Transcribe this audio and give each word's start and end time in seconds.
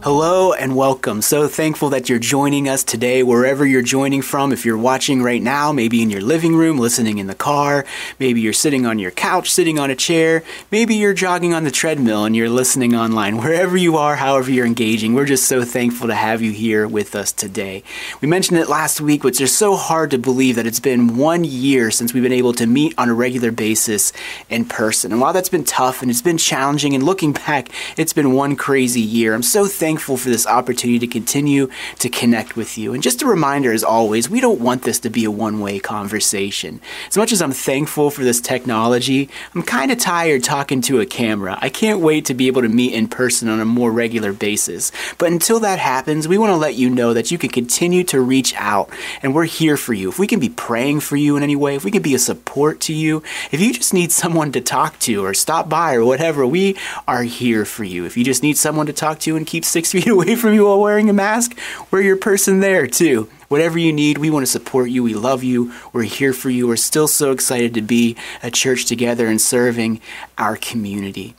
Hello 0.00 0.52
and 0.52 0.76
welcome. 0.76 1.20
So 1.20 1.48
thankful 1.48 1.90
that 1.90 2.08
you're 2.08 2.20
joining 2.20 2.68
us 2.68 2.84
today, 2.84 3.24
wherever 3.24 3.66
you're 3.66 3.82
joining 3.82 4.22
from. 4.22 4.52
If 4.52 4.64
you're 4.64 4.78
watching 4.78 5.24
right 5.24 5.42
now, 5.42 5.72
maybe 5.72 6.00
in 6.00 6.08
your 6.08 6.20
living 6.20 6.54
room, 6.54 6.78
listening 6.78 7.18
in 7.18 7.26
the 7.26 7.34
car, 7.34 7.84
maybe 8.20 8.40
you're 8.40 8.52
sitting 8.52 8.86
on 8.86 9.00
your 9.00 9.10
couch, 9.10 9.50
sitting 9.50 9.76
on 9.76 9.90
a 9.90 9.96
chair, 9.96 10.44
maybe 10.70 10.94
you're 10.94 11.14
jogging 11.14 11.52
on 11.52 11.64
the 11.64 11.72
treadmill 11.72 12.24
and 12.24 12.36
you're 12.36 12.48
listening 12.48 12.94
online. 12.94 13.38
Wherever 13.38 13.76
you 13.76 13.96
are, 13.96 14.14
however 14.14 14.52
you're 14.52 14.64
engaging, 14.64 15.14
we're 15.14 15.26
just 15.26 15.48
so 15.48 15.64
thankful 15.64 16.06
to 16.06 16.14
have 16.14 16.42
you 16.42 16.52
here 16.52 16.86
with 16.86 17.16
us 17.16 17.32
today. 17.32 17.82
We 18.20 18.28
mentioned 18.28 18.60
it 18.60 18.68
last 18.68 19.00
week, 19.00 19.24
it's 19.24 19.38
just 19.38 19.58
so 19.58 19.74
hard 19.74 20.12
to 20.12 20.18
believe 20.18 20.54
that 20.54 20.66
it's 20.66 20.80
been 20.80 21.16
one 21.16 21.42
year 21.42 21.90
since 21.90 22.14
we've 22.14 22.22
been 22.22 22.32
able 22.32 22.52
to 22.52 22.68
meet 22.68 22.94
on 22.96 23.08
a 23.08 23.14
regular 23.14 23.50
basis 23.50 24.12
in 24.48 24.64
person. 24.64 25.10
And 25.10 25.20
while 25.20 25.32
that's 25.32 25.48
been 25.48 25.64
tough 25.64 26.02
and 26.02 26.10
it's 26.10 26.22
been 26.22 26.38
challenging, 26.38 26.94
and 26.94 27.02
looking 27.02 27.32
back, 27.32 27.68
it's 27.96 28.12
been 28.12 28.32
one 28.32 28.54
crazy 28.54 29.00
year. 29.00 29.34
I'm 29.34 29.42
so 29.42 29.66
thankful 29.66 29.87
thankful 29.88 30.18
for 30.18 30.28
this 30.28 30.46
opportunity 30.46 30.98
to 30.98 31.06
continue 31.06 31.66
to 31.98 32.10
connect 32.10 32.56
with 32.56 32.76
you. 32.76 32.92
And 32.92 33.02
just 33.02 33.22
a 33.22 33.26
reminder, 33.26 33.72
as 33.72 33.82
always, 33.82 34.28
we 34.28 34.38
don't 34.38 34.60
want 34.60 34.82
this 34.82 34.98
to 35.00 35.08
be 35.08 35.24
a 35.24 35.30
one 35.30 35.60
way 35.60 35.78
conversation. 35.78 36.82
As 37.08 37.16
much 37.16 37.32
as 37.32 37.40
I'm 37.40 37.52
thankful 37.52 38.10
for 38.10 38.22
this 38.22 38.38
technology, 38.38 39.30
I'm 39.54 39.62
kind 39.62 39.90
of 39.90 39.96
tired 39.96 40.44
talking 40.44 40.82
to 40.82 41.00
a 41.00 41.06
camera. 41.06 41.58
I 41.62 41.70
can't 41.70 42.00
wait 42.00 42.26
to 42.26 42.34
be 42.34 42.48
able 42.48 42.60
to 42.60 42.68
meet 42.68 42.92
in 42.92 43.08
person 43.08 43.48
on 43.48 43.60
a 43.60 43.64
more 43.64 43.90
regular 43.90 44.34
basis. 44.34 44.92
But 45.16 45.32
until 45.32 45.58
that 45.60 45.78
happens, 45.78 46.28
we 46.28 46.36
want 46.36 46.50
to 46.50 46.56
let 46.56 46.74
you 46.74 46.90
know 46.90 47.14
that 47.14 47.30
you 47.30 47.38
can 47.38 47.48
continue 47.48 48.04
to 48.04 48.20
reach 48.20 48.54
out 48.56 48.90
and 49.22 49.34
we're 49.34 49.44
here 49.46 49.78
for 49.78 49.94
you. 49.94 50.10
If 50.10 50.18
we 50.18 50.26
can 50.26 50.38
be 50.38 50.50
praying 50.50 51.00
for 51.00 51.16
you 51.16 51.34
in 51.38 51.42
any 51.42 51.56
way, 51.56 51.76
if 51.76 51.84
we 51.84 51.90
can 51.90 52.02
be 52.02 52.14
a 52.14 52.18
support 52.18 52.78
to 52.80 52.92
you, 52.92 53.22
if 53.52 53.58
you 53.58 53.72
just 53.72 53.94
need 53.94 54.12
someone 54.12 54.52
to 54.52 54.60
talk 54.60 54.98
to 54.98 55.24
or 55.24 55.32
stop 55.32 55.70
by 55.70 55.94
or 55.94 56.04
whatever, 56.04 56.46
we 56.46 56.76
are 57.06 57.22
here 57.22 57.64
for 57.64 57.84
you. 57.84 58.04
If 58.04 58.18
you 58.18 58.24
just 58.24 58.42
need 58.42 58.58
someone 58.58 58.84
to 58.84 58.92
talk 58.92 59.18
to 59.20 59.34
and 59.34 59.46
keep 59.46 59.64
six 59.78 59.92
feet 59.92 60.08
away 60.08 60.34
from 60.34 60.54
you 60.54 60.64
while 60.64 60.80
wearing 60.80 61.08
a 61.08 61.12
mask, 61.12 61.56
we're 61.90 62.00
your 62.00 62.16
person 62.16 62.58
there 62.58 62.86
too. 62.86 63.30
Whatever 63.46 63.78
you 63.78 63.92
need, 63.92 64.18
we 64.18 64.28
want 64.28 64.44
to 64.44 64.50
support 64.50 64.90
you. 64.90 65.04
We 65.04 65.14
love 65.14 65.44
you. 65.44 65.72
We're 65.92 66.02
here 66.02 66.32
for 66.32 66.50
you. 66.50 66.66
We're 66.66 66.76
still 66.76 67.06
so 67.06 67.30
excited 67.30 67.74
to 67.74 67.82
be 67.82 68.16
a 68.42 68.50
church 68.50 68.86
together 68.86 69.28
and 69.28 69.40
serving 69.40 70.00
our 70.36 70.56
community. 70.56 71.36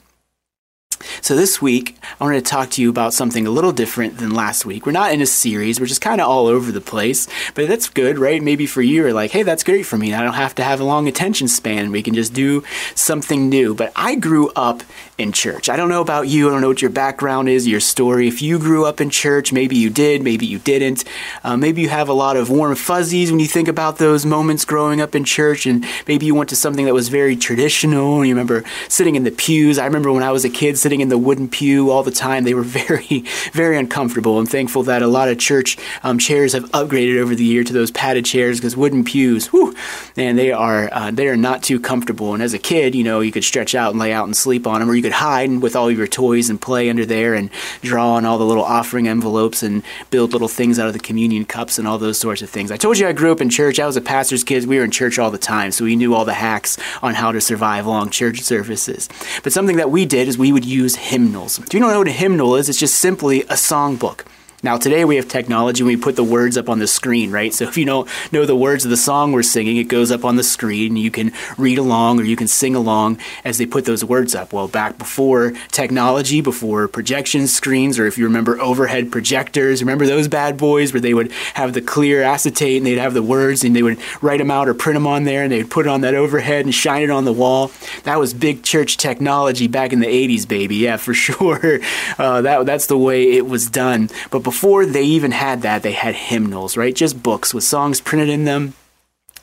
So, 1.22 1.34
this 1.34 1.62
week, 1.62 1.96
I 2.20 2.24
wanted 2.24 2.44
to 2.44 2.50
talk 2.50 2.70
to 2.70 2.82
you 2.82 2.90
about 2.90 3.14
something 3.14 3.46
a 3.46 3.50
little 3.50 3.72
different 3.72 4.18
than 4.18 4.34
last 4.34 4.66
week. 4.66 4.84
We're 4.84 4.92
not 4.92 5.12
in 5.12 5.22
a 5.22 5.26
series, 5.26 5.80
we're 5.80 5.86
just 5.86 6.00
kind 6.00 6.20
of 6.20 6.28
all 6.28 6.46
over 6.46 6.72
the 6.72 6.80
place, 6.80 7.26
but 7.54 7.68
that's 7.68 7.88
good, 7.88 8.18
right? 8.18 8.42
Maybe 8.42 8.66
for 8.66 8.82
you, 8.82 8.96
you're 8.96 9.14
like, 9.14 9.30
hey, 9.30 9.42
that's 9.42 9.64
great 9.64 9.84
for 9.84 9.96
me. 9.96 10.12
I 10.12 10.22
don't 10.22 10.34
have 10.34 10.54
to 10.56 10.62
have 10.62 10.80
a 10.80 10.84
long 10.84 11.08
attention 11.08 11.48
span. 11.48 11.90
We 11.90 12.02
can 12.02 12.14
just 12.14 12.34
do 12.34 12.64
something 12.94 13.48
new. 13.48 13.74
But 13.74 13.92
I 13.96 14.14
grew 14.14 14.50
up 14.50 14.82
in 15.20 15.32
church. 15.32 15.68
I 15.68 15.76
don't 15.76 15.88
know 15.88 16.00
about 16.00 16.28
you, 16.28 16.48
I 16.48 16.52
don't 16.52 16.60
know 16.60 16.68
what 16.68 16.82
your 16.82 16.90
background 16.90 17.48
is, 17.48 17.68
your 17.68 17.80
story. 17.80 18.26
If 18.26 18.42
you 18.42 18.58
grew 18.58 18.86
up 18.86 19.00
in 19.00 19.10
church, 19.10 19.52
maybe 19.52 19.76
you 19.76 19.90
did, 19.90 20.22
maybe 20.22 20.46
you 20.46 20.58
didn't. 20.58 21.04
Uh, 21.44 21.56
maybe 21.56 21.82
you 21.82 21.88
have 21.88 22.08
a 22.08 22.12
lot 22.12 22.36
of 22.36 22.50
warm 22.50 22.74
fuzzies 22.74 23.30
when 23.30 23.40
you 23.40 23.46
think 23.46 23.68
about 23.68 23.98
those 23.98 24.24
moments 24.24 24.64
growing 24.64 25.00
up 25.00 25.14
in 25.14 25.24
church, 25.24 25.66
and 25.66 25.84
maybe 26.08 26.26
you 26.26 26.34
went 26.34 26.48
to 26.50 26.56
something 26.56 26.86
that 26.86 26.94
was 26.94 27.08
very 27.08 27.36
traditional, 27.36 28.24
you 28.24 28.32
remember 28.32 28.64
sitting 28.88 29.14
in 29.14 29.24
the 29.24 29.30
pews. 29.30 29.78
I 29.78 29.84
remember 29.84 30.12
when 30.12 30.22
I 30.22 30.32
was 30.32 30.44
a 30.44 30.50
kid 30.50 30.78
sitting 30.78 31.00
in 31.00 31.08
the 31.08 31.18
wooden 31.18 31.48
pew 31.48 31.90
all 31.90 32.02
the 32.02 32.10
time. 32.10 32.44
They 32.44 32.54
were 32.54 32.62
very, 32.80 33.24
very 33.52 33.76
uncomfortable. 33.76 34.38
I'm 34.38 34.46
thankful 34.46 34.82
that 34.84 35.02
a 35.02 35.06
lot 35.06 35.28
of 35.28 35.38
church 35.38 35.76
um, 36.02 36.18
chairs 36.18 36.52
have 36.54 36.64
upgraded 36.70 37.20
over 37.20 37.34
the 37.34 37.44
year 37.44 37.64
to 37.64 37.72
those 37.72 37.90
padded 37.90 38.24
chairs 38.24 38.58
because 38.58 38.76
wooden 38.76 39.04
pews, 39.04 39.48
whew, 39.48 39.74
and 40.16 40.38
they 40.38 40.52
are 40.52 40.88
uh, 40.92 41.10
they 41.10 41.28
are 41.28 41.36
not 41.36 41.62
too 41.62 41.78
comfortable. 41.78 42.34
And 42.34 42.42
as 42.42 42.54
a 42.54 42.58
kid, 42.58 42.94
you 42.94 43.04
know, 43.04 43.20
you 43.20 43.32
could 43.32 43.44
stretch 43.44 43.74
out 43.74 43.90
and 43.90 43.98
lay 43.98 44.12
out 44.12 44.24
and 44.24 44.36
sleep 44.36 44.66
on 44.66 44.80
them, 44.80 44.90
or 44.90 44.94
you 44.94 45.02
could 45.02 45.09
hide 45.10 45.60
with 45.60 45.76
all 45.76 45.90
your 45.90 46.06
toys 46.06 46.50
and 46.50 46.60
play 46.60 46.90
under 46.90 47.04
there 47.04 47.34
and 47.34 47.50
draw 47.82 48.14
on 48.14 48.24
all 48.24 48.38
the 48.38 48.44
little 48.44 48.64
offering 48.64 49.08
envelopes 49.08 49.62
and 49.62 49.82
build 50.10 50.32
little 50.32 50.48
things 50.48 50.78
out 50.78 50.86
of 50.86 50.92
the 50.92 50.98
communion 50.98 51.44
cups 51.44 51.78
and 51.78 51.86
all 51.86 51.98
those 51.98 52.18
sorts 52.18 52.42
of 52.42 52.50
things. 52.50 52.70
I 52.70 52.76
told 52.76 52.98
you 52.98 53.06
I 53.06 53.12
grew 53.12 53.32
up 53.32 53.40
in 53.40 53.50
church. 53.50 53.78
I 53.78 53.86
was 53.86 53.96
a 53.96 54.00
pastor's 54.00 54.44
kid. 54.44 54.66
We 54.66 54.78
were 54.78 54.84
in 54.84 54.90
church 54.90 55.18
all 55.18 55.30
the 55.30 55.38
time, 55.38 55.72
so 55.72 55.84
we 55.84 55.96
knew 55.96 56.14
all 56.14 56.24
the 56.24 56.34
hacks 56.34 56.78
on 57.02 57.14
how 57.14 57.32
to 57.32 57.40
survive 57.40 57.86
long 57.86 58.10
church 58.10 58.40
services. 58.42 59.08
But 59.42 59.52
something 59.52 59.76
that 59.76 59.90
we 59.90 60.04
did 60.04 60.28
is 60.28 60.38
we 60.38 60.52
would 60.52 60.64
use 60.64 60.96
hymnals. 60.96 61.58
Do 61.58 61.76
you 61.76 61.80
know 61.80 61.98
what 61.98 62.08
a 62.08 62.12
hymnal 62.12 62.56
is? 62.56 62.68
It's 62.68 62.78
just 62.78 62.96
simply 62.96 63.42
a 63.42 63.54
songbook. 63.54 64.24
Now, 64.62 64.76
today 64.76 65.06
we 65.06 65.16
have 65.16 65.26
technology 65.26 65.80
and 65.80 65.86
we 65.86 65.96
put 65.96 66.16
the 66.16 66.24
words 66.24 66.58
up 66.58 66.68
on 66.68 66.80
the 66.80 66.86
screen, 66.86 67.30
right? 67.30 67.54
So 67.54 67.64
if 67.64 67.78
you 67.78 67.86
don't 67.86 68.06
know 68.30 68.44
the 68.44 68.54
words 68.54 68.84
of 68.84 68.90
the 68.90 68.96
song 68.98 69.32
we're 69.32 69.42
singing, 69.42 69.78
it 69.78 69.84
goes 69.84 70.10
up 70.10 70.22
on 70.22 70.36
the 70.36 70.42
screen 70.42 70.96
you 70.96 71.10
can 71.10 71.32
read 71.56 71.78
along 71.78 72.20
or 72.20 72.24
you 72.24 72.36
can 72.36 72.46
sing 72.46 72.74
along 72.74 73.18
as 73.42 73.56
they 73.56 73.64
put 73.64 73.86
those 73.86 74.04
words 74.04 74.34
up. 74.34 74.52
Well, 74.52 74.68
back 74.68 74.98
before 74.98 75.52
technology, 75.72 76.42
before 76.42 76.88
projection 76.88 77.46
screens, 77.46 77.98
or 77.98 78.06
if 78.06 78.18
you 78.18 78.24
remember 78.24 78.60
overhead 78.60 79.10
projectors, 79.10 79.80
remember 79.80 80.06
those 80.06 80.28
bad 80.28 80.58
boys 80.58 80.92
where 80.92 81.00
they 81.00 81.14
would 81.14 81.32
have 81.54 81.72
the 81.72 81.80
clear 81.80 82.22
acetate 82.22 82.76
and 82.76 82.86
they'd 82.86 82.98
have 82.98 83.14
the 83.14 83.22
words 83.22 83.64
and 83.64 83.74
they 83.74 83.82
would 83.82 83.98
write 84.20 84.38
them 84.38 84.50
out 84.50 84.68
or 84.68 84.74
print 84.74 84.94
them 84.96 85.06
on 85.06 85.24
there 85.24 85.42
and 85.42 85.52
they'd 85.52 85.70
put 85.70 85.86
it 85.86 85.88
on 85.88 86.02
that 86.02 86.14
overhead 86.14 86.66
and 86.66 86.74
shine 86.74 87.02
it 87.02 87.10
on 87.10 87.24
the 87.24 87.32
wall. 87.32 87.70
That 88.04 88.18
was 88.18 88.34
big 88.34 88.62
church 88.62 88.98
technology 88.98 89.68
back 89.68 89.94
in 89.94 90.00
the 90.00 90.06
80s, 90.06 90.46
baby. 90.46 90.76
Yeah, 90.76 90.98
for 90.98 91.14
sure. 91.20 91.80
Uh, 92.18 92.42
that, 92.42 92.66
that's 92.66 92.88
the 92.88 92.98
way 92.98 93.22
it 93.22 93.46
was 93.46 93.70
done. 93.70 94.10
But 94.30 94.49
before 94.50 94.84
they 94.84 95.04
even 95.04 95.30
had 95.30 95.62
that, 95.62 95.84
they 95.84 95.92
had 95.92 96.12
hymnals, 96.16 96.76
right? 96.76 96.92
Just 96.92 97.22
books 97.22 97.54
with 97.54 97.62
songs 97.62 98.00
printed 98.00 98.28
in 98.28 98.46
them. 98.46 98.74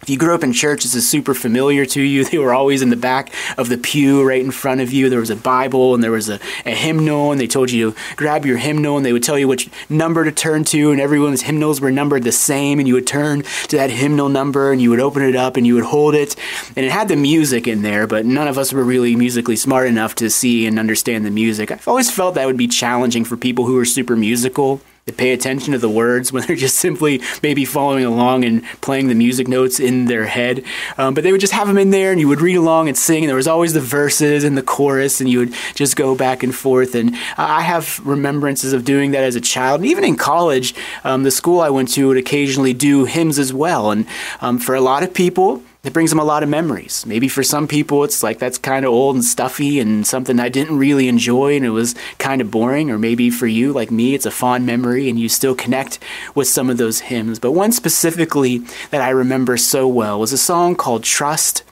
If 0.02 0.12
you 0.12 0.18
grew 0.18 0.36
up 0.36 0.44
in 0.44 0.54
church, 0.54 0.84
this 0.84 0.94
is 0.94 1.10
super 1.10 1.34
familiar 1.34 1.86
to 1.86 2.02
you. 2.02 2.26
They 2.28 2.38
were 2.38 2.54
always 2.54 2.82
in 2.82 2.90
the 2.90 2.98
back 2.98 3.34
of 3.58 3.70
the 3.70 3.78
pew 3.78 4.22
right 4.28 4.44
in 4.44 4.52
front 4.52 4.82
of 4.82 4.92
you. 4.92 5.10
There 5.10 5.20
was 5.20 5.30
a 5.30 5.36
Bible 5.36 5.96
and 5.96 6.04
there 6.04 6.12
was 6.12 6.28
a, 6.30 6.40
a, 6.66 6.72
hymnal, 6.72 7.32
and 7.32 7.40
they 7.40 7.48
told 7.48 7.72
you 7.72 7.92
to 7.92 7.98
grab 8.18 8.46
your 8.46 8.58
hymnal 8.58 8.98
and 8.98 9.06
they 9.06 9.14
would 9.14 9.24
tell 9.24 9.40
you 9.40 9.48
which 9.48 9.70
number 9.90 10.26
to 10.26 10.32
turn 10.32 10.66
to, 10.66 10.92
and 10.92 11.00
everyone's 11.00 11.44
hymnals 11.44 11.80
were 11.80 11.92
numbered 11.92 12.24
the 12.24 12.32
same, 12.32 12.80
and 12.80 12.88
you 12.88 12.96
would 12.96 13.08
turn 13.08 13.44
to 13.70 13.78
that 13.78 13.90
hymnal 13.90 14.28
number 14.28 14.72
and 14.72 14.82
you 14.82 14.90
would 14.90 15.00
open 15.00 15.24
it 15.24 15.36
up 15.36 15.56
and 15.56 15.66
you 15.66 15.76
would 15.76 15.86
hold 15.86 16.16
it. 16.16 16.36
And 16.76 16.86
it 16.86 16.92
had 16.92 17.08
the 17.08 17.16
music 17.16 17.66
in 17.68 17.82
there, 17.82 18.08
but 18.08 18.26
none 18.26 18.50
of 18.50 18.58
us 18.58 18.74
were 18.74 18.84
really 18.84 19.16
musically 19.16 19.56
smart 19.56 19.88
enough 19.88 20.16
to 20.16 20.30
see 20.30 20.68
and 20.68 20.78
understand 20.78 21.26
the 21.26 21.32
music. 21.32 21.72
I've 21.72 21.88
always 21.88 22.12
felt 22.12 22.36
that 22.36 22.46
would 22.46 22.58
be 22.58 22.68
challenging 22.68 23.24
for 23.24 23.38
people 23.38 23.66
who 23.66 23.78
are 23.80 23.86
super 23.86 24.18
musical 24.18 24.82
they 25.08 25.14
pay 25.14 25.32
attention 25.32 25.72
to 25.72 25.80
the 25.80 25.90
words 25.90 26.32
when 26.34 26.46
they're 26.46 26.56
just 26.56 26.76
simply 26.76 27.22
maybe 27.42 27.66
following 27.66 28.06
along 28.06 28.46
and 28.46 28.64
playing 28.82 29.08
the 29.08 29.16
music 29.16 29.48
notes 29.48 29.80
in 29.80 30.06
their 30.06 30.26
head. 30.26 30.64
Um, 30.98 31.14
but 31.14 31.24
they 31.24 31.32
would 31.32 31.42
just 31.42 31.54
have 31.54 31.68
them 31.68 31.78
in 31.78 31.90
there 31.90 32.12
and 32.12 32.20
you 32.20 32.28
would 32.28 32.42
read 32.42 32.58
along 32.58 32.90
and 32.90 32.98
sing. 32.98 33.24
And 33.24 33.30
there 33.30 33.36
was 33.36 33.48
always 33.48 33.74
the 33.74 33.80
verses 33.80 34.44
and 34.44 34.58
the 34.58 34.62
chorus 34.62 35.20
and 35.22 35.30
you 35.30 35.40
would 35.40 35.54
just 35.74 35.96
go 35.96 36.14
back 36.14 36.44
and 36.44 36.54
forth. 36.54 36.94
And 36.94 37.16
I 37.38 37.62
have 37.62 38.06
remembrances 38.06 38.74
of 38.74 38.86
doing 38.86 39.12
that 39.12 39.24
as 39.24 39.36
a 39.36 39.42
child. 39.42 39.82
And 39.82 39.90
even 39.90 40.04
in 40.04 40.18
college, 40.18 40.76
um, 41.04 41.24
the 41.24 41.32
school 41.32 41.62
I 41.62 41.70
went 41.70 41.90
to 41.94 42.10
would 42.10 42.18
occasionally 42.18 42.74
do 42.74 43.06
hymns 43.06 43.40
as 43.40 43.54
well. 43.54 43.92
And 43.92 44.06
um, 44.42 44.60
for 44.60 44.76
a 44.76 44.82
lot 44.82 45.04
of 45.04 45.14
people, 45.14 45.64
it 45.88 45.94
brings 45.94 46.10
them 46.10 46.20
a 46.20 46.26
lot 46.26 46.44
of 46.44 46.50
memories. 46.50 47.06
Maybe 47.06 47.30
for 47.30 47.44
some 47.44 47.66
people, 47.66 48.04
it's 48.04 48.22
like 48.22 48.40
that's 48.40 48.58
kind 48.58 48.86
of 48.86 48.92
old 48.92 49.16
and 49.16 49.24
stuffy 49.24 49.80
and 49.80 50.06
something 50.06 50.38
I 50.38 50.50
didn't 50.50 50.78
really 50.78 51.08
enjoy 51.08 51.56
and 51.56 51.64
it 51.64 51.70
was 51.70 51.96
kind 52.18 52.42
of 52.42 52.52
boring. 52.52 52.92
Or 52.92 52.98
maybe 53.00 53.30
for 53.30 53.48
you, 53.48 53.72
like 53.72 53.90
me, 53.90 54.14
it's 54.14 54.26
a 54.26 54.32
fond 54.32 54.66
memory 54.66 55.10
and 55.10 55.18
you 55.18 55.30
still 55.30 55.56
connect 55.56 56.00
with 56.36 56.50
some 56.50 56.70
of 56.70 56.78
those 56.78 57.00
hymns. 57.00 57.40
But 57.40 57.54
one 57.54 57.72
specifically 57.72 58.60
that 58.92 59.02
I 59.02 59.10
remember 59.12 59.56
so 59.56 59.88
well 59.88 60.20
was 60.20 60.34
a 60.34 60.38
song 60.38 60.76
called 60.76 61.06
Trust 61.06 61.64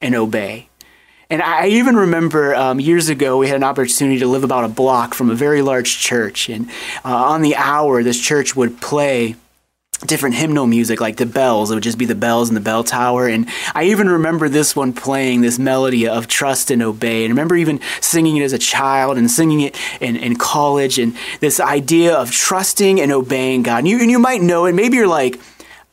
and 0.00 0.14
Obey. 0.14 0.68
And 1.28 1.42
I 1.42 1.66
even 1.66 1.96
remember 1.96 2.54
um, 2.54 2.78
years 2.78 3.08
ago 3.08 3.38
we 3.38 3.48
had 3.48 3.56
an 3.56 3.64
opportunity 3.64 4.20
to 4.20 4.28
live 4.28 4.44
about 4.44 4.62
a 4.62 4.68
block 4.68 5.14
from 5.14 5.30
a 5.30 5.34
very 5.34 5.62
large 5.62 5.98
church. 5.98 6.48
And 6.48 6.70
uh, 7.04 7.12
on 7.12 7.42
the 7.42 7.56
hour, 7.56 8.04
this 8.04 8.20
church 8.20 8.54
would 8.54 8.80
play 8.80 9.34
different 10.06 10.34
hymnal 10.34 10.66
music 10.66 11.00
like 11.00 11.16
the 11.16 11.26
bells 11.26 11.70
it 11.70 11.74
would 11.74 11.82
just 11.82 11.98
be 11.98 12.04
the 12.04 12.14
bells 12.14 12.48
in 12.48 12.54
the 12.54 12.60
bell 12.60 12.84
tower. 12.84 13.26
And 13.26 13.48
i 13.74 13.84
even 13.84 14.08
remember 14.08 14.48
this 14.48 14.76
one 14.76 14.92
playing 14.92 15.40
this 15.40 15.58
melody 15.58 16.08
of 16.08 16.26
trust 16.28 16.70
and 16.70 16.82
obey. 16.82 17.24
And 17.24 17.30
I 17.30 17.34
remember 17.34 17.56
even 17.56 17.80
singing 18.00 18.36
it 18.36 18.42
as 18.42 18.52
a 18.52 18.58
child 18.58 19.18
and 19.18 19.30
singing 19.30 19.60
it 19.60 19.76
in, 20.00 20.16
in 20.16 20.36
college. 20.36 20.98
And 20.98 21.16
this 21.40 21.60
idea 21.60 22.14
of 22.14 22.30
trusting 22.30 23.00
and 23.00 23.12
obeying 23.12 23.62
god. 23.62 23.78
And 23.78 23.88
you, 23.88 24.00
and 24.00 24.10
you 24.10 24.18
might 24.18 24.42
know 24.42 24.66
it 24.66 24.74
maybe 24.74 24.96
you're 24.96 25.06
like 25.06 25.40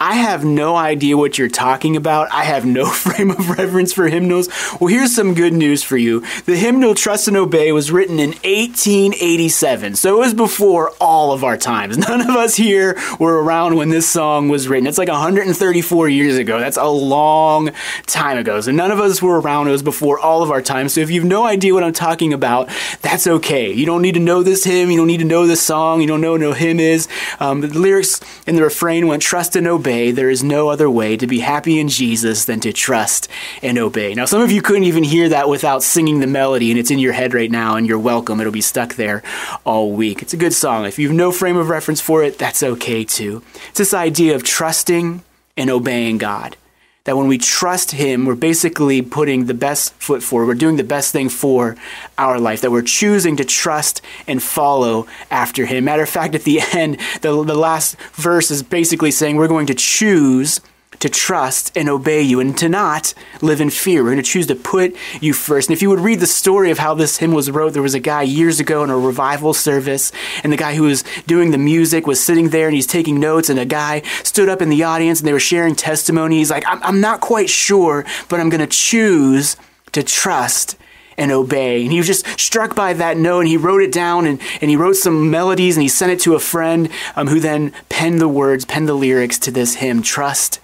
I 0.02 0.16
have 0.16 0.44
no 0.44 0.76
idea 0.76 1.16
what 1.16 1.38
you're 1.38 1.48
talking 1.48 1.96
about. 1.96 2.28
I 2.32 2.44
have 2.44 2.66
no 2.66 2.86
frame 2.90 3.30
of 3.30 3.52
reference 3.52 3.94
for 3.94 4.08
hymnals. 4.08 4.50
Well, 4.80 4.88
here's 4.88 5.14
some 5.14 5.36
good 5.36 5.54
news 5.54 5.84
for 5.84 5.96
you. 5.96 6.22
The 6.46 6.56
hymnal 6.58 6.96
Trust 6.96 7.28
and 7.28 7.38
Obey 7.38 7.72
was 7.72 7.92
written 7.92 8.18
in 8.18 8.30
1887, 8.30 9.94
so 9.94 10.16
it 10.16 10.20
was 10.20 10.34
before 10.34 10.90
all 11.00 11.34
of 11.34 11.44
our 11.44 11.56
times. 11.56 11.98
None 12.10 12.22
of 12.22 12.30
us 12.30 12.56
here 12.56 13.00
were 13.20 13.44
around 13.44 13.76
when 13.76 13.90
this 13.90 14.10
song 14.10 14.50
was 14.50 14.68
written. 14.68 14.88
It's 14.88 14.98
like 14.98 15.08
134 15.08 16.10
years 16.10 16.36
ago. 16.36 16.60
That's 16.60 16.78
a 16.78 16.88
long 16.88 17.70
time 18.08 18.40
ago. 18.40 18.60
So 18.60 18.72
none 18.72 18.90
of 18.90 19.00
us 19.00 19.22
were 19.22 19.40
around. 19.40 19.68
It 19.68 19.72
was 19.72 19.84
before 19.84 20.20
all 20.20 20.42
of 20.42 20.50
our 20.50 20.64
time. 20.64 20.90
So 20.90 21.02
if 21.02 21.12
you 21.12 21.22
have 21.22 21.30
no 21.30 21.46
idea 21.46 21.76
what 21.76 21.84
I'm 21.84 21.94
talking 21.94 22.34
about, 22.34 22.70
that's 23.04 23.28
okay. 23.28 23.72
You 23.72 23.86
don't 23.86 24.02
need 24.02 24.16
to 24.16 24.20
know 24.20 24.42
this 24.42 24.64
hymn. 24.64 24.90
You 24.90 24.98
don't 24.98 25.08
need 25.08 25.20
to 25.20 25.26
know 25.26 25.46
this 25.46 25.62
song. 25.62 26.02
You 26.02 26.08
don't 26.08 26.22
know 26.22 26.32
what 26.32 26.42
no 26.42 26.54
hymn 26.54 26.80
is. 26.80 27.08
Um, 27.40 27.62
the 27.62 27.68
lyrics 27.68 28.20
in 28.48 28.56
the 28.56 28.64
refrain 28.64 29.06
went, 29.06 29.22
Trust 29.22 29.56
and 29.56 29.68
obey 29.68 29.91
obey, 29.92 30.12
there 30.12 30.30
is 30.30 30.42
no 30.42 30.70
other 30.70 30.90
way 30.90 31.18
to 31.18 31.28
be 31.28 31.40
happy 31.40 31.78
in 31.78 31.90
Jesus 31.90 32.46
than 32.46 32.62
to 32.62 32.72
trust 32.72 33.28
and 33.62 33.78
obey. 33.78 34.14
Now, 34.14 34.24
some 34.24 34.42
of 34.42 34.52
you 34.52 34.62
couldn't 34.62 34.86
even 34.86 35.04
hear 35.04 35.28
that 35.30 35.50
without 35.50 35.84
singing 35.84 36.22
the 36.22 36.28
melody, 36.28 36.72
and 36.72 36.80
it's 36.80 36.92
in 36.92 37.00
your 37.00 37.12
head 37.12 37.34
right 37.34 37.52
now, 37.52 37.76
and 37.76 37.86
you're 37.86 38.00
welcome. 38.00 38.40
It'll 38.40 38.54
be 38.54 38.62
stuck 38.62 38.96
there 38.96 39.22
all 39.66 39.92
week. 39.92 40.22
It's 40.22 40.34
a 40.34 40.38
good 40.38 40.54
song. 40.54 40.86
If 40.86 40.98
you 40.98 41.10
have 41.10 41.18
no 41.18 41.32
frame 41.32 41.58
of 41.58 41.68
reference 41.68 42.00
for 42.00 42.24
it, 42.24 42.38
that's 42.38 42.64
okay 42.64 43.04
too. 43.04 43.44
It's 43.70 43.80
this 43.80 43.94
idea 43.94 44.34
of 44.34 44.44
trusting 44.44 45.24
and 45.58 45.70
obeying 45.70 46.18
God 46.18 46.56
that 47.04 47.18
when 47.18 47.28
we 47.28 47.38
trust 47.38 47.92
Him, 47.92 48.26
we're 48.26 48.36
basically 48.36 49.02
putting 49.02 49.46
the 49.46 49.54
best 49.54 49.94
foot 49.96 50.22
forward. 50.22 50.48
We're 50.48 50.56
doing 50.56 50.76
the 50.76 50.84
best 50.84 51.12
thing 51.12 51.30
for 51.30 51.76
our 52.18 52.40
life, 52.40 52.62
that 52.62 52.72
we're 52.72 52.82
choosing 52.82 53.36
to 53.38 53.46
trust 53.46 54.02
and 54.28 54.42
follow 54.42 55.08
after 55.30 55.66
Him. 55.66 55.86
Matter 55.86 56.04
of 56.04 56.10
fact, 56.10 56.36
at 56.36 56.44
the 56.44 56.62
end, 56.74 57.00
the, 57.22 57.44
the 57.44 57.56
last 57.56 58.00
verse 58.14 58.52
is 58.52 58.64
basically 58.64 59.12
saying 59.12 59.36
we're 59.36 59.48
going 59.48 59.68
to 59.68 59.74
choose 59.74 60.62
to 61.00 61.10
trust 61.10 61.72
and 61.76 61.90
obey 61.90 62.22
you 62.22 62.40
and 62.40 62.58
to 62.58 62.70
not 62.70 63.14
live 63.42 63.60
in 63.60 63.70
fear. 63.70 64.04
We're 64.04 64.12
going 64.12 64.24
to 64.24 64.30
choose 64.30 64.48
to 64.48 64.56
put 64.56 64.96
you 65.20 65.34
first. 65.34 65.70
And 65.70 65.74
if 65.76 65.82
you 65.82 65.90
would 65.90 66.00
read 66.00 66.20
the 66.20 66.28
story 66.28 66.70
of 66.70 66.78
how 66.78 66.94
this 66.94 67.18
hymn 67.18 67.32
was 67.32 67.50
wrote, 67.50 67.74
there 67.74 67.82
was 67.82 67.96
a 67.96 68.00
guy 68.00 68.22
years 68.22 68.60
ago 68.60 68.84
in 68.84 68.90
a 68.90 68.98
revival 68.98 69.54
service, 69.54 70.12
and 70.44 70.54
the 70.54 70.58
guy 70.58 70.76
who 70.76 70.84
was 70.84 71.04
doing 71.26 71.52
the 71.52 71.58
music 71.58 72.06
was 72.06 72.24
sitting 72.24 72.50
there 72.50 72.68
and 72.68 72.76
he's 72.76 72.88
taking 72.88 73.20
notes, 73.20 73.50
and 73.50 73.60
a 73.60 73.66
guy 73.66 74.02
stood 74.24 74.50
up 74.50 74.62
in 74.62 74.70
the 74.70 74.84
audience 74.84 75.20
and 75.20 75.28
they 75.28 75.34
were 75.34 75.40
sharing 75.40 75.76
testimony. 75.76 76.38
He's 76.38 76.52
like, 76.52 76.66
I'm, 76.68 76.84
I'm 76.84 77.02
not 77.02 77.22
quite 77.22 77.50
sure, 77.50 78.06
but 78.30 78.40
I'm 78.40 78.50
going 78.50 78.62
to 78.62 78.68
choose 78.68 79.56
to 79.94 80.04
trust 80.04 80.78
and 81.18 81.32
obey. 81.32 81.84
And 81.84 81.92
he 81.92 81.98
was 81.98 82.08
just 82.08 82.28
struck 82.40 82.76
by 82.76 82.94
that 82.94 83.18
note 83.18 83.42
and 83.42 83.48
he 83.48 83.58
wrote 83.58 83.82
it 83.82 83.92
down 83.92 84.26
and, 84.26 84.40
and 84.62 84.70
he 84.70 84.76
wrote 84.76 84.96
some 84.96 85.30
melodies 85.30 85.76
and 85.76 85.82
he 85.82 85.90
sent 85.90 86.12
it 86.12 86.20
to 86.22 86.36
a 86.36 86.40
friend 86.40 86.90
um, 87.16 87.28
who 87.28 87.40
then 87.40 87.74
penned 87.90 88.20
the 88.20 88.28
words, 88.28 88.66
penned 88.66 88.88
the 88.88 88.94
lyrics 88.94 89.38
to 89.40 89.52
this 89.52 89.76
hymn, 89.76 90.02
Trust 90.02 90.60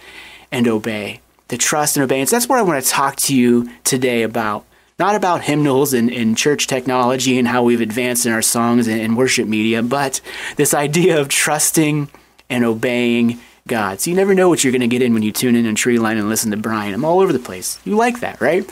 and 0.52 0.68
obey. 0.68 1.22
The 1.50 1.58
trust 1.58 1.96
and 1.96 2.04
obedience. 2.04 2.32
That's 2.32 2.50
what 2.50 2.60
I 2.60 2.64
want 2.64 2.84
to 2.84 2.90
talk 2.90 3.16
to 3.18 3.36
you 3.36 3.70
today 3.84 4.24
about. 4.24 4.66
Not 5.00 5.16
about 5.16 5.44
hymnals 5.44 5.94
and, 5.94 6.10
and 6.10 6.36
church 6.36 6.68
technology 6.68 7.38
and 7.38 7.48
how 7.48 7.64
we've 7.64 7.82
advanced 7.82 8.26
in 8.26 8.32
our 8.32 8.42
songs 8.42 8.88
and, 8.88 9.00
and 9.00 9.16
worship 9.16 9.48
media, 9.48 9.84
but 9.84 10.22
this 10.56 10.74
idea 10.74 11.22
of 11.22 11.30
trusting 11.30 12.10
and 12.50 12.66
obeying 12.66 13.40
God. 13.68 14.02
So 14.02 14.10
you 14.10 14.16
never 14.16 14.34
know 14.34 14.50
what 14.50 14.64
you're 14.64 14.72
going 14.72 14.82
to 14.82 14.88
get 14.88 15.02
in 15.02 15.14
when 15.14 15.24
you 15.24 15.32
tune 15.32 15.56
in 15.56 15.68
on 15.68 15.76
Tree 15.76 16.00
Line 16.00 16.18
and 16.18 16.30
listen 16.30 16.52
to 16.52 16.58
Brian. 16.58 16.94
I'm 16.94 17.06
all 17.06 17.20
over 17.20 17.34
the 17.34 17.40
place. 17.40 17.80
You 17.86 17.96
like 17.96 18.22
that, 18.22 18.42
right? 18.42 18.66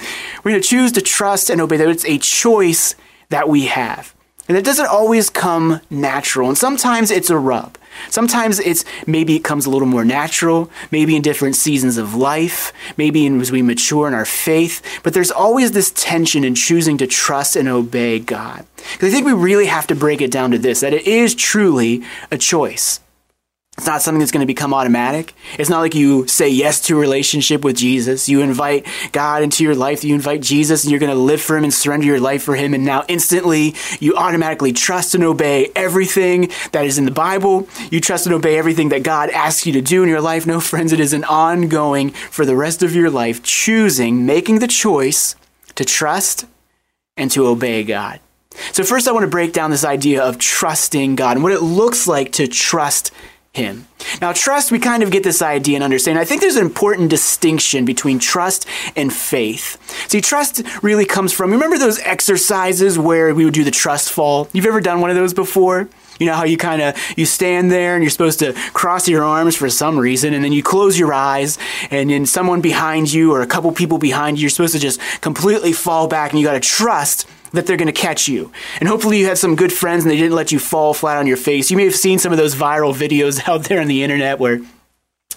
We're 0.43 0.51
going 0.51 0.61
to 0.61 0.67
choose 0.67 0.91
to 0.93 1.01
trust 1.01 1.49
and 1.49 1.61
obey. 1.61 1.77
That 1.77 1.89
it's 1.89 2.05
a 2.05 2.17
choice 2.17 2.95
that 3.29 3.49
we 3.49 3.65
have. 3.65 4.15
And 4.47 4.57
it 4.57 4.63
doesn't 4.63 4.85
always 4.85 5.29
come 5.29 5.81
natural. 5.89 6.49
And 6.49 6.57
sometimes 6.57 7.09
it's 7.09 7.31
a 7.31 7.37
rub. 7.37 7.77
Sometimes 8.09 8.59
it's 8.59 8.85
maybe 9.07 9.35
it 9.35 9.43
comes 9.43 9.65
a 9.65 9.69
little 9.69 9.87
more 9.87 10.05
natural, 10.05 10.69
maybe 10.91 11.15
in 11.15 11.21
different 11.21 11.55
seasons 11.55 11.97
of 11.97 12.13
life, 12.13 12.71
maybe 12.97 13.25
as 13.25 13.51
we 13.51 13.61
mature 13.61 14.07
in 14.07 14.13
our 14.13 14.25
faith. 14.25 14.81
But 15.01 15.13
there's 15.13 15.31
always 15.31 15.71
this 15.71 15.91
tension 15.95 16.43
in 16.43 16.53
choosing 16.53 16.97
to 16.97 17.07
trust 17.07 17.55
and 17.55 17.67
obey 17.67 18.19
God. 18.19 18.65
Because 18.75 19.09
I 19.09 19.11
think 19.11 19.25
we 19.25 19.33
really 19.33 19.65
have 19.65 19.87
to 19.87 19.95
break 19.95 20.21
it 20.21 20.31
down 20.31 20.51
to 20.51 20.59
this 20.59 20.81
that 20.81 20.93
it 20.93 21.07
is 21.07 21.33
truly 21.33 22.03
a 22.29 22.37
choice. 22.37 22.99
It's 23.77 23.87
not 23.87 24.01
something 24.01 24.19
that's 24.19 24.31
going 24.31 24.41
to 24.41 24.47
become 24.47 24.73
automatic. 24.73 25.33
It's 25.59 25.69
not 25.69 25.81
like 25.81 25.95
you 25.95 26.25
say 26.27 26.47
yes 26.47 26.79
to 26.81 26.95
a 26.95 26.99
relationship 26.99 27.65
with 27.65 27.75
Jesus. 27.75 28.29
You 28.29 28.39
invite 28.39 28.87
God 29.11 29.43
into 29.43 29.65
your 29.65 29.75
life. 29.75 30.05
You 30.05 30.15
invite 30.15 30.41
Jesus 30.41 30.83
and 30.83 30.91
you're 30.91 30.99
going 30.99 31.11
to 31.11 31.17
live 31.17 31.41
for 31.41 31.57
Him 31.57 31.65
and 31.65 31.73
surrender 31.73 32.05
your 32.05 32.21
life 32.21 32.41
for 32.41 32.55
Him. 32.55 32.73
And 32.73 32.85
now 32.85 33.03
instantly 33.09 33.75
you 33.99 34.15
automatically 34.15 34.71
trust 34.71 35.13
and 35.13 35.25
obey 35.25 35.71
everything 35.75 36.51
that 36.71 36.85
is 36.85 36.97
in 36.97 37.03
the 37.03 37.11
Bible. 37.11 37.67
You 37.91 37.99
trust 37.99 38.25
and 38.25 38.33
obey 38.33 38.57
everything 38.57 38.89
that 38.89 39.03
God 39.03 39.29
asks 39.29 39.65
you 39.65 39.73
to 39.73 39.81
do 39.81 40.03
in 40.03 40.09
your 40.09 40.21
life. 40.21 40.47
No, 40.47 40.61
friends, 40.61 40.93
it 40.93 41.01
is 41.01 41.11
an 41.11 41.25
ongoing 41.25 42.11
for 42.11 42.45
the 42.45 42.55
rest 42.55 42.81
of 42.81 42.95
your 42.95 43.09
life 43.09 43.43
choosing, 43.43 44.25
making 44.25 44.59
the 44.59 44.67
choice 44.67 45.35
to 45.75 45.83
trust 45.83 46.45
and 47.17 47.29
to 47.31 47.45
obey 47.45 47.83
God. 47.83 48.21
So 48.71 48.85
first 48.85 49.07
I 49.07 49.11
want 49.11 49.23
to 49.23 49.29
break 49.29 49.51
down 49.51 49.71
this 49.71 49.83
idea 49.83 50.23
of 50.23 50.37
trusting 50.37 51.17
God 51.17 51.35
and 51.35 51.43
what 51.43 51.51
it 51.51 51.61
looks 51.61 52.07
like 52.07 52.31
to 52.33 52.47
trust 52.47 53.11
him. 53.55 53.87
Now, 54.21 54.33
trust, 54.33 54.71
we 54.71 54.79
kind 54.79 55.03
of 55.03 55.11
get 55.11 55.23
this 55.23 55.41
idea 55.41 55.75
and 55.75 55.83
understand. 55.83 56.19
I 56.19 56.25
think 56.25 56.41
there's 56.41 56.55
an 56.55 56.65
important 56.65 57.09
distinction 57.09 57.85
between 57.85 58.19
trust 58.19 58.67
and 58.95 59.11
faith. 59.11 59.77
See, 60.09 60.21
trust 60.21 60.61
really 60.83 61.05
comes 61.05 61.33
from, 61.33 61.51
remember 61.51 61.77
those 61.77 61.99
exercises 61.99 62.99
where 62.99 63.33
we 63.33 63.45
would 63.45 63.53
do 63.53 63.63
the 63.63 63.71
trust 63.71 64.11
fall? 64.11 64.47
You've 64.53 64.65
ever 64.65 64.81
done 64.81 65.01
one 65.01 65.09
of 65.09 65.15
those 65.15 65.33
before? 65.33 65.89
You 66.19 66.27
know 66.27 66.33
how 66.33 66.45
you 66.45 66.55
kind 66.55 66.81
of 66.81 66.95
you 67.17 67.25
stand 67.25 67.71
there 67.71 67.95
and 67.95 68.03
you're 68.03 68.09
supposed 68.09 68.39
to 68.39 68.53
cross 68.73 69.07
your 69.07 69.23
arms 69.23 69.55
for 69.55 69.69
some 69.69 69.99
reason 69.99 70.33
and 70.33 70.43
then 70.45 70.53
you 70.53 70.63
close 70.63 70.97
your 70.97 71.13
eyes 71.13 71.57
and 71.91 72.09
then 72.09 72.25
someone 72.25 72.61
behind 72.61 73.11
you 73.11 73.33
or 73.33 73.41
a 73.41 73.47
couple 73.47 73.69
people 73.73 73.97
behind 73.97 74.37
you 74.37 74.43
you're 74.43 74.49
supposed 74.49 74.73
to 74.73 74.79
just 74.79 75.01
completely 75.19 75.73
fall 75.73 76.07
back 76.07 76.31
and 76.31 76.39
you 76.39 76.45
got 76.45 76.53
to 76.53 76.61
trust 76.61 77.27
that 77.55 77.65
they're 77.67 77.77
going 77.77 77.87
to 77.87 77.91
catch 77.91 78.27
you. 78.27 78.51
And 78.79 78.87
hopefully 78.87 79.19
you 79.19 79.25
had 79.25 79.37
some 79.37 79.55
good 79.55 79.73
friends 79.73 80.03
and 80.03 80.11
they 80.11 80.17
didn't 80.17 80.35
let 80.35 80.51
you 80.51 80.59
fall 80.59 80.93
flat 80.93 81.17
on 81.17 81.27
your 81.27 81.37
face. 81.37 81.71
You 81.71 81.77
may 81.77 81.85
have 81.85 81.95
seen 81.95 82.19
some 82.19 82.31
of 82.31 82.37
those 82.37 82.55
viral 82.55 82.93
videos 82.93 83.47
out 83.49 83.63
there 83.65 83.81
on 83.81 83.87
the 83.87 84.03
internet 84.03 84.39
where 84.39 84.59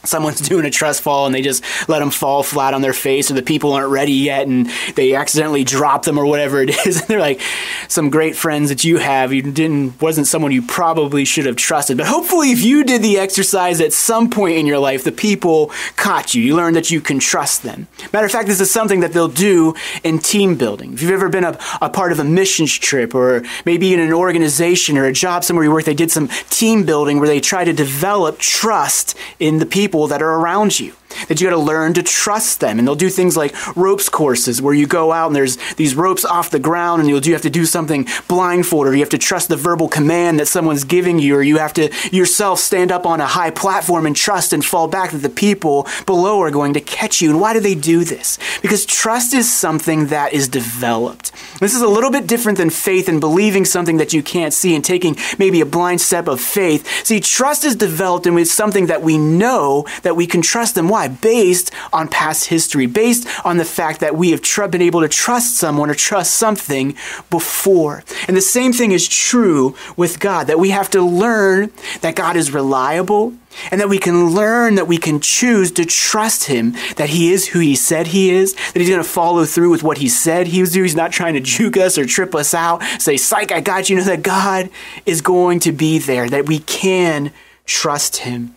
someone's 0.05 0.41
doing 0.49 0.65
a 0.65 0.71
trust 0.71 1.03
fall 1.03 1.27
and 1.27 1.35
they 1.35 1.43
just 1.43 1.63
let 1.89 2.01
them 2.01 2.11
fall 2.11 2.43
flat 2.43 2.75
on 2.75 2.83
their 2.83 2.93
face 2.93 3.31
or 3.31 3.35
the 3.35 3.43
people 3.43 3.73
aren't 3.73 3.91
ready 3.91 4.13
yet 4.13 4.47
and 4.47 4.71
they 4.95 5.15
accidentally 5.15 5.65
drop 5.65 6.05
them 6.05 6.19
or 6.19 6.27
whatever 6.27 6.63
it 6.63 6.71
is. 6.87 7.01
And 7.01 7.09
they're 7.09 7.21
like 7.21 7.41
some 7.89 8.11
great 8.11 8.37
friends 8.37 8.69
that 8.69 8.85
you 8.85 8.99
have 8.99 9.33
you 9.33 9.43
didn't 9.43 10.01
wasn't 10.01 10.27
someone 10.27 10.53
you 10.53 10.63
probably 10.63 11.25
should 11.25 11.47
have 11.47 11.57
trusted. 11.57 11.97
But 11.97 12.07
hopefully 12.07 12.53
if 12.53 12.63
you 12.63 12.85
did 12.85 13.03
the 13.03 13.19
exercise 13.19 13.81
at 13.81 13.93
some 13.93 14.31
point 14.31 14.57
in 14.57 14.67
your 14.67 14.79
life 14.79 15.05
the 15.05 15.13
people 15.13 15.73
caught 15.97 16.35
you. 16.35 16.43
You 16.43 16.57
learned 16.57 16.77
that 16.77 16.91
you 16.91 17.01
can 17.01 17.19
trust 17.19 17.63
them. 17.63 17.89
Matter 18.13 18.27
of 18.27 18.33
fact 18.33 18.49
this 18.49 18.61
is 18.61 18.71
something 18.71 19.01
that 19.01 19.13
they'll 19.13 19.29
do 19.29 19.75
in 20.05 20.19
team 20.19 20.57
building. 20.57 20.93
If 20.93 21.03
you've 21.03 21.11
ever 21.11 21.29
been 21.29 21.45
a, 21.45 21.59
a 21.81 21.91
part 21.91 22.13
of 22.13 22.19
a 22.19 22.25
missions 22.25 22.73
trip 22.73 23.15
or 23.15 23.43
maybe 23.65 23.95
in 23.95 24.01
an 24.01 24.13
organization 24.13 24.97
or 24.97 25.07
a 25.07 25.13
job 25.13 25.45
somewhere 25.45 25.65
you 25.65 25.73
work 25.73 25.85
they 25.85 25.95
did 25.95 26.11
some 26.11 26.29
team 26.51 26.85
building 26.85 27.19
where 27.19 27.29
they 27.29 27.41
try 27.41 27.65
to 27.65 27.73
develop 27.73 28.39
trust 28.39 29.17
in 29.39 29.59
the 29.59 29.67
people 29.67 29.88
people 29.89 30.07
that 30.07 30.21
are 30.21 30.35
around 30.35 30.79
you 30.79 30.93
that 31.29 31.41
you 31.41 31.49
got 31.49 31.57
to 31.57 31.63
learn 31.63 31.95
to 31.95 32.03
trust 32.03 32.61
them. 32.61 32.79
And 32.79 32.87
they'll 32.87 32.95
do 32.95 33.11
things 33.11 33.37
like 33.37 33.55
ropes 33.77 34.09
courses 34.09 34.61
where 34.61 34.75
you 34.75 34.87
go 34.87 35.13
out 35.13 35.29
and 35.29 35.37
there's 35.37 35.57
these 35.75 35.95
ropes 35.95 36.25
off 36.25 36.51
the 36.51 36.59
ground 36.59 37.01
and 37.01 37.09
you'll 37.09 37.19
you 37.29 37.35
have 37.35 37.43
to 37.43 37.51
do 37.51 37.67
something 37.67 38.07
blindfolded 38.27 38.93
or 38.93 38.97
you 38.97 39.03
have 39.03 39.11
to 39.11 39.19
trust 39.19 39.49
the 39.49 39.57
verbal 39.57 39.89
command 39.89 40.41
that 40.41 40.47
someone's 40.47 40.85
giving 40.85 41.19
you 41.19 41.37
or 41.37 41.43
you 41.43 41.59
have 41.59 41.75
to 41.75 41.91
yourself 42.11 42.59
stand 42.59 42.91
up 42.91 43.07
on 43.07 43.21
a 43.21 43.27
high 43.27 43.51
platform 43.51 44.07
and 44.07 44.17
trust 44.17 44.53
and 44.53 44.65
fall 44.65 44.89
back 44.89 45.11
that 45.11 45.19
the 45.19 45.29
people 45.29 45.87
below 46.07 46.41
are 46.41 46.51
going 46.51 46.75
to 46.75 46.81
catch 46.81 47.21
you. 47.21 47.31
And 47.31 47.41
why 47.41 47.53
do 47.53 47.61
they 47.61 47.75
do 47.75 48.05
this? 48.05 48.39
Because 48.63 48.87
trust 48.87 49.35
is 49.35 49.53
something 49.53 50.07
that 50.09 50.33
is 50.33 50.49
developed. 50.49 51.33
This 51.61 51.75
is 51.75 51.83
a 51.83 51.89
little 51.89 52.11
bit 52.11 52.27
different 52.27 52.59
than 52.59 52.71
faith 52.71 53.09
and 53.09 53.21
believing 53.21 53.65
something 53.65 53.99
that 53.99 54.13
you 54.13 54.23
can't 54.23 54.55
see 54.55 54.75
and 54.75 54.85
taking 54.85 55.17
maybe 55.39 55.61
a 55.61 55.67
blind 55.67 56.01
step 56.01 56.29
of 56.29 56.41
faith. 56.41 56.87
See, 57.05 57.21
trust 57.21 57.65
is 57.65 57.77
developed 57.77 58.27
and 58.27 58.39
it's 58.39 58.53
something 58.53 58.87
that 58.87 59.03
we 59.03 59.19
know 59.19 59.87
that 60.03 60.17
we 60.17 60.27
can 60.27 60.43
trust 60.43 60.75
them. 60.75 60.89
Why? 60.89 61.08
Based 61.09 61.73
on 61.93 62.09
past 62.09 62.47
history, 62.47 62.87
based 62.87 63.27
on 63.45 63.57
the 63.57 63.65
fact 63.65 64.01
that 64.01 64.17
we 64.17 64.31
have 64.31 64.43
tr- 64.43 64.67
been 64.67 64.83
able 64.83 65.01
to 65.01 65.09
trust 65.09 65.57
someone 65.57 65.91
or 65.91 65.95
trust 65.95 66.35
something 66.35 66.95
before. 67.31 68.05
And 68.27 68.37
the 68.37 68.43
same 68.43 68.73
thing 68.73 68.93
is 68.93 69.09
true 69.09 69.75
with 69.97 70.21
God, 70.21 70.47
that 70.47 70.59
we 70.59 70.71
have 70.71 70.91
to 70.91 71.03
learn 71.03 71.71
that 72.01 72.15
God 72.15 72.37
is 72.37 72.53
reliable 72.53 73.35
and 73.71 73.81
that 73.81 73.89
we 73.89 73.99
can 73.99 74.31
learn 74.31 74.75
that 74.77 74.87
we 74.87 74.99
can 74.99 75.21
choose 75.21 75.71
to 75.73 75.85
trust 75.85 76.45
him 76.45 76.73
that 76.97 77.11
he 77.11 77.33
is 77.33 77.49
who 77.49 77.59
he 77.59 77.75
said 77.75 78.09
he 78.09 78.31
is 78.31 78.55
that 78.55 78.77
he's 78.77 78.89
going 78.89 79.03
to 79.03 79.09
follow 79.09 79.45
through 79.45 79.71
with 79.71 79.83
what 79.83 79.99
he 79.99 80.09
said 80.09 80.47
he 80.47 80.61
was 80.61 80.73
doing. 80.73 80.85
He's 80.85 80.95
not 80.95 81.13
trying 81.13 81.35
to 81.35 81.41
juke 81.41 81.77
us 81.77 81.99
or 81.99 82.07
trip 82.07 82.35
us 82.35 82.55
out 82.55 82.83
say 82.99 83.17
psych 83.17 83.53
i 83.53 83.61
got 83.61 83.91
you, 83.91 83.97
know 83.97 84.05
that 84.05 84.23
god 84.23 84.71
is 85.07 85.21
going 85.21 85.61
to 85.61 85.73
be 85.73 85.99
there 85.99 86.29
that 86.29 86.47
we 86.47 86.61
can 86.61 87.33
trust 87.65 88.19
him 88.19 88.55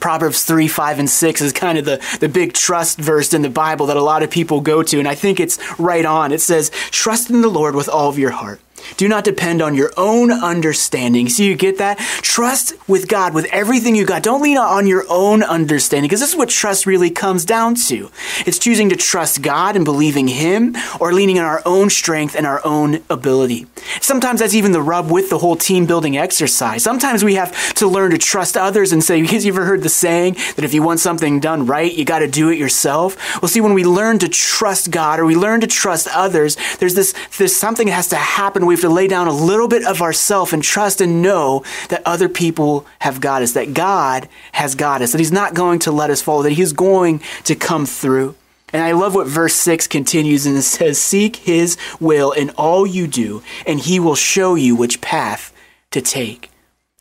Proverbs 0.00 0.44
3, 0.44 0.68
5, 0.68 0.98
and 1.00 1.10
6 1.10 1.40
is 1.42 1.52
kind 1.52 1.78
of 1.78 1.84
the, 1.84 2.02
the 2.20 2.28
big 2.28 2.54
trust 2.54 2.98
verse 2.98 3.34
in 3.34 3.42
the 3.42 3.50
Bible 3.50 3.86
that 3.86 3.96
a 3.96 4.02
lot 4.02 4.22
of 4.22 4.30
people 4.30 4.60
go 4.60 4.82
to, 4.82 4.98
and 4.98 5.06
I 5.06 5.14
think 5.14 5.38
it's 5.38 5.58
right 5.78 6.04
on. 6.04 6.32
It 6.32 6.40
says, 6.40 6.70
Trust 6.90 7.30
in 7.30 7.42
the 7.42 7.48
Lord 7.48 7.74
with 7.74 7.88
all 7.88 8.08
of 8.08 8.18
your 8.18 8.30
heart. 8.30 8.60
Do 8.96 9.08
not 9.08 9.24
depend 9.24 9.62
on 9.62 9.74
your 9.74 9.92
own 9.96 10.30
understanding. 10.30 11.28
See, 11.28 11.46
you 11.46 11.56
get 11.56 11.78
that? 11.78 11.98
Trust 11.98 12.74
with 12.88 13.08
God 13.08 13.34
with 13.34 13.46
everything 13.46 13.94
you 13.94 14.04
got. 14.04 14.22
Don't 14.22 14.42
lean 14.42 14.58
on 14.58 14.86
your 14.86 15.04
own 15.08 15.42
understanding 15.42 16.08
because 16.08 16.20
this 16.20 16.30
is 16.30 16.36
what 16.36 16.48
trust 16.48 16.86
really 16.86 17.10
comes 17.10 17.44
down 17.44 17.74
to. 17.74 18.10
It's 18.46 18.58
choosing 18.58 18.88
to 18.90 18.96
trust 18.96 19.42
God 19.42 19.76
and 19.76 19.84
believing 19.84 20.28
Him 20.28 20.76
or 21.00 21.12
leaning 21.12 21.38
on 21.38 21.44
our 21.44 21.62
own 21.64 21.90
strength 21.90 22.34
and 22.34 22.46
our 22.46 22.60
own 22.64 23.02
ability. 23.08 23.66
Sometimes 24.00 24.40
that's 24.40 24.54
even 24.54 24.72
the 24.72 24.82
rub 24.82 25.10
with 25.10 25.30
the 25.30 25.38
whole 25.38 25.56
team 25.56 25.86
building 25.86 26.16
exercise. 26.16 26.82
Sometimes 26.82 27.24
we 27.24 27.34
have 27.34 27.74
to 27.74 27.86
learn 27.88 28.10
to 28.12 28.18
trust 28.18 28.56
others 28.56 28.92
and 28.92 29.02
say, 29.02 29.20
because 29.32 29.44
you 29.44 29.52
ever 29.52 29.64
heard 29.64 29.82
the 29.82 29.88
saying 29.88 30.34
that 30.56 30.64
if 30.64 30.74
you 30.74 30.82
want 30.82 31.00
something 31.00 31.40
done 31.40 31.66
right, 31.66 31.92
you 31.92 32.04
got 32.04 32.20
to 32.20 32.28
do 32.28 32.48
it 32.48 32.58
yourself? 32.58 33.16
Well, 33.40 33.48
see, 33.48 33.60
when 33.60 33.74
we 33.74 33.84
learn 33.84 34.18
to 34.20 34.28
trust 34.28 34.90
God 34.90 35.18
or 35.18 35.26
we 35.26 35.36
learn 35.36 35.60
to 35.60 35.66
trust 35.66 36.08
others, 36.08 36.56
there's 36.78 36.94
this, 36.94 37.14
there's 37.38 37.54
something 37.54 37.86
that 37.88 37.94
has 37.94 38.08
to 38.08 38.16
happen. 38.16 38.66
We 38.72 38.76
have 38.76 38.80
to 38.80 38.88
lay 38.88 39.06
down 39.06 39.28
a 39.28 39.32
little 39.32 39.68
bit 39.68 39.84
of 39.84 40.00
ourself 40.00 40.54
and 40.54 40.62
trust 40.62 41.02
and 41.02 41.20
know 41.20 41.62
that 41.90 42.00
other 42.06 42.26
people 42.26 42.86
have 43.00 43.20
got 43.20 43.42
us, 43.42 43.52
that 43.52 43.74
God 43.74 44.30
has 44.52 44.74
got 44.74 45.02
us, 45.02 45.12
that 45.12 45.18
He's 45.18 45.30
not 45.30 45.52
going 45.52 45.78
to 45.80 45.92
let 45.92 46.08
us 46.08 46.22
fall, 46.22 46.42
that 46.42 46.52
He's 46.52 46.72
going 46.72 47.20
to 47.44 47.54
come 47.54 47.84
through. 47.84 48.34
And 48.72 48.82
I 48.82 48.92
love 48.92 49.14
what 49.14 49.26
verse 49.26 49.52
6 49.52 49.88
continues 49.88 50.46
and 50.46 50.56
it 50.56 50.62
says, 50.62 50.98
Seek 50.98 51.36
his 51.36 51.76
will 52.00 52.32
in 52.32 52.48
all 52.56 52.86
you 52.86 53.06
do, 53.06 53.42
and 53.66 53.78
he 53.78 54.00
will 54.00 54.14
show 54.14 54.54
you 54.54 54.74
which 54.74 55.02
path 55.02 55.52
to 55.90 56.00
take. 56.00 56.50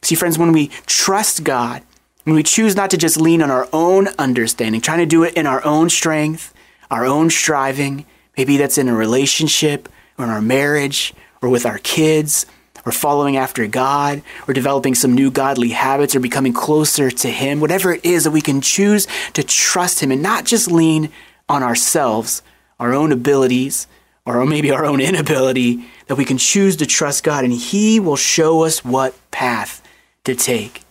See, 0.01 0.15
friends, 0.15 0.37
when 0.37 0.51
we 0.51 0.67
trust 0.87 1.45
God, 1.45 1.83
when 2.25 2.35
we 2.35 2.43
choose 2.43 2.75
not 2.75 2.89
to 2.89 2.97
just 2.97 3.15
lean 3.15 3.41
on 3.41 3.49
our 3.49 3.69
own 3.71 4.09
understanding, 4.19 4.81
trying 4.81 4.99
to 4.99 5.05
do 5.05 5.23
it 5.23 5.35
in 5.35 5.47
our 5.47 5.63
own 5.63 5.89
strength, 5.89 6.53
our 6.89 7.05
own 7.05 7.29
striving, 7.29 8.05
maybe 8.37 8.57
that's 8.57 8.77
in 8.77 8.89
a 8.89 8.93
relationship 8.93 9.87
or 10.17 10.25
in 10.25 10.29
our 10.29 10.41
marriage 10.41 11.13
or 11.41 11.49
with 11.49 11.65
our 11.65 11.79
kids, 11.79 12.45
or 12.85 12.91
following 12.91 13.37
after 13.37 13.67
God, 13.67 14.21
or 14.47 14.53
developing 14.53 14.95
some 14.95 15.13
new 15.13 15.29
godly 15.29 15.69
habits, 15.69 16.15
or 16.15 16.19
becoming 16.19 16.53
closer 16.53 17.11
to 17.11 17.29
Him, 17.29 17.59
whatever 17.59 17.93
it 17.93 18.05
is 18.05 18.23
that 18.23 18.31
we 18.31 18.41
can 18.41 18.61
choose 18.61 19.07
to 19.33 19.43
trust 19.43 20.01
Him 20.01 20.11
and 20.11 20.21
not 20.21 20.45
just 20.45 20.71
lean 20.71 21.11
on 21.47 21.63
ourselves, 21.63 22.41
our 22.79 22.93
own 22.93 23.11
abilities, 23.11 23.87
or 24.25 24.45
maybe 24.45 24.71
our 24.71 24.85
own 24.85 25.01
inability, 25.01 25.85
that 26.07 26.15
we 26.15 26.25
can 26.25 26.37
choose 26.37 26.77
to 26.77 26.85
trust 26.85 27.23
God 27.23 27.43
and 27.43 27.53
He 27.53 27.99
will 27.99 28.15
show 28.15 28.63
us 28.63 28.83
what 28.83 29.15
path 29.31 29.81
to 30.23 30.35
take. 30.35 30.83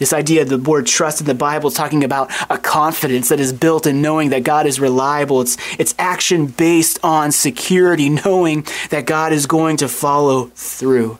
This 0.00 0.14
idea 0.14 0.42
of 0.42 0.48
the 0.48 0.56
word 0.56 0.86
trust 0.86 1.20
in 1.20 1.26
the 1.26 1.34
Bible 1.34 1.68
is 1.68 1.74
talking 1.74 2.02
about 2.04 2.32
a 2.50 2.56
confidence 2.56 3.28
that 3.28 3.38
is 3.38 3.52
built 3.52 3.86
in 3.86 4.00
knowing 4.00 4.30
that 4.30 4.44
God 4.44 4.66
is 4.66 4.80
reliable. 4.80 5.42
It's, 5.42 5.58
it's 5.78 5.94
action 5.98 6.46
based 6.46 6.98
on 7.04 7.32
security, 7.32 8.08
knowing 8.24 8.66
that 8.88 9.04
God 9.04 9.32
is 9.34 9.46
going 9.46 9.76
to 9.76 9.88
follow 9.88 10.46
through. 10.54 11.18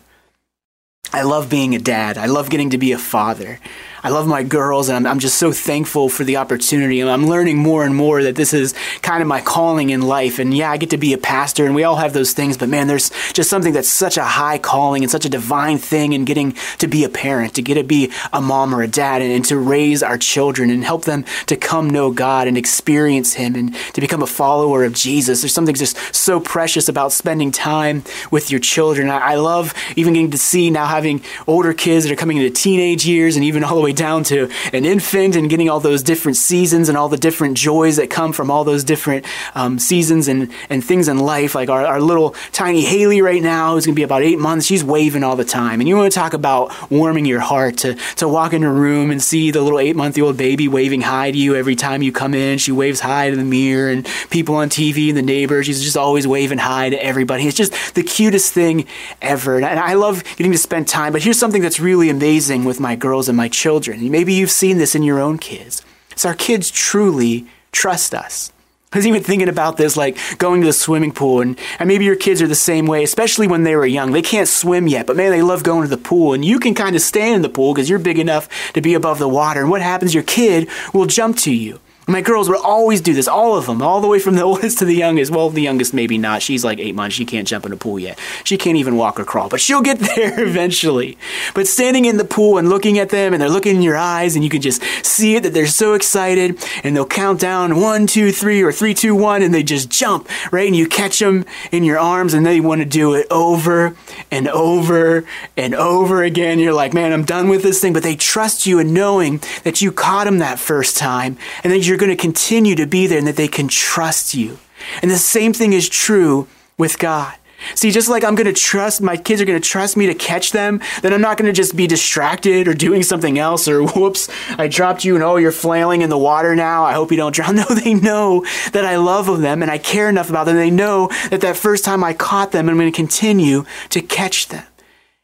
I 1.13 1.23
love 1.23 1.51
being 1.51 1.75
a 1.75 1.79
dad. 1.79 2.17
I 2.17 2.27
love 2.27 2.49
getting 2.49 2.71
to 2.71 2.79
be 2.79 2.93
a 2.93 2.99
father. 2.99 3.61
I 4.03 4.09
love 4.09 4.27
my 4.27 4.43
girls, 4.43 4.89
and 4.89 4.97
I'm, 4.97 5.07
I'm 5.07 5.19
just 5.19 5.39
so 5.39 5.53
thankful 5.53 6.09
for 6.09 6.25
the 6.25 6.37
opportunity. 6.37 7.01
And 7.01 7.11
I'm 7.11 7.27
learning 7.27 7.59
more 7.59 7.85
and 7.85 7.95
more 7.95 8.23
that 8.23 8.37
this 8.37 8.55
is 8.55 8.75
kind 9.03 9.23
of 9.23 9.29
my 9.29 9.41
calling 9.41 9.91
in 9.91 10.03
life. 10.03 10.39
And 10.39 10.55
yeah, 10.55 10.71
I 10.71 10.77
get 10.77 10.91
to 10.91 10.97
be 10.97 11.13
a 11.13 11.19
pastor, 11.19 11.67
and 11.67 11.75
we 11.75 11.85
all 11.85 11.97
have 11.97 12.13
those 12.13 12.33
things, 12.33 12.57
but 12.57 12.69
man, 12.69 12.87
there's 12.87 13.11
just 13.33 13.51
something 13.51 13.73
that's 13.73 13.89
such 13.89 14.17
a 14.17 14.25
high 14.25 14.59
calling 14.59 15.03
and 15.03 15.11
such 15.11 15.25
a 15.25 15.29
divine 15.29 15.79
thing 15.79 16.13
in 16.13 16.25
getting 16.25 16.55
to 16.79 16.87
be 16.87 17.05
a 17.05 17.09
parent, 17.09 17.55
to 17.55 17.63
get 17.63 17.75
to 17.75 17.85
be 17.85 18.11
a 18.33 18.41
mom 18.41 18.75
or 18.75 18.83
a 18.83 18.89
dad, 18.89 19.23
and, 19.23 19.33
and 19.33 19.45
to 19.47 19.59
raise 19.59 20.03
our 20.03 20.17
children 20.17 20.71
and 20.71 20.85
help 20.85 21.05
them 21.05 21.25
to 21.47 21.57
come 21.57 21.91
know 21.91 22.11
God 22.11 22.49
and 22.49 22.57
experience 22.57 23.35
Him 23.35 23.55
and 23.55 23.75
to 23.95 24.01
become 24.01 24.23
a 24.23 24.27
follower 24.27 24.85
of 24.85 24.95
Jesus. 24.95 25.43
There's 25.43 25.53
something 25.53 25.75
just 25.75 26.15
so 26.15 26.41
precious 26.41 26.89
about 26.89 27.13
spending 27.13 27.53
time 27.53 28.03
with 28.31 28.51
your 28.51 28.61
children. 28.61 29.11
I, 29.11 29.33
I 29.33 29.35
love 29.35 29.75
even 29.97 30.15
getting 30.15 30.31
to 30.31 30.39
see 30.39 30.71
now 30.71 30.87
having 30.87 31.23
older 31.47 31.75
kids 31.75 32.05
that 32.05 32.13
are 32.13 32.17
coming 32.17 32.39
into 32.39 32.51
teenage 32.51 33.07
years 33.07 33.37
and 33.37 33.45
even 33.45 33.63
all 33.63 33.77
the 33.77 33.83
way 33.83 33.90
way 33.91 33.95
down 33.95 34.23
to 34.23 34.49
an 34.73 34.85
infant 34.85 35.35
and 35.35 35.51
getting 35.51 35.69
all 35.69 35.81
those 35.81 36.03
different 36.03 36.37
seasons 36.37 36.89
and 36.89 36.97
all 36.97 37.09
the 37.09 37.17
different 37.17 37.57
joys 37.57 37.97
that 37.97 38.09
come 38.09 38.33
from 38.33 38.51
all 38.51 38.63
those 38.63 38.85
different 38.85 39.25
um, 39.55 39.79
seasons 39.79 40.29
and, 40.29 40.51
and 40.69 40.85
things 40.85 41.09
in 41.09 41.19
life. 41.19 41.55
Like 41.55 41.69
our, 41.69 41.85
our 41.85 42.01
little 42.01 42.31
tiny 42.53 42.83
Haley 42.83 43.21
right 43.21 43.43
now, 43.43 43.75
who's 43.75 43.87
going 43.87 43.95
to 43.95 43.99
be 43.99 44.05
about 44.05 44.23
eight 44.23 44.39
months, 44.39 44.67
she's 44.67 44.85
waving 44.85 45.25
all 45.25 45.35
the 45.35 45.45
time. 45.45 45.81
And 45.81 45.89
you 45.89 45.97
want 45.97 46.13
to 46.13 46.19
talk 46.19 46.35
about 46.35 46.91
warming 46.91 47.25
your 47.25 47.41
heart 47.41 47.79
to, 47.79 47.95
to 48.17 48.29
walk 48.29 48.53
in 48.53 48.63
a 48.63 48.73
room 48.73 49.11
and 49.11 49.21
see 49.21 49.51
the 49.51 49.61
little 49.61 49.81
eight 49.81 49.97
month 49.97 50.19
old 50.21 50.37
baby 50.37 50.69
waving 50.69 51.01
hi 51.01 51.31
to 51.31 51.39
you 51.39 51.57
every 51.57 51.75
time 51.75 52.03
you 52.03 52.13
come 52.13 52.35
in. 52.35 52.59
She 52.59 52.73
waves 52.73 53.01
hi 53.01 53.31
to 53.31 53.37
the 53.37 53.45
mirror 53.45 53.91
and 53.91 54.07
people 54.31 54.55
on 54.55 54.69
TV 54.69 55.09
and 55.09 55.17
the 55.17 55.23
neighbors. 55.23 55.67
She's 55.67 55.83
just 55.83 55.97
always 55.97 56.27
waving 56.27 56.59
hi 56.59 56.91
to 56.91 57.05
everybody. 57.05 57.47
It's 57.47 57.57
just 57.57 57.95
the 57.95 58.03
cutest 58.03 58.53
thing 58.53 58.87
ever. 59.21 59.57
And 59.57 59.65
I 59.65 59.95
love 59.95 60.23
getting 60.37 60.53
to 60.53 60.59
spend 60.59 60.87
time. 60.87 61.13
But 61.13 61.23
here's 61.23 61.39
something 61.39 61.63
that's 61.63 61.81
really 61.81 62.09
amazing 62.09 62.65
with 62.65 62.79
my 62.79 62.95
girls 62.95 63.29
and 63.29 63.37
my 63.37 63.49
children 63.49 63.80
children. 63.83 64.11
Maybe 64.11 64.35
you've 64.35 64.51
seen 64.51 64.79
this 64.79 64.95
in 64.95 65.03
your 65.03 65.21
own 65.21 65.39
kids. 65.39 65.83
So 66.17 66.29
our 66.29 66.35
kids 66.35 66.71
truly 66.71 67.47
trust 67.73 68.15
us. 68.15 68.53
I 68.93 68.99
was 68.99 69.07
even 69.07 69.23
thinking 69.23 69.49
about 69.49 69.77
this, 69.77 69.97
like 69.97 70.19
going 70.39 70.63
to 70.63 70.67
the 70.67 70.73
swimming 70.73 71.13
pool, 71.13 71.41
and, 71.41 71.57
and 71.79 71.87
maybe 71.87 72.05
your 72.05 72.17
kids 72.17 72.43
are 72.43 72.49
the 72.49 72.57
same 72.57 72.87
way, 72.87 73.05
especially 73.05 73.47
when 73.47 73.63
they 73.63 73.77
were 73.77 73.87
young. 73.87 74.11
They 74.11 74.21
can't 74.21 74.49
swim 74.49 74.89
yet, 74.89 75.07
but 75.07 75.15
man, 75.15 75.31
they 75.31 75.43
love 75.43 75.63
going 75.63 75.83
to 75.83 75.97
the 75.97 76.03
pool, 76.03 76.33
and 76.33 76.45
you 76.45 76.59
can 76.59 76.75
kind 76.75 76.97
of 76.97 77.03
stand 77.03 77.37
in 77.37 77.43
the 77.43 77.49
pool 77.49 77.73
because 77.73 77.89
you're 77.89 78.01
big 78.01 78.19
enough 78.19 78.49
to 78.73 78.81
be 78.81 78.95
above 78.95 79.21
the 79.21 79.29
water. 79.29 79.61
And 79.61 79.71
what 79.71 79.81
happens? 79.81 80.13
Your 80.13 80.25
kid 80.25 80.69
will 80.93 81.07
jump 81.07 81.37
to 81.39 81.55
you. 81.55 81.79
My 82.11 82.23
girls 82.23 82.49
would 82.49 82.59
always 82.59 83.01
do 83.01 83.15
this, 83.15 83.29
all 83.29 83.57
of 83.57 83.67
them, 83.67 83.81
all 83.81 84.01
the 84.01 84.09
way 84.09 84.19
from 84.19 84.35
the 84.35 84.43
oldest 84.51 84.79
to 84.79 84.85
the 84.85 84.97
youngest. 84.97 85.31
Well, 85.31 85.49
the 85.49 85.63
youngest 85.63 85.95
maybe 85.95 86.19
not. 86.19 86.43
She's 86.43 86.65
like 86.65 86.81
eight 86.81 86.97
months. 86.97 87.15
She 87.15 87.25
can't 87.25 87.47
jump 87.47 87.65
in 87.65 87.73
a 87.73 87.77
pool 87.77 88.01
yet. 88.01 88.19
She 88.43 88.59
can't 88.59 88.77
even 88.77 88.97
walk 88.97 89.21
or 89.21 89.25
crawl, 89.25 89.49
but 89.49 89.61
she'll 89.61 89.81
get 89.81 89.99
there 90.17 90.43
eventually. 90.43 91.17
But 91.55 91.69
standing 91.69 92.07
in 92.07 92.17
the 92.17 92.25
pool 92.25 92.59
and 92.59 92.69
looking 92.69 92.99
at 92.99 93.11
them, 93.11 93.33
and 93.33 93.41
they're 93.41 93.49
looking 93.49 93.77
in 93.77 93.83
your 93.83 93.97
eyes, 93.97 94.35
and 94.35 94.43
you 94.43 94.51
can 94.51 94.61
just 94.61 94.83
see 95.05 95.37
it 95.37 95.45
that 95.45 95.55
they're 95.55 95.69
so 95.69 95.95
excited, 95.95 96.59
and 96.83 96.97
they'll 96.97 97.07
count 97.07 97.39
down 97.39 97.81
one, 97.81 98.09
two, 98.09 98.33
three, 98.33 98.61
or 98.61 98.73
three, 98.73 98.93
two, 98.93 99.15
one, 99.15 99.43
and 99.43 99.55
they 99.55 99.63
just 99.63 99.89
jump, 99.89 100.29
right? 100.51 100.67
And 100.67 100.75
you 100.75 100.89
catch 100.89 101.21
them 101.21 101.45
in 101.71 101.85
your 101.85 102.01
arms, 102.01 102.35
and 102.35 102.45
they 102.45 102.59
want 102.59 102.81
to 102.81 102.87
do 102.87 103.15
it 103.15 103.29
over 103.31 103.95
and 104.33 104.49
over 104.49 105.25
and 105.57 105.77
over 105.77 106.25
again. 106.25 106.59
You're 106.59 106.75
like, 106.75 106.93
man, 106.93 107.13
I'm 107.13 107.25
done 107.25 107.49
with 107.49 107.63
this 107.63 107.81
thing. 107.81 107.93
But 107.93 108.03
they 108.03 108.17
trust 108.17 108.67
you 108.67 108.81
in 108.81 108.93
knowing 108.93 109.41
that 109.63 109.81
you 109.81 109.93
caught 109.93 110.25
them 110.25 110.39
that 110.39 110.59
first 110.59 110.97
time, 110.97 111.39
and 111.63 111.73
that 111.73 111.87
you're 111.87 112.00
going 112.01 112.11
to 112.11 112.17
continue 112.17 112.75
to 112.75 112.87
be 112.87 113.07
there 113.07 113.19
and 113.19 113.27
that 113.27 113.37
they 113.37 113.49
can 113.49 113.69
trust 113.69 114.35
you. 114.35 114.59
And 115.03 115.11
the 115.11 115.19
same 115.19 115.53
thing 115.53 115.73
is 115.73 115.89
true 115.89 116.49
with 116.79 116.99
God. 116.99 117.35
See, 117.75 117.91
just 117.91 118.09
like 118.09 118.25
I'm 118.25 118.35
going 118.35 118.47
to 118.47 118.59
trust, 118.59 119.03
my 119.03 119.17
kids 119.17 119.41
are 119.41 119.45
going 119.45 119.61
to 119.61 119.69
trust 119.69 119.97
me 119.97 120.07
to 120.07 120.15
catch 120.15 120.53
them, 120.53 120.81
then 121.03 121.13
I'm 121.13 121.21
not 121.21 121.37
going 121.37 121.47
to 121.47 121.53
just 121.53 121.77
be 121.77 121.87
distracted 121.87 122.67
or 122.67 122.75
doing 122.75 123.03
something 123.03 123.39
else 123.39 123.69
or 123.69 123.85
whoops, 123.87 124.29
I 124.59 124.69
dropped 124.69 125.05
you 125.05 125.15
and 125.15 125.23
oh, 125.23 125.37
you're 125.37 125.53
flailing 125.53 126.03
in 126.03 126.11
the 126.11 126.19
water 126.19 126.57
now. 126.57 126.85
I 126.85 126.95
hope 126.95 127.11
you 127.11 127.17
don't 127.17 127.35
drown. 127.35 127.51
No, 127.61 127.65
they 127.65 127.95
know 127.95 128.47
that 128.73 128.87
I 128.87 128.97
love 128.97 129.41
them 129.41 129.61
and 129.61 129.71
I 129.71 129.77
care 129.77 130.09
enough 130.09 130.31
about 130.31 130.47
them. 130.47 130.57
They 130.57 130.71
know 130.71 131.09
that 131.29 131.43
that 131.43 131.57
first 131.57 131.85
time 131.85 132.03
I 132.03 132.15
caught 132.15 132.53
them, 132.53 132.69
I'm 132.69 132.79
going 132.79 132.91
to 132.91 132.97
continue 132.97 133.67
to 133.91 134.01
catch 134.01 134.49
them. 134.49 134.65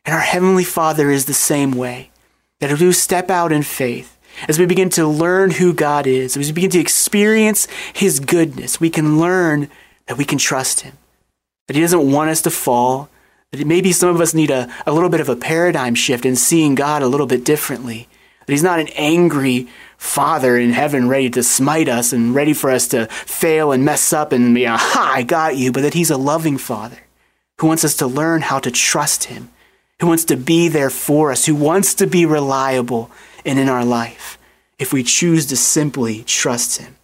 And 0.05 0.15
our 0.15 0.21
Heavenly 0.21 0.65
Father 0.65 1.11
is 1.11 1.25
the 1.25 1.35
same 1.35 1.71
way. 1.73 2.11
That 2.61 2.71
if 2.71 2.81
we 2.81 2.93
step 2.93 3.31
out 3.31 3.53
in 3.53 3.63
faith, 3.63 4.16
as 4.49 4.59
we 4.59 4.67
begin 4.67 4.91
to 4.91 5.07
learn 5.07 5.51
who 5.51 5.73
God 5.73 6.07
is, 6.07 6.37
as 6.37 6.47
we 6.47 6.53
begin 6.53 6.71
to 6.71 6.79
experience 6.79 7.67
His 7.93 8.21
goodness, 8.21 8.81
we 8.81 8.91
can 8.91 9.19
learn 9.19 9.69
that 10.07 10.19
we 10.19 10.25
can 10.25 10.39
trust 10.39 10.81
Him, 10.81 10.97
that 11.67 11.77
He 11.77 11.83
doesn't 11.83 12.11
want 12.11 12.31
us 12.31 12.43
to 12.43 12.51
fall, 12.51 13.09
that 13.53 13.67
maybe 13.67 13.93
some 13.93 14.15
of 14.15 14.21
us 14.21 14.35
need 14.35 14.51
a, 14.51 14.73
a 14.87 14.93
little 14.93 15.11
bit 15.11 15.21
of 15.21 15.29
a 15.29 15.37
paradigm 15.37 15.95
shift 15.95 16.25
in 16.25 16.37
seeing 16.37 16.75
God 16.75 17.03
a 17.03 17.09
little 17.09 17.27
bit 17.27 17.45
differently, 17.45 18.09
that 18.47 18.53
He's 18.53 18.63
not 18.63 18.81
an 18.81 18.89
angry 18.95 19.69
Father 19.99 20.59
in 20.59 20.71
heaven 20.71 21.09
ready 21.09 21.31
to 21.31 21.43
smite 21.43 21.89
us 21.89 22.13
and 22.13 22.35
ready 22.35 22.53
for 22.53 22.71
us 22.71 22.87
to 22.89 23.07
fail 23.07 23.73
and 23.73 23.85
mess 23.85 24.13
up 24.13 24.33
and 24.33 24.55
be, 24.55 24.67
aha, 24.67 25.13
I 25.15 25.23
got 25.23 25.57
you, 25.57 25.73
but 25.73 25.83
that 25.83 25.95
He's 25.95 26.11
a 26.11 26.17
loving 26.17 26.59
Father 26.59 26.99
who 27.59 27.67
wants 27.67 27.85
us 27.85 27.97
to 27.97 28.07
learn 28.07 28.43
how 28.43 28.59
to 28.59 28.71
trust 28.71 29.25
Him, 29.25 29.51
who 30.01 30.07
wants 30.07 30.27
to 30.27 30.37
be 30.37 30.69
there 30.69 30.91
for 30.91 31.33
us, 31.33 31.47
who 31.47 31.55
wants 31.55 31.95
to 31.95 32.07
be 32.07 32.27
reliable 32.27 33.11
and 33.47 33.59
in 33.59 33.69
our 33.69 33.85
life 33.85 34.39
if 34.79 34.93
we 34.93 35.03
choose 35.03 35.47
to 35.47 35.57
simply 35.57 36.23
trust 36.25 36.79
Him. 36.79 36.97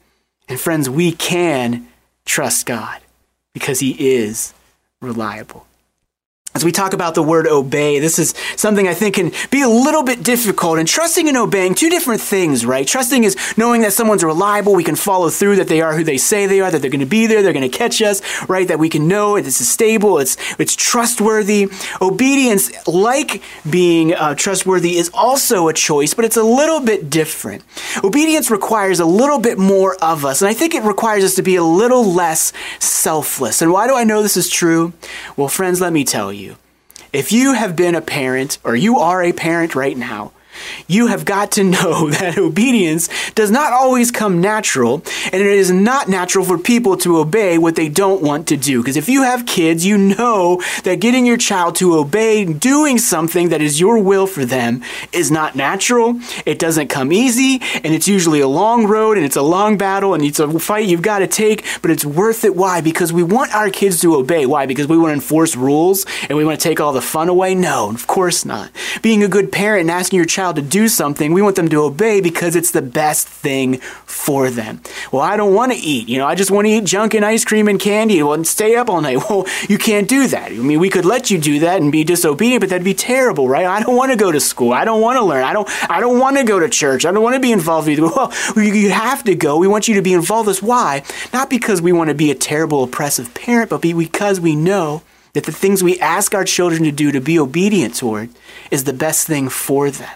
And 0.49 0.61
friends, 0.61 0.91
we 0.91 1.13
can 1.13 1.89
trust 2.27 2.67
God 2.67 3.01
because 3.55 3.81
He 3.81 3.93
is 4.17 4.53
reliable. 5.01 5.67
As 6.55 6.65
we 6.65 6.71
talk 6.71 6.93
about 6.93 7.15
the 7.15 7.23
word 7.23 7.47
obey, 7.47 7.99
this 7.99 8.19
is 8.19 8.35
something 8.57 8.87
I 8.87 8.93
think 8.93 9.15
can 9.15 9.33
be 9.51 9.63
a 9.63 9.69
little 9.69 10.03
bit 10.03 10.23
difficult. 10.23 10.79
And 10.79 10.87
trusting 10.87 11.27
and 11.27 11.35
obeying, 11.35 11.75
two 11.75 11.89
different 11.89 12.21
things, 12.21 12.67
right? 12.67 12.87
Trusting 12.87 13.25
is 13.25 13.39
knowing 13.57 13.81
that 13.81 13.95
someone's 13.95 14.23
reliable, 14.23 14.75
we 14.75 14.85
can 14.85 14.95
follow 14.95 15.31
through, 15.31 15.57
that 15.57 15.69
they 15.69 15.81
are 15.81 15.97
who 15.97 16.05
they 16.05 16.19
say 16.19 16.45
they 16.45 16.61
are, 16.61 16.71
that 16.71 16.83
they're 16.83 16.91
going 16.91 17.01
to 17.01 17.07
be 17.07 17.27
there, 17.27 17.43
they're 17.43 17.55
going 17.55 17.71
to 17.71 17.75
catch 17.75 18.03
us, 18.03 18.21
right? 18.51 18.69
That 18.69 18.79
we 18.79 18.91
can 18.91 19.09
know 19.09 19.41
this 19.41 19.63
is 19.63 19.69
stable, 19.69 20.19
it's, 20.19 20.37
it's 20.61 20.77
trustworthy. 20.77 21.69
Obedience, 22.03 22.71
like 22.87 23.43
being 23.69 24.13
uh, 24.13 24.35
trustworthy, 24.35 24.99
is 24.99 25.11
also 25.15 25.69
a 25.69 25.73
choice, 25.73 26.13
but 26.13 26.27
it's 26.27 26.37
a 26.37 26.43
little 26.43 26.81
bit 26.81 27.09
different. 27.09 27.65
Obedience 28.05 28.51
requires 28.51 29.01
a 29.01 29.07
little 29.07 29.39
bit 29.39 29.57
more 29.57 29.97
of 30.03 30.27
us, 30.27 30.43
and 30.43 30.51
I 30.51 30.55
think 30.55 30.75
it 30.75 30.83
requires 30.83 31.25
us 31.25 31.35
to 31.37 31.43
be 31.43 31.57
a 31.57 31.65
little 31.65 32.05
less 32.13 32.53
selfless. 32.79 33.63
And 33.63 33.73
why 33.73 33.87
do 33.87 33.97
I 33.97 34.05
know 34.05 34.23
this 34.23 34.37
is 34.37 34.51
true? 34.51 34.93
Well, 35.39 35.49
friends, 35.49 35.81
let 35.81 35.95
me 35.95 36.05
tell 36.05 36.31
you 36.31 36.42
If 37.12 37.31
you 37.31 37.52
have 37.52 37.76
been 37.76 37.95
a 37.95 38.00
parent 38.00 38.57
or 38.64 38.75
you 38.75 38.99
are 38.99 39.23
a 39.23 39.35
parent 39.35 39.75
right 39.75 39.97
now, 39.99 40.33
you 40.87 41.09
have 41.09 41.25
got 41.25 41.53
to 41.53 41.65
know 41.65 42.11
that 42.23 42.39
obedience 42.39 43.09
does 43.33 43.51
not 43.51 43.73
always 43.73 44.11
come 44.11 44.41
natural, 44.41 45.03
and 45.33 45.35
it 45.35 45.47
is 45.47 45.71
not 45.71 46.09
natural 46.09 46.45
for 46.45 46.59
people 46.59 46.97
to 46.99 47.19
obey 47.19 47.59
what 47.59 47.77
they 47.77 47.89
don't 47.89 48.23
want 48.23 48.49
to 48.49 48.57
do. 48.57 48.81
Because 48.81 48.97
if 48.97 49.09
you 49.09 49.23
have 49.23 49.47
kids, 49.47 49.85
you 49.85 49.99
know 49.99 50.63
that 50.85 51.01
getting 51.01 51.27
your 51.27 51.37
child 51.37 51.77
to 51.77 51.95
obey 51.95 52.45
doing 52.45 52.99
something 52.99 53.49
that 53.49 53.61
is 53.61 53.81
your 53.81 53.99
will 53.99 54.27
for 54.27 54.45
them 54.45 54.83
is 55.13 55.31
not 55.31 55.57
natural. 55.57 56.21
It 56.47 56.59
doesn't 56.59 56.89
come 56.89 57.13
easy, 57.13 57.61
and 57.83 57.95
it's 57.95 58.09
usually 58.09 58.41
a 58.41 58.49
long 58.49 58.87
road, 58.87 59.17
and 59.17 59.27
it's 59.27 59.37
a 59.37 59.43
long 59.43 59.77
battle, 59.77 60.15
and 60.15 60.25
it's 60.25 60.39
a 60.39 60.59
fight 60.59 60.87
you've 60.87 61.03
got 61.03 61.21
to 61.21 61.27
take, 61.27 61.65
but 61.83 61.91
it's 61.91 62.05
worth 62.05 62.45
it. 62.45 62.55
Why? 62.55 62.81
Because 62.81 63.13
we 63.13 63.23
want 63.23 63.55
our 63.55 63.71
kids 63.71 64.01
to 64.01 64.15
obey. 64.15 64.47
Why? 64.47 64.67
Because 64.67 64.87
we 64.87 64.99
want 64.99 65.11
to 65.11 65.15
enforce 65.15 65.57
rules 65.57 66.05
and 66.29 66.37
we 66.37 66.45
want 66.45 66.61
to 66.61 66.69
take 66.69 66.81
all 66.81 66.93
the 66.93 67.01
fun 67.01 67.29
away? 67.29 67.55
No, 67.55 67.91
of 67.91 68.07
course 68.07 68.45
not. 68.45 68.71
Being 69.01 69.23
a 69.23 69.29
good 69.29 69.53
parent 69.53 69.83
and 69.83 69.91
asking 69.91 70.17
your 70.17 70.27
child 70.43 70.57
to 70.57 70.63
do 70.63 70.89
something, 70.89 71.33
we 71.33 71.41
want 71.41 71.55
them 71.55 71.69
to 71.69 71.85
obey 71.85 72.21
because 72.21 72.57
it's 72.57 72.73
the 72.73 72.83
best 72.83 73.29
thing 73.29 73.79
for 74.07 74.51
them. 74.51 74.81
Well, 75.13 75.23
I 75.23 75.37
don't 75.37 75.55
want 75.55 75.71
to 75.71 75.79
eat. 75.79 76.09
You 76.09 76.19
know, 76.19 76.27
I 76.27 76.35
just 76.35 76.51
want 76.51 76.67
to 76.67 76.71
eat 76.73 76.85
junk 76.85 77.15
and 77.15 77.25
ice 77.25 77.45
cream 77.45 77.69
and 77.69 77.79
candy 77.79 78.21
well, 78.23 78.33
and 78.33 78.45
stay 78.45 78.75
up 78.75 78.91
all 78.91 79.01
night. 79.01 79.19
Well, 79.33 79.47
you 79.69 79.79
can't 79.79 80.09
do 80.09 80.27
that. 80.27 80.51
I 80.51 80.57
mean, 80.57 80.81
we 80.81 80.91
could 80.91 81.05
let 81.05 81.31
you 81.31 81.39
do 81.39 81.61
that 81.61 81.81
and 81.81 81.93
be 81.93 82.03
disobedient, 82.03 82.61
but 82.61 82.71
that'd 82.71 82.85
be 82.85 82.93
terrible, 82.93 83.49
right? 83.49 83.65
I 83.65 83.81
don't 83.81 83.97
want 83.97 84.11
to 84.11 84.19
go 84.19 84.33
to 84.33 84.41
school. 84.41 84.73
I 84.73 84.85
don't 84.85 85.01
want 85.01 85.17
to 85.17 85.25
learn. 85.25 85.45
I 85.45 85.53
don't. 85.53 85.69
I 85.89 86.01
don't 86.01 86.19
want 86.19 86.37
to 86.39 86.45
go 86.45 86.59
to 86.59 86.69
church. 86.69 87.07
I 87.07 87.13
don't 87.13 87.23
want 87.23 87.35
to 87.35 87.41
be 87.41 87.53
involved 87.53 87.89
with 87.89 87.99
you. 87.99 88.13
Well, 88.15 88.33
you 88.57 88.91
have 88.91 89.23
to 89.25 89.35
go. 89.35 89.59
We 89.59 89.69
want 89.69 89.87
you 89.87 89.95
to 89.95 90.03
be 90.03 90.13
involved. 90.13 90.49
That's 90.49 90.61
why. 90.61 91.05
Not 91.33 91.49
because 91.49 91.81
we 91.81 91.93
want 91.93 92.09
to 92.09 92.15
be 92.15 92.31
a 92.31 92.35
terrible, 92.35 92.83
oppressive 92.83 93.33
parent, 93.33 93.71
but 93.71 93.81
because 93.81 94.41
we 94.41 94.57
know 94.57 95.03
that 95.35 95.45
the 95.45 95.53
things 95.53 95.83
we 95.83 95.99
ask 96.01 96.35
our 96.35 96.45
children 96.45 96.83
to 96.83 96.93
do 96.93 97.13
to 97.13 97.21
be 97.21 97.39
obedient 97.39 97.95
toward 97.95 98.29
is 98.71 98.85
the 98.85 98.93
best 98.93 99.27
thing 99.27 99.49
for 99.49 99.91
them. 99.91 100.11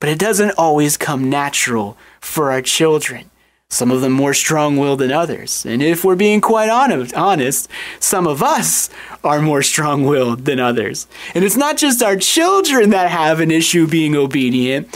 But 0.00 0.10
it 0.10 0.18
doesn't 0.18 0.52
always 0.58 0.96
come 0.96 1.30
natural 1.30 1.96
for 2.20 2.50
our 2.50 2.62
children. 2.62 3.30
Some 3.68 3.90
of 3.90 4.00
them 4.00 4.12
more 4.12 4.34
strong 4.34 4.76
willed 4.76 5.00
than 5.00 5.10
others. 5.10 5.66
And 5.66 5.82
if 5.82 6.04
we're 6.04 6.14
being 6.14 6.40
quite 6.40 6.68
honest, 6.70 7.68
some 7.98 8.26
of 8.26 8.42
us 8.42 8.88
are 9.24 9.42
more 9.42 9.62
strong 9.62 10.04
willed 10.04 10.44
than 10.44 10.60
others. 10.60 11.08
And 11.34 11.44
it's 11.44 11.56
not 11.56 11.76
just 11.76 12.02
our 12.02 12.16
children 12.16 12.90
that 12.90 13.10
have 13.10 13.40
an 13.40 13.50
issue 13.50 13.88
being 13.88 14.14
obedient. 14.14 14.88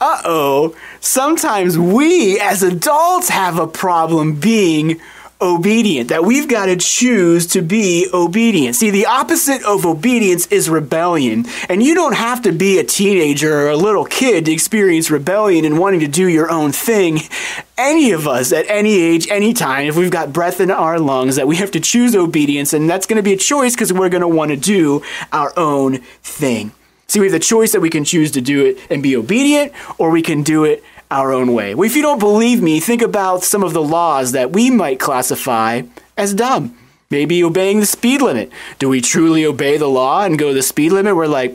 Uh 0.00 0.20
oh, 0.24 0.76
sometimes 1.00 1.78
we 1.78 2.38
as 2.40 2.62
adults 2.62 3.28
have 3.28 3.58
a 3.58 3.66
problem 3.66 4.34
being 4.34 5.00
obedient, 5.40 6.08
that 6.08 6.24
we've 6.24 6.48
got 6.48 6.66
to 6.66 6.76
choose 6.76 7.46
to 7.48 7.62
be 7.62 8.08
obedient. 8.12 8.76
See, 8.76 8.90
the 8.90 9.06
opposite 9.06 9.62
of 9.64 9.84
obedience 9.84 10.46
is 10.46 10.70
rebellion. 10.70 11.44
And 11.68 11.82
you 11.82 11.94
don't 11.94 12.14
have 12.14 12.42
to 12.42 12.52
be 12.52 12.78
a 12.78 12.84
teenager 12.84 13.66
or 13.66 13.70
a 13.70 13.76
little 13.76 14.04
kid 14.04 14.46
to 14.46 14.52
experience 14.52 15.10
rebellion 15.10 15.64
and 15.64 15.78
wanting 15.78 16.00
to 16.00 16.08
do 16.08 16.28
your 16.28 16.50
own 16.50 16.72
thing. 16.72 17.20
Any 17.76 18.12
of 18.12 18.26
us 18.26 18.52
at 18.52 18.64
any 18.68 18.98
age, 18.98 19.28
any 19.30 19.52
time, 19.52 19.86
if 19.86 19.96
we've 19.96 20.10
got 20.10 20.32
breath 20.32 20.60
in 20.60 20.70
our 20.70 20.98
lungs, 20.98 21.36
that 21.36 21.46
we 21.46 21.56
have 21.56 21.70
to 21.72 21.80
choose 21.80 22.16
obedience, 22.16 22.72
and 22.72 22.88
that's 22.88 23.06
going 23.06 23.18
to 23.18 23.22
be 23.22 23.34
a 23.34 23.36
choice 23.36 23.74
because 23.74 23.92
we're 23.92 24.08
going 24.08 24.22
to 24.22 24.28
want 24.28 24.50
to 24.50 24.56
do 24.56 25.02
our 25.32 25.52
own 25.58 25.98
thing. 26.22 26.72
See, 27.08 27.20
we 27.20 27.26
have 27.26 27.32
the 27.32 27.38
choice 27.38 27.72
that 27.72 27.80
we 27.80 27.90
can 27.90 28.04
choose 28.04 28.32
to 28.32 28.40
do 28.40 28.64
it 28.64 28.78
and 28.90 29.02
be 29.02 29.14
obedient, 29.16 29.72
or 29.98 30.10
we 30.10 30.22
can 30.22 30.42
do 30.42 30.64
it 30.64 30.82
our 31.10 31.32
own 31.32 31.52
way. 31.52 31.74
Well, 31.74 31.86
if 31.86 31.96
you 31.96 32.02
don't 32.02 32.18
believe 32.18 32.62
me, 32.62 32.80
think 32.80 33.02
about 33.02 33.44
some 33.44 33.62
of 33.62 33.72
the 33.72 33.82
laws 33.82 34.32
that 34.32 34.52
we 34.52 34.70
might 34.70 35.00
classify 35.00 35.82
as 36.16 36.34
dumb. 36.34 36.76
Maybe 37.08 37.44
obeying 37.44 37.78
the 37.78 37.86
speed 37.86 38.20
limit. 38.20 38.50
Do 38.80 38.88
we 38.88 39.00
truly 39.00 39.46
obey 39.46 39.76
the 39.76 39.86
law 39.86 40.24
and 40.24 40.36
go 40.36 40.52
the 40.52 40.62
speed 40.62 40.90
limit? 40.90 41.14
We're 41.14 41.28
like, 41.28 41.54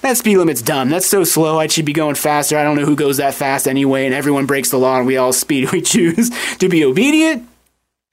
that 0.00 0.16
speed 0.16 0.38
limit's 0.38 0.60
dumb. 0.60 0.90
That's 0.90 1.06
so 1.06 1.22
slow. 1.22 1.60
I 1.60 1.68
should 1.68 1.84
be 1.84 1.92
going 1.92 2.16
faster. 2.16 2.58
I 2.58 2.64
don't 2.64 2.76
know 2.76 2.84
who 2.84 2.96
goes 2.96 3.18
that 3.18 3.34
fast 3.34 3.68
anyway. 3.68 4.06
And 4.06 4.14
everyone 4.14 4.46
breaks 4.46 4.70
the 4.70 4.78
law 4.78 4.98
and 4.98 5.06
we 5.06 5.16
all 5.16 5.32
speed. 5.32 5.70
We 5.72 5.82
choose 5.82 6.30
to 6.56 6.68
be 6.68 6.84
obedient 6.84 7.47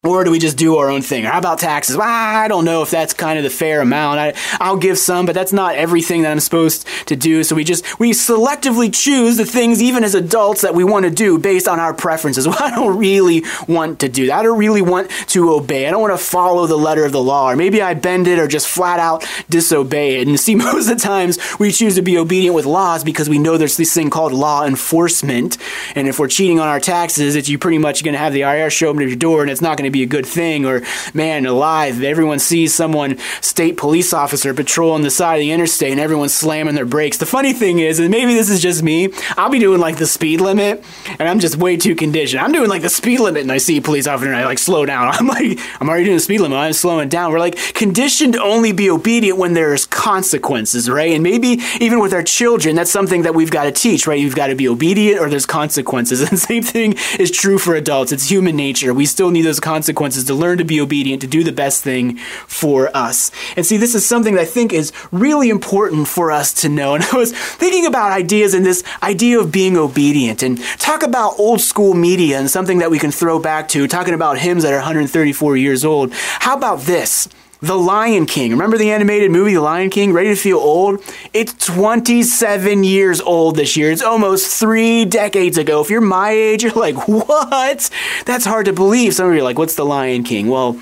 or 0.08 0.24
do 0.24 0.32
we 0.32 0.40
just 0.40 0.58
do 0.58 0.78
our 0.78 0.90
own 0.90 1.02
thing? 1.02 1.26
Or 1.26 1.30
how 1.30 1.40
about 1.40 1.60
taxes? 1.60 1.98
Well, 1.98 2.08
I 2.08 2.48
don't 2.48 2.66
know 2.66 2.82
if 2.82 2.92
that's 2.92 3.14
kind 3.14 3.38
of 3.38 3.44
the 3.44 3.50
fair 3.50 3.82
amount. 3.82 4.20
I, 4.20 4.34
I'll 4.60 4.78
give 4.78 4.98
some, 4.98 5.26
but 5.26 5.36
that's 5.36 5.54
not 5.54 5.76
everything 5.76 6.22
that 6.24 6.32
I'm 6.32 6.40
supposed 6.40 6.88
to 7.08 7.16
do. 7.16 7.44
So 7.44 7.56
we 7.56 7.64
just, 7.64 8.00
we 8.00 8.12
selectively 8.12 8.94
choose 8.94 9.38
the 9.38 9.46
things, 9.46 9.82
even 9.82 10.04
as 10.04 10.16
adults, 10.16 10.62
that 10.62 10.76
we 10.76 10.84
want 10.84 11.06
to 11.06 11.12
do 11.12 11.38
based 11.38 11.68
on 11.68 11.80
our 11.80 11.94
preferences. 11.94 12.48
Well, 12.56 12.58
I 12.60 12.70
don't 12.70 12.98
really 12.98 13.44
want 13.68 14.00
to 14.00 14.08
do 14.08 14.28
that. 14.28 14.40
I 14.40 14.44
don't 14.44 14.58
really 14.58 14.82
want 14.82 15.10
to 15.30 15.52
obey. 15.52 15.88
I 15.88 15.92
don't 15.92 16.02
want 16.02 16.18
to 16.18 16.24
follow 16.24 16.68
the 16.68 16.78
letter 16.78 17.04
of 17.04 17.12
the 17.12 17.22
law. 17.22 17.52
Or 17.52 17.56
maybe 17.56 17.82
I 17.82 17.96
bend 17.96 18.28
it 18.28 18.40
or 18.40 18.48
just 18.48 18.68
flat 18.68 19.00
out 19.00 19.26
disobey 19.50 20.22
it. 20.22 20.28
And 20.28 20.40
see, 20.46 20.56
most 20.56 20.90
of 20.90 20.98
the 20.98 21.04
times 21.04 21.38
we 21.60 21.72
choose 21.72 21.96
to 21.96 22.02
be 22.02 22.18
obedient 22.18 22.56
with 22.56 22.66
laws 22.66 23.04
because 23.04 23.30
we 23.30 23.40
know 23.40 23.58
there's 23.58 23.78
this 23.78 23.94
thing 23.94 24.10
called 24.10 24.32
law 24.32 24.66
enforcement. 24.66 25.58
And 25.96 26.08
if 26.08 26.20
we're 26.20 26.28
cheating 26.28 26.60
on 26.60 26.68
our 26.68 26.80
taxes, 26.80 27.36
it's 27.36 27.50
you 27.50 27.58
pretty 27.58 27.78
much 27.78 28.04
going 28.04 28.14
to 28.14 28.20
have 28.20 28.34
the 28.34 28.42
IRS 28.42 28.72
show 28.72 28.92
up 28.92 28.98
at 28.98 29.08
your 29.08 29.16
door 29.16 29.42
and 29.42 29.50
it's 29.50 29.62
not 29.62 29.78
going 29.78 29.90
to 29.90 29.95
be 29.96 30.04
a 30.04 30.06
good 30.06 30.26
thing 30.26 30.66
or 30.66 30.82
man 31.14 31.46
alive. 31.46 32.04
Everyone 32.04 32.40
sees 32.40 32.76
someone 32.76 33.18
state 33.40 33.78
police 33.78 34.12
officer 34.14 34.54
patrolling 34.54 35.04
the 35.04 35.10
side 35.10 35.36
of 35.36 35.40
the 35.40 35.52
interstate 35.52 35.92
and 35.92 36.02
everyone's 36.02 36.34
slamming 36.34 36.76
their 36.76 36.86
brakes. 36.86 37.18
The 37.18 37.26
funny 37.26 37.54
thing 37.54 37.80
is 37.80 38.00
and 38.00 38.12
maybe 38.12 38.34
this 38.34 38.50
is 38.50 38.62
just 38.62 38.84
me 38.84 39.10
i'll 39.38 39.50
be 39.50 39.60
doing 39.60 39.80
like 39.80 39.98
the 39.98 40.06
speed 40.06 40.42
limit 40.42 40.84
and 41.18 41.30
i'm 41.30 41.40
just 41.40 41.56
way 41.56 41.78
too 41.78 41.96
conditioned. 41.96 42.42
I'm 42.42 42.52
doing 42.52 42.70
like 42.70 42.82
the 42.82 42.90
speed 42.90 43.22
limit 43.22 43.44
and 43.44 43.52
i 43.52 43.58
see 43.58 43.80
police 43.80 44.06
officer 44.06 44.28
and 44.28 44.36
i 44.36 44.44
like 44.44 44.58
slow 44.58 44.86
down. 44.86 45.08
I'm 45.16 45.28
like 45.28 45.60
i'm 45.80 45.88
already 45.88 46.06
doing 46.06 46.18
the 46.18 46.24
speed 46.24 46.42
limit 46.42 46.58
i'm 46.58 46.74
slowing 46.74 47.08
down. 47.08 47.32
We're 47.32 47.40
like 47.40 47.58
conditioned 47.74 48.34
to 48.34 48.44
only 48.44 48.74
be 48.74 48.90
obedient 48.90 49.38
when 49.38 49.54
there's 49.54 49.86
consequences 49.86 50.90
right? 50.90 51.14
And 51.14 51.24
maybe 51.24 51.62
even 51.80 52.02
with 52.02 52.14
our 52.14 52.24
children 52.24 52.76
that's 52.76 52.92
something 52.92 53.22
that 53.22 53.34
we've 53.34 53.52
got 53.52 53.64
to 53.64 53.72
teach 53.72 54.08
right? 54.08 54.20
You've 54.20 54.36
got 54.36 54.48
to 54.48 54.56
be 54.56 54.68
obedient 54.68 55.22
or 55.22 55.30
there's 55.30 55.46
consequences. 55.46 56.22
And 56.26 56.40
same 56.40 56.64
thing 56.64 56.96
is 57.20 57.30
true 57.30 57.60
for 57.60 57.76
adults. 57.76 58.12
It's 58.12 58.28
human 58.30 58.56
nature. 58.56 58.94
We 58.94 59.06
still 59.06 59.30
need 59.30 59.44
those 59.44 59.60
consequences 59.60 59.85
consequences, 59.86 60.24
to 60.24 60.34
learn 60.34 60.58
to 60.58 60.66
be 60.66 60.82
obedient, 60.82 61.22
to 61.22 61.28
do 61.28 61.44
the 61.44 61.52
best 61.52 61.84
thing 61.84 62.18
for 62.48 62.90
us. 62.98 63.30
And 63.56 63.64
see, 63.64 63.78
this 63.78 63.94
is 63.94 64.04
something 64.04 64.34
that 64.34 64.42
I 64.42 64.46
think 64.46 64.74
is 64.74 64.92
really 65.12 65.52
important 65.52 66.08
for 66.08 66.32
us 66.32 66.54
to 66.62 66.70
know. 66.70 66.96
And 66.96 67.04
I 67.04 67.18
was 67.18 67.34
thinking 67.34 67.86
about 67.86 68.14
ideas 68.14 68.54
and 68.54 68.66
this 68.66 68.82
idea 69.04 69.38
of 69.40 69.52
being 69.52 69.76
obedient 69.76 70.42
and 70.44 70.58
talk 70.80 71.04
about 71.04 71.38
old 71.38 71.60
school 71.60 71.94
media 71.94 72.40
and 72.40 72.50
something 72.50 72.80
that 72.80 72.90
we 72.90 73.00
can 73.00 73.12
throw 73.12 73.38
back 73.38 73.68
to, 73.70 73.86
talking 73.86 74.14
about 74.14 74.38
hymns 74.38 74.64
that 74.64 74.72
are 74.72 74.78
134 74.78 75.58
years 75.58 75.84
old. 75.84 76.14
How 76.14 76.56
about 76.56 76.82
this? 76.82 77.28
The 77.66 77.76
Lion 77.76 78.28
King. 78.28 78.52
Remember 78.52 78.78
the 78.78 78.92
animated 78.92 79.32
movie, 79.32 79.56
The 79.56 79.62
Lion 79.62 79.90
King? 79.90 80.14
Ready 80.14 80.30
to 80.30 80.36
feel 80.36 80.60
old? 80.60 81.04
It's 81.34 81.52
27 81.66 82.84
years 82.84 83.20
old 83.22 83.56
this 83.56 83.76
year. 83.76 83.90
It's 83.90 84.04
almost 84.04 84.60
three 84.60 85.04
decades 85.04 85.58
ago. 85.58 85.82
If 85.82 85.90
you're 85.90 86.00
my 86.00 86.30
age, 86.30 86.62
you're 86.62 86.74
like, 86.74 86.96
what? 87.08 87.90
That's 88.28 88.46
hard 88.46 88.68
to 88.68 88.74
believe. 88.74 89.16
Some 89.16 89.30
of 89.30 89.34
you 89.34 89.40
are 89.40 89.44
like, 89.44 89.58
what's 89.58 89.74
The 89.74 89.84
Lion 89.84 90.24
King? 90.24 90.48
Well, 90.48 90.80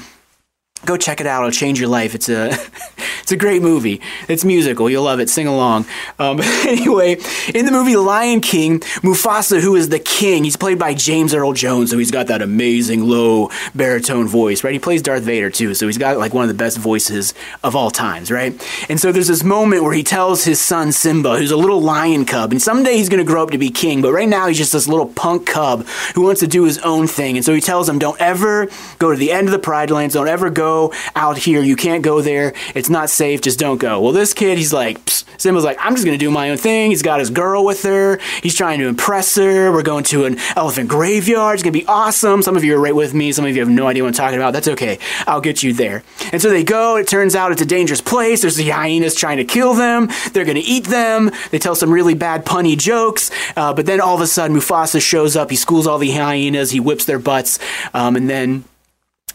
go 0.85 0.97
check 0.97 1.21
it 1.21 1.27
out. 1.27 1.41
It'll 1.41 1.51
change 1.51 1.79
your 1.79 1.89
life. 1.89 2.15
It's 2.15 2.29
a 2.29 2.51
it's 3.21 3.31
a 3.31 3.37
great 3.37 3.61
movie. 3.61 4.01
It's 4.27 4.43
musical. 4.43 4.89
You'll 4.89 5.03
love 5.03 5.19
it. 5.19 5.29
Sing 5.29 5.47
along. 5.47 5.85
Um, 6.19 6.39
anyway, 6.65 7.17
in 7.53 7.65
the 7.65 7.71
movie 7.71 7.95
Lion 7.95 8.41
King, 8.41 8.79
Mufasa, 9.01 9.61
who 9.61 9.75
is 9.75 9.89
the 9.89 9.99
king, 9.99 10.43
he's 10.43 10.57
played 10.57 10.79
by 10.79 10.93
James 10.93 11.33
Earl 11.33 11.53
Jones, 11.53 11.91
so 11.91 11.97
he's 11.97 12.11
got 12.11 12.27
that 12.27 12.41
amazing 12.41 13.07
low 13.07 13.49
baritone 13.73 14.27
voice, 14.27 14.63
right? 14.63 14.73
He 14.73 14.79
plays 14.79 15.01
Darth 15.01 15.23
Vader 15.23 15.49
too, 15.49 15.73
so 15.73 15.87
he's 15.87 15.97
got 15.97 16.17
like 16.17 16.33
one 16.33 16.43
of 16.43 16.49
the 16.49 16.53
best 16.53 16.77
voices 16.77 17.33
of 17.63 17.75
all 17.75 17.91
times, 17.91 18.31
right? 18.31 18.53
And 18.89 18.99
so 18.99 19.11
there's 19.11 19.27
this 19.27 19.43
moment 19.43 19.83
where 19.83 19.93
he 19.93 20.03
tells 20.03 20.43
his 20.43 20.59
son 20.59 20.91
Simba, 20.91 21.37
who's 21.37 21.51
a 21.51 21.57
little 21.57 21.81
lion 21.81 22.25
cub, 22.25 22.51
and 22.51 22.61
someday 22.61 22.97
he's 22.97 23.09
going 23.09 23.23
to 23.23 23.29
grow 23.29 23.43
up 23.43 23.51
to 23.51 23.57
be 23.57 23.69
king, 23.69 24.01
but 24.01 24.11
right 24.11 24.29
now 24.29 24.47
he's 24.47 24.57
just 24.57 24.73
this 24.73 24.87
little 24.87 25.07
punk 25.07 25.47
cub 25.47 25.85
who 26.15 26.21
wants 26.21 26.41
to 26.41 26.47
do 26.47 26.63
his 26.63 26.79
own 26.79 27.07
thing. 27.07 27.37
And 27.37 27.45
so 27.45 27.53
he 27.53 27.61
tells 27.61 27.87
him, 27.87 27.99
don't 27.99 28.19
ever 28.19 28.67
go 28.99 29.11
to 29.11 29.17
the 29.17 29.31
end 29.31 29.47
of 29.47 29.51
the 29.51 29.59
Pride 29.59 29.91
Lands, 29.91 30.13
don't 30.13 30.27
ever 30.27 30.49
go 30.49 30.72
out 31.15 31.37
here. 31.37 31.61
You 31.61 31.75
can't 31.75 32.03
go 32.03 32.21
there. 32.21 32.53
It's 32.75 32.89
not 32.89 33.09
safe. 33.09 33.41
Just 33.41 33.59
don't 33.59 33.77
go. 33.77 34.01
Well, 34.01 34.11
this 34.11 34.33
kid, 34.33 34.57
he's 34.57 34.73
like, 34.73 34.97
Simba's 35.37 35.63
like, 35.63 35.77
I'm 35.79 35.93
just 35.93 36.05
going 36.05 36.17
to 36.17 36.23
do 36.23 36.31
my 36.31 36.49
own 36.49 36.57
thing. 36.57 36.91
He's 36.91 37.01
got 37.01 37.19
his 37.19 37.29
girl 37.29 37.65
with 37.65 37.83
her. 37.83 38.19
He's 38.41 38.55
trying 38.55 38.79
to 38.79 38.87
impress 38.87 39.35
her. 39.35 39.71
We're 39.71 39.83
going 39.83 40.03
to 40.05 40.25
an 40.25 40.37
elephant 40.55 40.89
graveyard. 40.89 41.55
It's 41.55 41.63
going 41.63 41.73
to 41.73 41.79
be 41.79 41.85
awesome. 41.87 42.41
Some 42.41 42.55
of 42.55 42.63
you 42.63 42.75
are 42.75 42.79
right 42.79 42.95
with 42.95 43.13
me. 43.13 43.31
Some 43.31 43.45
of 43.45 43.55
you 43.55 43.59
have 43.59 43.69
no 43.69 43.87
idea 43.87 44.03
what 44.03 44.09
I'm 44.09 44.13
talking 44.13 44.37
about. 44.37 44.53
That's 44.53 44.67
okay. 44.69 44.99
I'll 45.27 45.41
get 45.41 45.63
you 45.63 45.73
there. 45.73 46.03
And 46.31 46.41
so 46.41 46.49
they 46.49 46.63
go. 46.63 46.95
It 46.97 47.07
turns 47.07 47.35
out 47.35 47.51
it's 47.51 47.61
a 47.61 47.65
dangerous 47.65 48.01
place. 48.01 48.41
There's 48.41 48.55
the 48.55 48.69
hyenas 48.69 49.15
trying 49.15 49.37
to 49.37 49.45
kill 49.45 49.73
them. 49.73 50.09
They're 50.31 50.45
going 50.45 50.55
to 50.55 50.61
eat 50.61 50.85
them. 50.85 51.31
They 51.51 51.59
tell 51.59 51.75
some 51.75 51.91
really 51.91 52.13
bad 52.13 52.45
punny 52.45 52.77
jokes. 52.77 53.31
Uh, 53.55 53.73
but 53.73 53.85
then 53.85 53.99
all 53.99 54.15
of 54.15 54.21
a 54.21 54.27
sudden, 54.27 54.55
Mufasa 54.55 55.01
shows 55.01 55.35
up. 55.35 55.49
He 55.49 55.55
schools 55.55 55.87
all 55.87 55.97
the 55.97 56.11
hyenas. 56.11 56.71
He 56.71 56.79
whips 56.79 57.05
their 57.05 57.19
butts. 57.19 57.59
Um, 57.93 58.15
and 58.15 58.29
then 58.29 58.63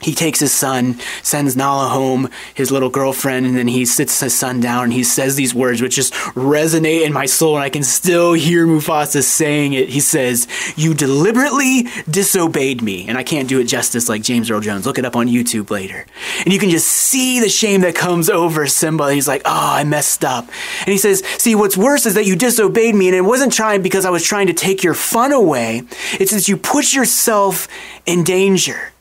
he 0.00 0.14
takes 0.14 0.38
his 0.38 0.52
son, 0.52 0.98
sends 1.22 1.56
Nala 1.56 1.88
home, 1.88 2.30
his 2.54 2.70
little 2.70 2.88
girlfriend, 2.88 3.46
and 3.46 3.56
then 3.56 3.66
he 3.66 3.84
sits 3.84 4.20
his 4.20 4.34
son 4.34 4.60
down 4.60 4.84
and 4.84 4.92
he 4.92 5.02
says 5.02 5.34
these 5.34 5.54
words 5.54 5.82
which 5.82 5.96
just 5.96 6.14
resonate 6.34 7.04
in 7.04 7.12
my 7.12 7.26
soul, 7.26 7.56
and 7.56 7.64
I 7.64 7.70
can 7.70 7.82
still 7.82 8.32
hear 8.32 8.66
Mufasa 8.66 9.22
saying 9.22 9.72
it. 9.72 9.88
He 9.88 10.00
says, 10.00 10.46
You 10.76 10.94
deliberately 10.94 11.86
disobeyed 12.08 12.80
me. 12.80 13.08
And 13.08 13.18
I 13.18 13.24
can't 13.24 13.48
do 13.48 13.58
it 13.60 13.64
justice 13.64 14.08
like 14.08 14.22
James 14.22 14.50
Earl 14.50 14.60
Jones. 14.60 14.86
Look 14.86 14.98
it 14.98 15.04
up 15.04 15.16
on 15.16 15.26
YouTube 15.26 15.70
later. 15.70 16.06
And 16.44 16.52
you 16.52 16.60
can 16.60 16.70
just 16.70 16.88
see 16.88 17.40
the 17.40 17.48
shame 17.48 17.80
that 17.80 17.94
comes 17.94 18.30
over 18.30 18.66
Simba. 18.66 19.12
He's 19.12 19.28
like, 19.28 19.42
Oh, 19.44 19.50
I 19.74 19.84
messed 19.84 20.24
up. 20.24 20.44
And 20.80 20.88
he 20.88 20.98
says, 20.98 21.24
See, 21.38 21.54
what's 21.56 21.76
worse 21.76 22.06
is 22.06 22.14
that 22.14 22.26
you 22.26 22.36
disobeyed 22.36 22.94
me, 22.94 23.08
and 23.08 23.16
it 23.16 23.22
wasn't 23.22 23.52
trying 23.52 23.82
because 23.82 24.04
I 24.04 24.10
was 24.10 24.22
trying 24.22 24.46
to 24.46 24.52
take 24.52 24.84
your 24.84 24.94
fun 24.94 25.32
away. 25.32 25.82
It's 26.20 26.32
that 26.32 26.46
you 26.46 26.56
put 26.56 26.94
yourself 26.94 27.66
in 28.06 28.22
danger. 28.22 28.92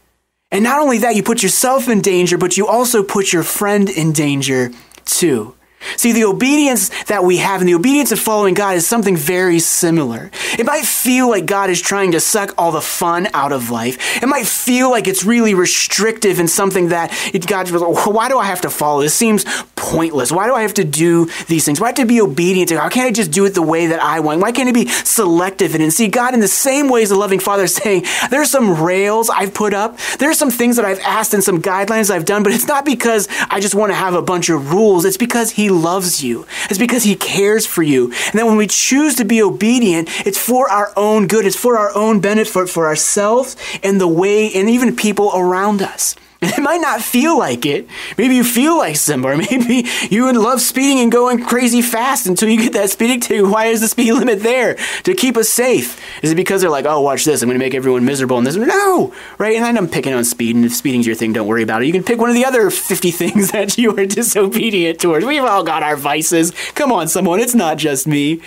And 0.51 0.63
not 0.63 0.79
only 0.79 0.99
that, 0.99 1.15
you 1.15 1.23
put 1.23 1.43
yourself 1.43 1.89
in 1.89 2.01
danger, 2.01 2.37
but 2.37 2.57
you 2.57 2.67
also 2.67 3.03
put 3.03 3.33
your 3.33 3.43
friend 3.43 3.89
in 3.89 4.13
danger 4.13 4.71
too. 5.05 5.55
See, 5.95 6.11
the 6.11 6.25
obedience 6.25 6.89
that 7.05 7.23
we 7.23 7.37
have 7.37 7.61
and 7.61 7.69
the 7.69 7.75
obedience 7.75 8.11
of 8.11 8.19
following 8.19 8.53
God 8.53 8.75
is 8.75 8.87
something 8.87 9.15
very 9.15 9.59
similar. 9.59 10.31
It 10.57 10.65
might 10.65 10.85
feel 10.85 11.29
like 11.29 11.45
God 11.45 11.69
is 11.69 11.81
trying 11.81 12.11
to 12.11 12.19
suck 12.19 12.53
all 12.57 12.71
the 12.71 12.81
fun 12.81 13.27
out 13.33 13.51
of 13.51 13.69
life. 13.69 14.21
It 14.21 14.27
might 14.27 14.47
feel 14.47 14.89
like 14.89 15.07
it's 15.07 15.23
really 15.23 15.53
restrictive 15.53 16.39
and 16.39 16.49
something 16.49 16.89
that 16.89 17.11
it, 17.33 17.47
God, 17.47 17.69
why 17.69 18.29
do 18.29 18.37
I 18.37 18.45
have 18.45 18.61
to 18.61 18.69
follow? 18.69 19.01
This 19.01 19.13
seems 19.13 19.45
pointless. 19.75 20.31
Why 20.31 20.47
do 20.47 20.53
I 20.53 20.61
have 20.63 20.73
to 20.75 20.83
do 20.83 21.29
these 21.47 21.65
things? 21.65 21.79
Why 21.79 21.87
have 21.87 21.95
to 21.95 22.05
be 22.05 22.21
obedient 22.21 22.69
to 22.69 22.75
God? 22.75 22.83
Why 22.83 22.89
can't 22.89 23.07
I 23.07 23.11
just 23.11 23.31
do 23.31 23.45
it 23.45 23.53
the 23.53 23.61
way 23.61 23.87
that 23.87 24.01
I 24.01 24.19
want? 24.19 24.41
Why 24.41 24.51
can't 24.51 24.69
I 24.69 24.71
be 24.71 24.87
selective 24.87 25.75
and 25.75 25.93
see 25.93 26.07
God 26.07 26.33
in 26.33 26.39
the 26.39 26.47
same 26.47 26.89
way 26.89 27.03
as 27.03 27.11
a 27.11 27.15
loving 27.15 27.39
Father 27.39 27.63
is 27.63 27.75
saying, 27.75 28.05
there's 28.29 28.49
some 28.49 28.81
rails 28.81 29.29
I've 29.29 29.53
put 29.53 29.73
up. 29.73 29.97
There's 30.19 30.37
some 30.37 30.51
things 30.51 30.75
that 30.75 30.85
I've 30.85 30.99
asked 30.99 31.33
and 31.33 31.43
some 31.43 31.61
guidelines 31.61 32.09
I've 32.09 32.25
done, 32.25 32.43
but 32.43 32.53
it's 32.53 32.67
not 32.67 32.85
because 32.85 33.27
I 33.49 33.59
just 33.59 33.75
want 33.75 33.91
to 33.91 33.95
have 33.95 34.13
a 34.13 34.21
bunch 34.21 34.49
of 34.49 34.73
rules. 34.73 35.05
It's 35.05 35.17
because 35.17 35.51
He 35.51 35.69
loves 35.69 35.86
you. 36.23 36.45
It's 36.69 36.79
because 36.79 37.03
He 37.03 37.15
cares 37.15 37.65
for 37.65 37.83
you. 37.83 38.05
And 38.05 38.33
that 38.33 38.45
when 38.45 38.57
we 38.57 38.67
choose 38.67 39.15
to 39.15 39.25
be 39.25 39.41
obedient, 39.41 40.09
it's 40.25 40.37
for 40.37 40.69
our 40.69 40.91
own 40.95 41.27
good. 41.27 41.45
It's 41.45 41.55
for 41.55 41.77
our 41.77 41.95
own 41.95 42.19
benefit, 42.19 42.69
for 42.69 42.87
ourselves 42.87 43.55
and 43.83 43.99
the 43.99 44.07
way, 44.07 44.53
and 44.53 44.69
even 44.69 44.95
people 44.95 45.31
around 45.33 45.81
us. 45.81 46.15
It 46.57 46.61
might 46.61 46.81
not 46.81 47.01
feel 47.01 47.37
like 47.37 47.65
it. 47.65 47.87
Maybe 48.17 48.35
you 48.35 48.43
feel 48.43 48.77
like 48.77 48.95
Simba, 48.95 49.29
or 49.29 49.37
maybe 49.37 49.87
you 50.09 50.25
would 50.25 50.35
love 50.35 50.61
speeding 50.61 50.99
and 50.99 51.11
going 51.11 51.43
crazy 51.43 51.81
fast 51.81 52.27
until 52.27 52.49
you 52.49 52.57
get 52.57 52.73
that 52.73 52.91
speeding 52.91 53.19
ticket. 53.19 53.47
Why 53.47 53.65
is 53.65 53.81
the 53.81 53.87
speed 53.87 54.13
limit 54.13 54.41
there? 54.41 54.77
To 55.03 55.13
keep 55.15 55.35
us 55.35 55.49
safe. 55.49 55.99
Is 56.23 56.31
it 56.31 56.35
because 56.35 56.61
they're 56.61 56.69
like, 56.69 56.85
oh, 56.85 57.01
watch 57.01 57.25
this, 57.25 57.41
I'm 57.41 57.47
going 57.49 57.59
to 57.59 57.65
make 57.65 57.73
everyone 57.73 58.05
miserable 58.05 58.37
and 58.37 58.45
this? 58.45 58.55
No! 58.55 59.13
Right? 59.39 59.55
And 59.55 59.77
I'm 59.77 59.87
picking 59.87 60.13
on 60.13 60.23
speed, 60.23 60.55
and 60.55 60.65
if 60.65 60.75
speeding's 60.75 61.07
your 61.07 61.15
thing, 61.15 61.33
don't 61.33 61.47
worry 61.47 61.63
about 61.63 61.81
it. 61.81 61.87
You 61.87 61.93
can 61.93 62.03
pick 62.03 62.19
one 62.19 62.29
of 62.29 62.35
the 62.35 62.45
other 62.45 62.69
50 62.69 63.11
things 63.11 63.51
that 63.51 63.77
you 63.77 63.97
are 63.97 64.05
disobedient 64.05 64.99
towards. 64.99 65.25
We've 65.25 65.43
all 65.43 65.63
got 65.63 65.81
our 65.81 65.95
vices. 65.95 66.51
Come 66.75 66.91
on, 66.91 67.07
someone, 67.07 67.39
it's 67.39 67.55
not 67.55 67.77
just 67.77 68.05
me 68.05 68.41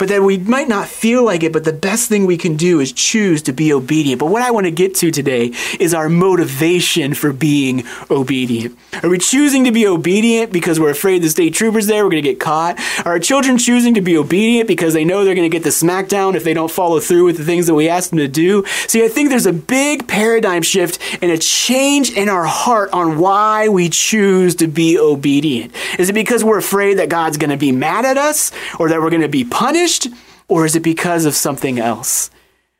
but 0.00 0.08
that 0.08 0.22
we 0.22 0.38
might 0.38 0.66
not 0.66 0.88
feel 0.88 1.22
like 1.22 1.42
it, 1.42 1.52
but 1.52 1.64
the 1.64 1.74
best 1.74 2.08
thing 2.08 2.24
we 2.24 2.38
can 2.38 2.56
do 2.56 2.80
is 2.80 2.90
choose 2.90 3.42
to 3.42 3.52
be 3.52 3.70
obedient. 3.70 4.18
But 4.18 4.30
what 4.30 4.40
I 4.40 4.50
want 4.50 4.64
to 4.64 4.70
get 4.70 4.94
to 4.94 5.10
today 5.10 5.52
is 5.78 5.92
our 5.92 6.08
motivation 6.08 7.12
for 7.12 7.34
being 7.34 7.84
obedient. 8.10 8.78
Are 9.02 9.10
we 9.10 9.18
choosing 9.18 9.64
to 9.64 9.72
be 9.72 9.86
obedient 9.86 10.54
because 10.54 10.80
we're 10.80 10.90
afraid 10.90 11.22
the 11.22 11.28
state 11.28 11.52
troopers 11.52 11.86
there, 11.86 12.02
we're 12.02 12.12
going 12.12 12.22
to 12.22 12.30
get 12.30 12.40
caught? 12.40 12.80
Are 13.04 13.12
our 13.12 13.18
children 13.18 13.58
choosing 13.58 13.92
to 13.92 14.00
be 14.00 14.16
obedient 14.16 14.68
because 14.68 14.94
they 14.94 15.04
know 15.04 15.22
they're 15.22 15.34
going 15.34 15.50
to 15.50 15.54
get 15.54 15.64
the 15.64 15.68
smackdown 15.68 16.34
if 16.34 16.44
they 16.44 16.54
don't 16.54 16.70
follow 16.70 16.98
through 16.98 17.26
with 17.26 17.36
the 17.36 17.44
things 17.44 17.66
that 17.66 17.74
we 17.74 17.86
ask 17.90 18.08
them 18.08 18.20
to 18.20 18.28
do? 18.28 18.64
See, 18.88 19.04
I 19.04 19.08
think 19.08 19.28
there's 19.28 19.44
a 19.44 19.52
big 19.52 20.08
paradigm 20.08 20.62
shift 20.62 20.98
and 21.20 21.30
a 21.30 21.36
change 21.36 22.10
in 22.10 22.30
our 22.30 22.46
heart 22.46 22.88
on 22.94 23.18
why 23.18 23.68
we 23.68 23.90
choose 23.90 24.54
to 24.56 24.66
be 24.66 24.98
obedient. 24.98 25.74
Is 25.98 26.08
it 26.08 26.14
because 26.14 26.42
we're 26.42 26.56
afraid 26.56 26.94
that 26.94 27.10
God's 27.10 27.36
going 27.36 27.50
to 27.50 27.58
be 27.58 27.70
mad 27.70 28.06
at 28.06 28.16
us 28.16 28.50
or 28.78 28.88
that 28.88 29.02
we're 29.02 29.10
going 29.10 29.20
to 29.20 29.28
be 29.28 29.44
punished? 29.44 29.89
Punished, 29.90 30.08
or 30.48 30.66
is 30.66 30.76
it 30.76 30.82
because 30.82 31.24
of 31.24 31.34
something 31.34 31.78
else? 31.78 32.30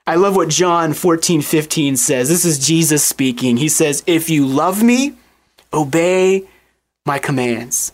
I 0.07 0.17
love 0.17 0.35
what 0.35 0.49
John 0.49 0.93
14, 0.93 1.43
15 1.43 1.97
says. 1.97 2.29
This 2.29 2.45
is 2.45 2.59
Jesus 2.59 3.05
speaking. 3.05 3.57
He 3.57 3.69
says, 3.69 4.03
If 4.07 4.31
you 4.31 4.47
love 4.47 4.83
me, 4.83 5.15
obey 5.73 6.45
my 7.07 7.19
commands. 7.19 7.93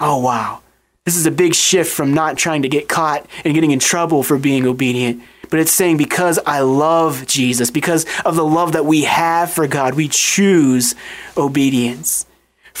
Oh, 0.00 0.18
wow. 0.18 0.62
This 1.04 1.16
is 1.16 1.26
a 1.26 1.30
big 1.30 1.54
shift 1.54 1.92
from 1.92 2.14
not 2.14 2.36
trying 2.36 2.62
to 2.62 2.68
get 2.68 2.88
caught 2.88 3.26
and 3.44 3.54
getting 3.54 3.70
in 3.70 3.78
trouble 3.78 4.22
for 4.22 4.38
being 4.38 4.66
obedient. 4.66 5.22
But 5.50 5.60
it's 5.60 5.72
saying, 5.72 5.96
because 5.96 6.38
I 6.46 6.60
love 6.60 7.26
Jesus, 7.26 7.70
because 7.70 8.04
of 8.24 8.36
the 8.36 8.44
love 8.44 8.72
that 8.72 8.84
we 8.84 9.04
have 9.04 9.50
for 9.50 9.66
God, 9.66 9.94
we 9.94 10.08
choose 10.08 10.94
obedience. 11.36 12.26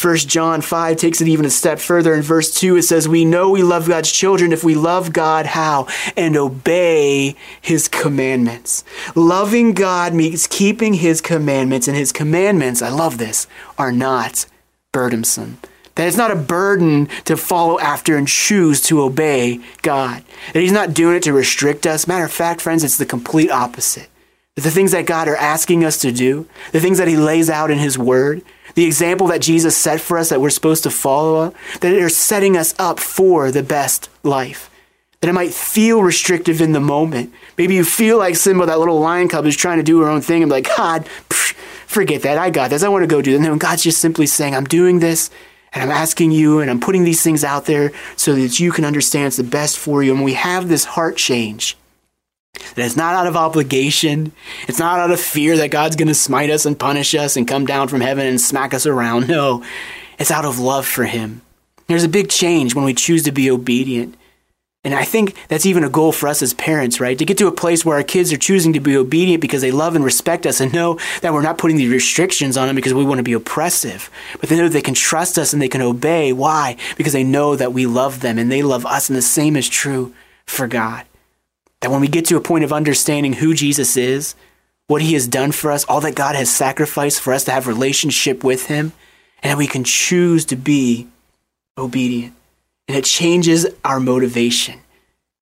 1 0.00 0.16
John 0.18 0.60
5 0.60 0.96
takes 0.96 1.20
it 1.20 1.26
even 1.26 1.44
a 1.44 1.50
step 1.50 1.80
further. 1.80 2.14
In 2.14 2.22
verse 2.22 2.54
2, 2.54 2.76
it 2.76 2.82
says, 2.82 3.08
We 3.08 3.24
know 3.24 3.50
we 3.50 3.64
love 3.64 3.88
God's 3.88 4.12
children 4.12 4.52
if 4.52 4.62
we 4.62 4.76
love 4.76 5.12
God 5.12 5.46
how? 5.46 5.88
And 6.16 6.36
obey 6.36 7.34
his 7.60 7.88
commandments. 7.88 8.84
Loving 9.16 9.72
God 9.72 10.14
means 10.14 10.46
keeping 10.46 10.94
his 10.94 11.20
commandments, 11.20 11.88
and 11.88 11.96
his 11.96 12.12
commandments, 12.12 12.80
I 12.80 12.90
love 12.90 13.18
this, 13.18 13.48
are 13.76 13.90
not 13.90 14.46
burdensome. 14.92 15.58
That 15.96 16.06
it's 16.06 16.16
not 16.16 16.30
a 16.30 16.36
burden 16.36 17.08
to 17.24 17.36
follow 17.36 17.80
after 17.80 18.16
and 18.16 18.28
choose 18.28 18.80
to 18.82 19.02
obey 19.02 19.60
God. 19.82 20.22
That 20.52 20.60
he's 20.60 20.70
not 20.70 20.94
doing 20.94 21.16
it 21.16 21.24
to 21.24 21.32
restrict 21.32 21.88
us. 21.88 22.06
Matter 22.06 22.24
of 22.24 22.32
fact, 22.32 22.60
friends, 22.60 22.84
it's 22.84 22.98
the 22.98 23.04
complete 23.04 23.50
opposite. 23.50 24.08
The 24.62 24.72
things 24.72 24.90
that 24.90 25.06
God 25.06 25.28
are 25.28 25.36
asking 25.36 25.84
us 25.84 25.98
to 26.00 26.10
do, 26.10 26.48
the 26.72 26.80
things 26.80 26.98
that 26.98 27.06
he 27.06 27.16
lays 27.16 27.48
out 27.48 27.70
in 27.70 27.78
his 27.78 27.96
word, 27.96 28.42
the 28.74 28.84
example 28.84 29.28
that 29.28 29.40
Jesus 29.40 29.76
set 29.76 30.00
for 30.00 30.18
us 30.18 30.30
that 30.30 30.40
we're 30.40 30.50
supposed 30.50 30.82
to 30.82 30.90
follow, 30.90 31.36
uh, 31.36 31.50
that 31.80 31.92
are 31.92 32.08
setting 32.08 32.56
us 32.56 32.74
up 32.76 32.98
for 32.98 33.52
the 33.52 33.62
best 33.62 34.10
life. 34.24 34.68
That 35.20 35.28
it 35.28 35.32
might 35.32 35.54
feel 35.54 36.02
restrictive 36.02 36.60
in 36.60 36.72
the 36.72 36.80
moment. 36.80 37.32
Maybe 37.56 37.76
you 37.76 37.84
feel 37.84 38.18
like 38.18 38.34
Simba, 38.34 38.66
that 38.66 38.80
little 38.80 38.98
lion 38.98 39.28
cub, 39.28 39.44
who's 39.44 39.56
trying 39.56 39.78
to 39.78 39.84
do 39.84 40.00
her 40.00 40.08
own 40.08 40.22
thing 40.22 40.42
and 40.42 40.50
be 40.50 40.54
like, 40.54 40.76
God, 40.76 41.04
pff, 41.28 41.52
forget 41.86 42.22
that. 42.22 42.36
I 42.36 42.50
got 42.50 42.70
this. 42.70 42.82
I 42.82 42.88
want 42.88 43.04
to 43.04 43.08
go 43.08 43.22
do 43.22 43.30
this. 43.30 43.38
And 43.38 43.46
then 43.46 43.58
God's 43.58 43.84
just 43.84 44.00
simply 44.00 44.26
saying, 44.26 44.56
I'm 44.56 44.64
doing 44.64 44.98
this 44.98 45.30
and 45.72 45.84
I'm 45.84 45.96
asking 45.96 46.32
you 46.32 46.58
and 46.58 46.68
I'm 46.68 46.80
putting 46.80 47.04
these 47.04 47.22
things 47.22 47.44
out 47.44 47.66
there 47.66 47.92
so 48.16 48.34
that 48.34 48.58
you 48.58 48.72
can 48.72 48.84
understand 48.84 49.28
it's 49.28 49.36
the 49.36 49.44
best 49.44 49.78
for 49.78 50.02
you. 50.02 50.12
And 50.12 50.24
we 50.24 50.34
have 50.34 50.68
this 50.68 50.84
heart 50.84 51.16
change 51.16 51.76
that 52.78 52.86
it's 52.86 52.96
not 52.96 53.14
out 53.14 53.26
of 53.26 53.36
obligation. 53.36 54.32
It's 54.68 54.78
not 54.78 55.00
out 55.00 55.10
of 55.10 55.20
fear 55.20 55.56
that 55.56 55.70
God's 55.70 55.96
going 55.96 56.08
to 56.08 56.14
smite 56.14 56.50
us 56.50 56.64
and 56.64 56.78
punish 56.78 57.14
us 57.14 57.36
and 57.36 57.46
come 57.46 57.66
down 57.66 57.88
from 57.88 58.00
heaven 58.00 58.26
and 58.26 58.40
smack 58.40 58.72
us 58.72 58.86
around. 58.86 59.28
No, 59.38 59.64
it's 60.18 60.30
out 60.30 60.44
of 60.44 60.58
love 60.58 60.86
for 60.86 61.04
Him. 61.04 61.42
There's 61.86 62.04
a 62.04 62.08
big 62.08 62.28
change 62.28 62.74
when 62.74 62.84
we 62.84 62.94
choose 62.94 63.24
to 63.24 63.32
be 63.32 63.50
obedient. 63.50 64.16
And 64.84 64.94
I 64.94 65.04
think 65.04 65.36
that's 65.48 65.66
even 65.66 65.84
a 65.84 65.90
goal 65.90 66.12
for 66.12 66.28
us 66.28 66.40
as 66.40 66.54
parents, 66.54 66.98
right? 67.00 67.18
To 67.18 67.24
get 67.24 67.36
to 67.38 67.46
a 67.46 67.52
place 67.52 67.84
where 67.84 67.96
our 67.96 68.02
kids 68.02 68.32
are 68.32 68.38
choosing 68.38 68.72
to 68.72 68.80
be 68.80 68.96
obedient 68.96 69.40
because 69.40 69.60
they 69.60 69.70
love 69.70 69.94
and 69.96 70.04
respect 70.04 70.46
us 70.46 70.60
and 70.60 70.72
know 70.72 70.98
that 71.20 71.32
we're 71.32 71.42
not 71.42 71.58
putting 71.58 71.76
these 71.76 71.90
restrictions 71.90 72.56
on 72.56 72.68
them 72.68 72.76
because 72.76 72.94
we 72.94 73.04
want 73.04 73.18
to 73.18 73.24
be 73.24 73.32
oppressive. 73.32 74.10
But 74.40 74.48
they 74.48 74.56
know 74.56 74.68
they 74.68 74.80
can 74.80 74.94
trust 74.94 75.38
us 75.38 75.52
and 75.52 75.60
they 75.60 75.68
can 75.68 75.82
obey. 75.82 76.32
Why? 76.32 76.76
Because 76.96 77.12
they 77.12 77.24
know 77.24 77.54
that 77.56 77.72
we 77.72 77.86
love 77.86 78.20
them 78.20 78.38
and 78.38 78.50
they 78.50 78.62
love 78.62 78.86
us. 78.86 79.10
And 79.10 79.16
the 79.16 79.22
same 79.22 79.56
is 79.56 79.68
true 79.68 80.14
for 80.46 80.66
God. 80.66 81.04
That 81.80 81.90
when 81.90 82.00
we 82.00 82.08
get 82.08 82.26
to 82.26 82.36
a 82.36 82.40
point 82.40 82.64
of 82.64 82.72
understanding 82.72 83.34
who 83.34 83.54
Jesus 83.54 83.96
is, 83.96 84.34
what 84.88 85.02
he 85.02 85.12
has 85.14 85.28
done 85.28 85.52
for 85.52 85.70
us, 85.70 85.84
all 85.84 86.00
that 86.00 86.14
God 86.14 86.34
has 86.34 86.50
sacrificed 86.50 87.20
for 87.20 87.32
us 87.32 87.44
to 87.44 87.52
have 87.52 87.66
relationship 87.66 88.42
with 88.42 88.66
him, 88.66 88.92
and 89.42 89.50
that 89.52 89.58
we 89.58 89.66
can 89.66 89.84
choose 89.84 90.44
to 90.46 90.56
be 90.56 91.06
obedient. 91.76 92.34
And 92.88 92.96
it 92.96 93.04
changes 93.04 93.66
our 93.84 94.00
motivation 94.00 94.80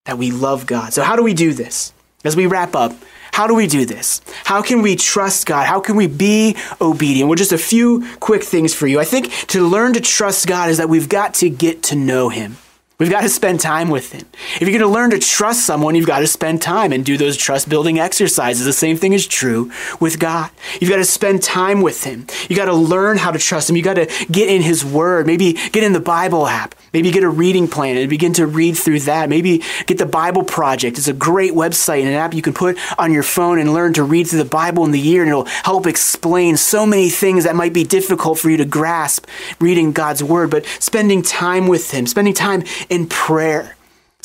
that 0.04 0.18
we 0.18 0.30
love 0.30 0.66
God. 0.66 0.92
So 0.92 1.02
how 1.02 1.16
do 1.16 1.22
we 1.22 1.32
do 1.32 1.52
this? 1.54 1.92
As 2.24 2.36
we 2.36 2.46
wrap 2.46 2.74
up, 2.74 2.92
how 3.32 3.46
do 3.46 3.54
we 3.54 3.66
do 3.66 3.86
this? 3.86 4.20
How 4.44 4.62
can 4.62 4.82
we 4.82 4.96
trust 4.96 5.46
God? 5.46 5.66
How 5.66 5.78
can 5.78 5.94
we 5.94 6.06
be 6.06 6.56
obedient? 6.80 7.28
Well, 7.28 7.36
just 7.36 7.52
a 7.52 7.58
few 7.58 8.04
quick 8.18 8.42
things 8.42 8.74
for 8.74 8.86
you. 8.86 8.98
I 8.98 9.04
think 9.04 9.30
to 9.48 9.66
learn 9.66 9.92
to 9.92 10.00
trust 10.00 10.46
God 10.46 10.70
is 10.70 10.78
that 10.78 10.88
we've 10.88 11.08
got 11.08 11.34
to 11.34 11.50
get 11.50 11.84
to 11.84 11.96
know 11.96 12.30
him. 12.30 12.56
We've 12.98 13.10
got 13.10 13.20
to 13.20 13.28
spend 13.28 13.60
time 13.60 13.90
with 13.90 14.12
him. 14.12 14.24
If 14.54 14.62
you're 14.62 14.70
going 14.70 14.80
to 14.80 14.86
learn 14.86 15.10
to 15.10 15.18
trust 15.18 15.66
someone, 15.66 15.94
you've 15.94 16.06
got 16.06 16.20
to 16.20 16.26
spend 16.26 16.62
time 16.62 16.92
and 16.92 17.04
do 17.04 17.18
those 17.18 17.36
trust 17.36 17.68
building 17.68 17.98
exercises. 17.98 18.64
The 18.64 18.72
same 18.72 18.96
thing 18.96 19.12
is 19.12 19.26
true 19.26 19.70
with 20.00 20.18
God. 20.18 20.50
You've 20.80 20.88
got 20.88 20.96
to 20.96 21.04
spend 21.04 21.42
time 21.42 21.82
with 21.82 22.04
him. 22.04 22.26
You've 22.48 22.56
got 22.56 22.64
to 22.66 22.72
learn 22.72 23.18
how 23.18 23.32
to 23.32 23.38
trust 23.38 23.68
him. 23.68 23.76
You've 23.76 23.84
got 23.84 23.94
to 23.94 24.06
get 24.30 24.48
in 24.48 24.62
his 24.62 24.82
word. 24.82 25.26
Maybe 25.26 25.52
get 25.72 25.84
in 25.84 25.92
the 25.92 26.00
Bible 26.00 26.46
app. 26.46 26.74
Maybe 26.94 27.10
get 27.10 27.22
a 27.22 27.28
reading 27.28 27.68
plan 27.68 27.98
and 27.98 28.08
begin 28.08 28.32
to 28.34 28.46
read 28.46 28.78
through 28.78 29.00
that. 29.00 29.28
Maybe 29.28 29.62
get 29.84 29.98
the 29.98 30.06
Bible 30.06 30.42
Project. 30.42 30.96
It's 30.96 31.08
a 31.08 31.12
great 31.12 31.52
website 31.52 31.98
and 31.98 32.08
an 32.08 32.14
app 32.14 32.32
you 32.32 32.40
can 32.40 32.54
put 32.54 32.78
on 32.98 33.12
your 33.12 33.22
phone 33.22 33.58
and 33.58 33.74
learn 33.74 33.92
to 33.94 34.04
read 34.04 34.28
through 34.28 34.42
the 34.42 34.48
Bible 34.48 34.86
in 34.86 34.92
the 34.92 34.98
year, 34.98 35.20
and 35.20 35.28
it'll 35.28 35.44
help 35.44 35.86
explain 35.86 36.56
so 36.56 36.86
many 36.86 37.10
things 37.10 37.44
that 37.44 37.54
might 37.54 37.74
be 37.74 37.84
difficult 37.84 38.38
for 38.38 38.48
you 38.48 38.56
to 38.56 38.64
grasp 38.64 39.26
reading 39.60 39.92
God's 39.92 40.24
Word. 40.24 40.50
But 40.50 40.64
spending 40.80 41.20
time 41.20 41.66
with 41.68 41.90
Him, 41.90 42.06
spending 42.06 42.32
time 42.32 42.62
in 42.88 43.06
prayer 43.06 43.76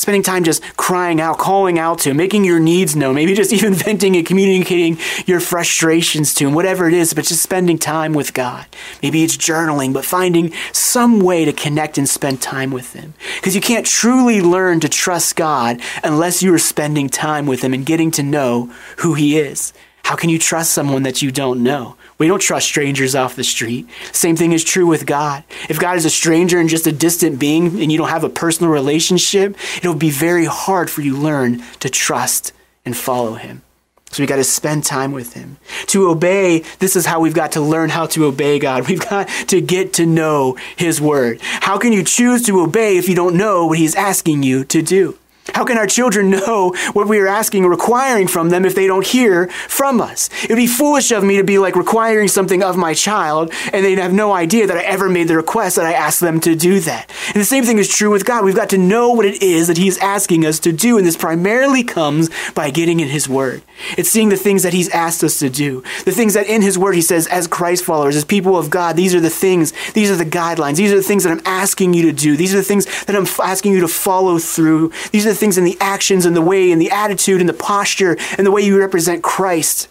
Spending 0.02 0.24
time 0.24 0.44
just 0.44 0.64
crying 0.78 1.22
out, 1.22 1.38
calling 1.38 1.78
out 1.78 2.00
to 2.00 2.10
him, 2.10 2.18
making 2.18 2.44
your 2.44 2.60
needs 2.60 2.96
known, 2.96 3.14
maybe 3.14 3.36
just 3.36 3.54
even 3.54 3.76
venting 3.76 4.16
and 4.16 4.26
communicating 4.26 4.98
your 5.28 5.40
frustrations 5.40 6.34
to 6.34 6.48
him, 6.48 6.56
whatever 6.56 6.88
it 6.88 6.96
is, 6.96 7.14
but 7.14 7.26
just 7.26 7.44
spending 7.44 7.78
time 7.78 8.14
with 8.14 8.34
God. 8.34 8.66
Maybe 9.04 9.24
it's 9.24 9.38
journaling, 9.38 9.94
but 9.94 10.04
finding 10.04 10.54
some 10.72 11.20
way 11.20 11.46
to 11.46 11.54
connect 11.54 12.00
and 12.00 12.10
spend 12.10 12.42
time 12.42 12.72
with 12.72 12.94
him. 12.94 13.14
Because 13.36 13.54
you 13.54 13.62
can't 13.62 13.86
truly 13.86 14.42
learn 14.42 14.80
to 14.80 14.90
trust 14.90 15.36
God 15.36 15.80
unless 16.04 16.42
you 16.42 16.52
are 16.52 16.58
spending 16.58 17.08
time 17.08 17.46
with 17.46 17.64
him 17.64 17.72
and 17.72 17.86
getting 17.86 18.10
to 18.10 18.24
know 18.24 18.74
who 18.98 19.14
he 19.14 19.38
is. 19.38 19.72
How 20.02 20.16
can 20.16 20.32
you 20.32 20.40
trust 20.40 20.72
someone 20.72 21.04
that 21.04 21.22
you 21.22 21.32
don't 21.32 21.62
know? 21.62 21.96
We 22.22 22.28
don't 22.28 22.40
trust 22.40 22.68
strangers 22.68 23.16
off 23.16 23.36
the 23.36 23.44
street. 23.44 23.90
Same 24.12 24.36
thing 24.36 24.52
is 24.52 24.64
true 24.64 24.86
with 24.86 25.08
God. 25.08 25.44
If 25.70 25.80
God 25.80 25.98
is 25.98 26.06
a 26.06 26.10
stranger 26.12 26.60
and 26.60 26.70
just 26.70 26.86
a 26.86 26.92
distant 26.92 27.40
being 27.40 27.82
and 27.82 27.92
you 27.92 27.98
don't 27.98 28.10
have 28.10 28.24
a 28.24 28.30
personal 28.30 28.72
relationship, 28.72 29.58
it'll 29.78 29.96
be 29.96 30.12
very 30.12 30.46
hard 30.46 30.92
for 30.92 31.02
you 31.02 31.16
to 31.16 31.20
learn 31.20 31.64
to 31.80 31.90
trust 31.90 32.54
and 32.86 32.96
follow 32.96 33.34
him. 33.34 33.64
So 34.12 34.22
we 34.22 34.28
got 34.28 34.36
to 34.36 34.44
spend 34.44 34.84
time 34.84 35.14
with 35.14 35.34
him. 35.34 35.58
To 35.88 36.12
obey, 36.12 36.60
this 36.78 36.96
is 36.96 37.08
how 37.08 37.22
we've 37.22 37.34
got 37.34 37.54
to 37.54 37.62
learn 37.62 37.90
how 37.90 38.06
to 38.06 38.26
obey 38.26 38.60
God. 38.60 38.88
We've 38.88 39.02
got 39.02 39.28
to 39.48 39.60
get 39.60 39.94
to 39.94 40.06
know 40.06 40.60
his 40.76 41.02
word. 41.02 41.40
How 41.42 41.80
can 41.80 41.92
you 41.92 42.04
choose 42.04 42.44
to 42.44 42.62
obey 42.62 42.98
if 42.98 43.10
you 43.10 43.16
don't 43.16 43.36
know 43.36 43.66
what 43.66 43.80
he's 43.80 43.96
asking 43.96 44.44
you 44.44 44.64
to 44.66 44.84
do? 44.84 45.18
How 45.54 45.64
can 45.66 45.78
our 45.78 45.88
children 45.88 46.30
know 46.30 46.74
what 46.94 47.08
we 47.08 47.20
are 47.20 47.28
asking 47.28 47.66
or 47.66 47.70
requiring 47.70 48.28
from 48.28 48.50
them 48.50 48.66
if 48.66 48.76
they 48.76 48.88
don't 48.88 49.06
hear 49.06 49.48
from 49.68 50.02
us? 50.02 50.30
It 50.44 50.50
would 50.50 50.56
be 50.58 50.68
foolish 50.68 51.12
of 51.12 51.24
me 51.24 51.38
to 51.38 51.44
be 51.44 51.58
like 51.58 51.76
requiring 51.76 52.28
something 52.28 52.64
of 52.64 52.78
my 52.78 52.94
child 52.94 53.54
and 53.74 53.86
they'd 53.86 53.98
have 53.98 54.14
no 54.14 54.32
idea 54.32 54.68
that 54.68 54.78
I 54.78 54.82
ever 54.82 55.10
made 55.10 55.28
the 55.28 55.36
request 55.36 55.76
that 55.76 55.86
I 55.86 55.94
asked 55.94 56.20
them 56.20 56.40
to 56.42 56.56
do 56.56 56.80
that. 56.82 57.12
And 57.28 57.36
the 57.36 57.46
same 57.46 57.64
thing 57.64 57.78
is 57.78 57.88
true 57.88 58.12
with 58.12 58.26
God. 58.26 58.44
We've 58.44 58.56
got 58.56 58.70
to 58.70 58.78
know 58.78 59.12
what 59.12 59.26
it 59.26 59.42
is 59.42 59.68
that 59.68 59.78
He's 59.78 59.98
asking 60.00 60.46
us 60.46 60.60
to 60.60 60.72
do, 60.72 60.98
and 60.98 61.06
this 61.06 61.18
primarily 61.18 61.84
comes 61.84 62.30
by 62.54 62.70
getting 62.70 63.00
in 63.00 63.08
His 63.08 63.28
Word. 63.28 63.62
It's 63.98 64.10
seeing 64.10 64.30
the 64.30 64.38
things 64.38 64.64
that 64.64 64.74
He's 64.74 64.90
asked 64.90 65.24
us 65.24 65.40
to 65.40 65.50
do. 65.50 65.84
The 66.06 66.12
things 66.12 66.34
that 66.34 66.48
in 66.48 66.62
His 66.62 66.78
Word 66.78 66.96
He 66.96 67.02
says, 67.02 67.28
as 67.28 67.48
Christ 67.48 67.84
followers, 67.84 68.16
as 68.16 68.26
people 68.26 68.58
of 68.58 68.70
God, 68.70 68.96
these 68.96 69.16
are 69.16 69.20
the 69.20 69.30
things, 69.30 69.74
these 69.94 70.12
are 70.12 70.16
the 70.16 70.26
guidelines, 70.26 70.76
these 70.76 70.92
are 70.92 70.98
the 70.98 71.04
things 71.04 71.24
that 71.24 71.32
I'm 71.32 71.42
asking 71.46 71.94
you 71.94 72.04
to 72.04 72.14
do, 72.14 72.38
these 72.38 72.54
are 72.54 72.58
the 72.58 72.64
things 72.64 72.86
that 73.06 73.16
I'm 73.16 73.28
asking 73.44 73.74
you 73.74 73.82
to 73.82 73.88
follow 73.88 74.38
through, 74.40 74.92
these 75.12 75.26
are 75.26 75.30
the 75.30 75.36
things 75.42 75.58
in 75.58 75.66
the 75.66 75.78
actions 75.82 76.26
and 76.26 76.34
the 76.34 76.42
way 76.42 76.72
and 76.72 76.82
the 76.82 76.92
attitude 76.92 77.42
and 77.42 77.50
the 77.50 77.54
posture 77.54 78.16
and 78.38 78.48
the 78.48 78.52
way 78.52 78.62
you 78.62 78.80
represent 78.80 79.22
Christ. 79.22 79.90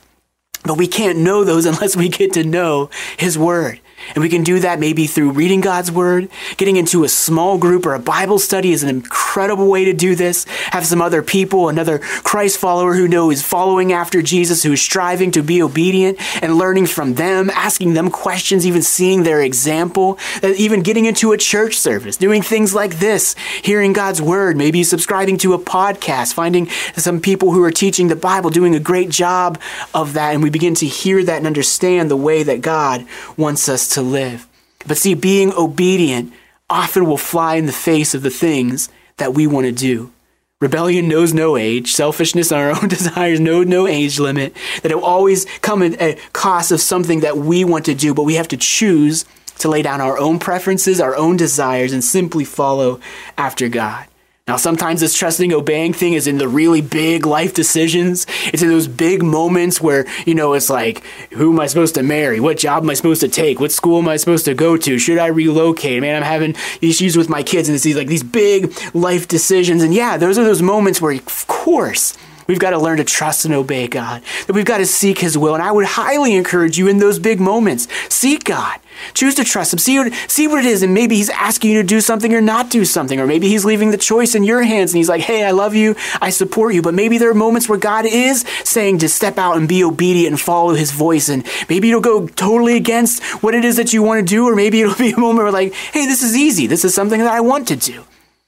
But 0.65 0.79
we 0.79 0.87
can't 0.87 1.19
know 1.19 1.45
those 1.45 1.67
unless 1.71 1.95
we 1.95 2.09
get 2.09 2.33
to 2.33 2.45
know 2.45 2.89
His 3.19 3.37
Word. 3.37 3.81
And 4.15 4.23
we 4.23 4.29
can 4.29 4.43
do 4.43 4.61
that 4.61 4.81
maybe 4.81 5.07
through 5.07 5.31
reading 5.31 5.61
God's 5.61 5.91
Word. 5.91 6.29
Getting 6.57 6.77
into 6.77 7.05
a 7.05 7.09
small 7.09 7.59
group 7.59 7.87
or 7.87 7.95
a 7.95 7.99
Bible 7.99 8.39
study 8.39 8.73
is 8.73 8.83
an 8.83 8.89
incredible 8.89 9.69
way 9.69 9.85
to 9.85 9.93
do 9.93 10.15
this. 10.15 10.45
Have 10.71 10.87
some 10.87 11.03
other 11.03 11.23
people, 11.23 11.69
another 11.69 11.99
Christ 11.99 12.59
follower 12.59 12.95
who 12.95 13.09
knows 13.09 13.39
is 13.39 13.43
following 13.43 13.93
after 13.93 14.23
Jesus, 14.23 14.63
who 14.63 14.73
is 14.73 14.83
striving 14.83 15.31
to 15.33 15.43
be 15.43 15.63
obedient 15.63 16.19
and 16.43 16.57
learning 16.57 16.87
from 16.87 17.15
them, 17.15 17.51
asking 17.51 17.95
them 17.95 18.11
questions, 18.11 18.67
even 18.67 18.83
seeing 18.83 19.23
their 19.23 19.41
example. 19.43 20.19
Even 20.43 20.83
getting 20.83 21.05
into 21.05 21.33
a 21.33 21.39
church 21.39 21.77
service, 21.77 22.17
doing 22.17 22.43
things 22.43 22.75
like 22.75 22.99
this, 22.99 23.35
hearing 23.63 23.93
God's 23.93 24.21
Word, 24.21 24.57
maybe 24.57 24.83
subscribing 24.83 25.39
to 25.39 25.55
a 25.55 25.59
podcast, 25.59 26.35
finding 26.35 26.69
some 26.97 27.21
people 27.21 27.53
who 27.53 27.63
are 27.63 27.71
teaching 27.71 28.09
the 28.09 28.17
Bible, 28.17 28.51
doing 28.51 28.75
a 28.75 28.81
great 28.81 29.11
job 29.11 29.61
of 29.95 30.15
that. 30.15 30.35
And 30.35 30.43
we 30.43 30.51
begin 30.51 30.75
to 30.77 30.87
hear 30.87 31.23
that 31.25 31.37
and 31.39 31.47
understand 31.47 32.11
the 32.11 32.17
way 32.17 32.43
that 32.43 32.61
God 32.61 33.07
wants 33.37 33.69
us 33.69 33.89
to 33.90 34.03
live. 34.03 34.46
But 34.87 34.96
see, 34.96 35.14
being 35.14 35.53
obedient 35.53 36.33
often 36.68 37.07
will 37.07 37.16
fly 37.16 37.57
in 37.57 37.66
the 37.66 37.72
face 37.72 38.14
of 38.14 38.22
the 38.22 38.31
things 38.31 38.88
that 39.16 39.35
we 39.35 39.46
want 39.46 39.66
to 39.66 39.72
do. 39.72 40.12
Rebellion 40.61 41.09
knows 41.09 41.33
no 41.33 41.57
age. 41.57 41.92
Selfishness 41.92 42.53
and 42.53 42.61
our 42.61 42.83
own 42.83 42.88
desires 42.88 43.40
know 43.40 43.62
no 43.62 43.87
age 43.87 44.18
limit. 44.18 44.55
That 44.83 44.92
it 44.92 44.96
will 44.96 45.05
always 45.05 45.46
come 45.61 45.83
at 45.83 46.00
a 46.00 46.18
cost 46.33 46.70
of 46.70 46.81
something 46.81 47.20
that 47.20 47.38
we 47.38 47.64
want 47.64 47.87
to 47.87 47.94
do, 47.94 48.12
but 48.14 48.24
we 48.24 48.35
have 48.35 48.48
to 48.48 48.57
choose 48.57 49.24
to 49.59 49.68
lay 49.68 49.83
down 49.83 50.00
our 50.00 50.18
own 50.18 50.38
preferences, 50.38 51.00
our 51.00 51.14
own 51.16 51.37
desires, 51.37 51.92
and 51.92 52.03
simply 52.03 52.44
follow 52.44 53.00
after 53.37 53.68
God. 53.68 54.07
Now, 54.51 54.57
sometimes 54.57 55.01
this 55.01 55.17
trusting, 55.17 55.53
obeying 55.53 55.93
thing 55.93 56.15
is 56.15 56.27
in 56.27 56.39
the 56.39 56.49
really 56.49 56.81
big 56.81 57.25
life 57.25 57.55
decisions. 57.55 58.27
It's 58.47 58.65
in 58.65 58.69
those 58.69 58.89
big 58.89 59.23
moments 59.23 59.81
where, 59.81 60.07
you 60.27 60.35
know, 60.35 60.55
it's 60.55 60.69
like, 60.69 61.05
who 61.35 61.53
am 61.53 61.61
I 61.61 61.69
supposed 61.69 61.95
to 61.95 62.03
marry? 62.03 62.41
What 62.41 62.59
job 62.59 62.83
am 62.83 62.91
I 62.91 62.95
supposed 62.95 63.21
to 63.21 63.29
take? 63.29 63.61
What 63.61 63.71
school 63.71 63.99
am 64.03 64.09
I 64.09 64.17
supposed 64.17 64.47
to 64.47 64.55
go 64.55 64.77
to? 64.77 64.99
Should 64.99 65.19
I 65.19 65.29
relocate? 65.29 66.01
Man, 66.01 66.17
I'm 66.17 66.25
having 66.25 66.57
issues 66.81 67.17
with 67.17 67.29
my 67.29 67.45
kids, 67.45 67.69
and 67.69 67.77
it's 67.77 67.85
these 67.85 67.95
like 67.95 68.09
these 68.09 68.25
big 68.25 68.75
life 68.93 69.29
decisions. 69.29 69.85
And 69.85 69.95
yeah, 69.95 70.17
those 70.17 70.37
are 70.37 70.43
those 70.43 70.63
moments 70.63 71.01
where, 71.01 71.13
of 71.13 71.47
course, 71.47 72.19
We've 72.51 72.59
got 72.59 72.71
to 72.71 72.81
learn 72.81 72.97
to 72.97 73.05
trust 73.05 73.45
and 73.45 73.55
obey 73.55 73.87
God. 73.87 74.25
That 74.49 74.55
we've 74.55 74.65
got 74.65 74.79
to 74.79 74.87
seek 74.87 75.21
His 75.21 75.39
will. 75.39 75.55
And 75.55 75.63
I 75.63 75.71
would 75.71 75.87
highly 75.87 76.35
encourage 76.35 76.79
you 76.79 76.89
in 76.89 76.99
those 76.99 77.21
big 77.21 77.39
moments, 77.39 77.87
seek 78.13 78.43
God. 78.43 78.81
Choose 79.15 79.37
to 79.37 79.45
trust 79.45 79.73
Him. 79.73 79.79
See 79.79 80.01
what, 80.01 80.13
see 80.27 80.49
what 80.49 80.59
it 80.59 80.65
is. 80.65 80.83
And 80.83 80.93
maybe 80.93 81.15
He's 81.15 81.31
asking 81.31 81.71
you 81.71 81.81
to 81.81 81.87
do 81.87 82.01
something 82.01 82.35
or 82.35 82.41
not 82.41 82.69
do 82.69 82.85
something. 82.85 83.21
Or 83.21 83.27
maybe 83.29 83.47
He's 83.47 83.65
leaving 83.65 83.93
the 83.93 83.97
choice 83.97 84.35
in 84.35 84.43
your 84.43 84.65
hands 84.65 84.91
and 84.91 84.97
He's 84.97 85.09
like, 85.09 85.21
hey, 85.21 85.45
I 85.45 85.53
love 85.53 85.77
you. 85.77 85.95
I 86.21 86.31
support 86.31 86.75
you. 86.75 86.83
But 86.83 86.93
maybe 86.93 87.19
there 87.19 87.31
are 87.31 87.35
moments 87.35 87.69
where 87.69 87.79
God 87.79 88.05
is 88.05 88.45
saying 88.65 88.99
to 88.99 89.09
step 89.09 89.39
out 89.39 89.57
and 89.57 89.69
be 89.69 89.85
obedient 89.85 90.33
and 90.33 90.41
follow 90.41 90.75
His 90.75 90.91
voice. 90.91 91.29
And 91.29 91.47
maybe 91.69 91.91
it'll 91.91 92.01
go 92.01 92.27
totally 92.27 92.75
against 92.75 93.23
what 93.45 93.55
it 93.55 93.65
is 93.65 93.77
that 93.77 93.93
you 93.93 94.03
want 94.03 94.27
to 94.27 94.29
do. 94.29 94.49
Or 94.49 94.57
maybe 94.57 94.81
it'll 94.81 94.95
be 94.99 95.13
a 95.13 95.17
moment 95.21 95.45
where, 95.45 95.53
like, 95.53 95.73
hey, 95.73 96.05
this 96.05 96.25
is 96.25 96.37
easy. 96.37 96.67
This 96.67 96.85
is 96.85 96.97
something 96.97 97.21
that 97.21 97.33
I 97.33 97.43
want 97.43 97.69
to 97.69 97.77
do. 97.77 98.03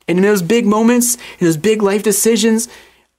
And 0.09 0.19
in 0.19 0.25
those 0.25 0.43
big 0.43 0.67
moments, 0.67 1.15
in 1.38 1.47
those 1.47 1.57
big 1.57 1.83
life 1.83 2.03
decisions, 2.03 2.69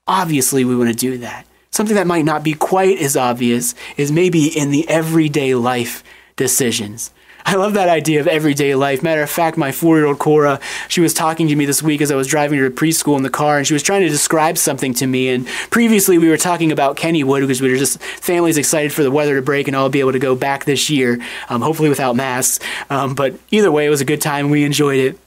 Obviously, 0.08 0.66
we 0.66 0.76
want 0.76 0.90
to 0.90 0.96
do 0.96 1.18
that. 1.20 1.46
Something 1.72 1.96
that 1.96 2.08
might 2.08 2.26
not 2.26 2.44
be 2.44 2.54
quite 2.54 3.00
as 3.00 3.16
obvious 3.16 3.74
is 3.96 4.12
maybe 4.12 4.48
in 4.48 4.70
the 4.70 4.88
everyday 4.90 5.56
life 5.56 6.04
decisions. 6.36 7.12
I 7.46 7.56
love 7.56 7.74
that 7.74 7.90
idea 7.90 8.20
of 8.20 8.28
everyday 8.28 8.76
life. 8.76 9.02
Matter 9.02 9.22
of 9.22 9.30
fact, 9.30 9.58
my 9.58 9.72
four 9.72 9.98
year 9.98 10.06
old 10.06 10.20
Cora, 10.20 10.60
she 10.90 11.00
was 11.00 11.14
talking 11.14 11.48
to 11.48 11.56
me 11.56 11.66
this 11.66 11.82
week 11.82 12.02
as 12.02 12.12
I 12.12 12.16
was 12.16 12.28
driving 12.28 12.60
her 12.60 12.70
to 12.70 12.76
preschool 12.76 13.16
in 13.16 13.24
the 13.24 13.30
car, 13.30 13.58
and 13.58 13.66
she 13.66 13.74
was 13.74 13.84
trying 13.84 14.02
to 14.02 14.10
describe 14.10 14.58
something 14.58 14.94
to 14.96 15.08
me. 15.08 15.30
And 15.30 15.48
previously, 15.70 16.18
we 16.18 16.30
were 16.30 16.38
talking 16.38 16.72
about 16.72 16.98
Kennywood 16.98 17.42
because 17.42 17.62
we 17.62 17.72
were 17.72 17.78
just 17.78 18.02
families 18.02 18.58
excited 18.58 18.92
for 18.92 19.04
the 19.04 19.12
weather 19.12 19.36
to 19.36 19.42
break 19.42 19.68
and 19.68 19.76
all 19.76 19.90
be 19.90 20.02
able 20.02 20.14
to 20.14 20.20
go 20.20 20.36
back 20.36 20.66
this 20.66 20.90
year, 20.90 21.20
um, 21.48 21.62
hopefully 21.62 21.90
without 21.90 22.16
masks. 22.18 22.60
Um, 22.90 23.16
but 23.16 23.36
either 23.52 23.72
way, 23.72 23.86
it 23.86 23.90
was 23.90 24.02
a 24.02 24.06
good 24.06 24.22
time. 24.22 24.50
We 24.50 24.66
enjoyed 24.66 25.00
it. 25.00 25.20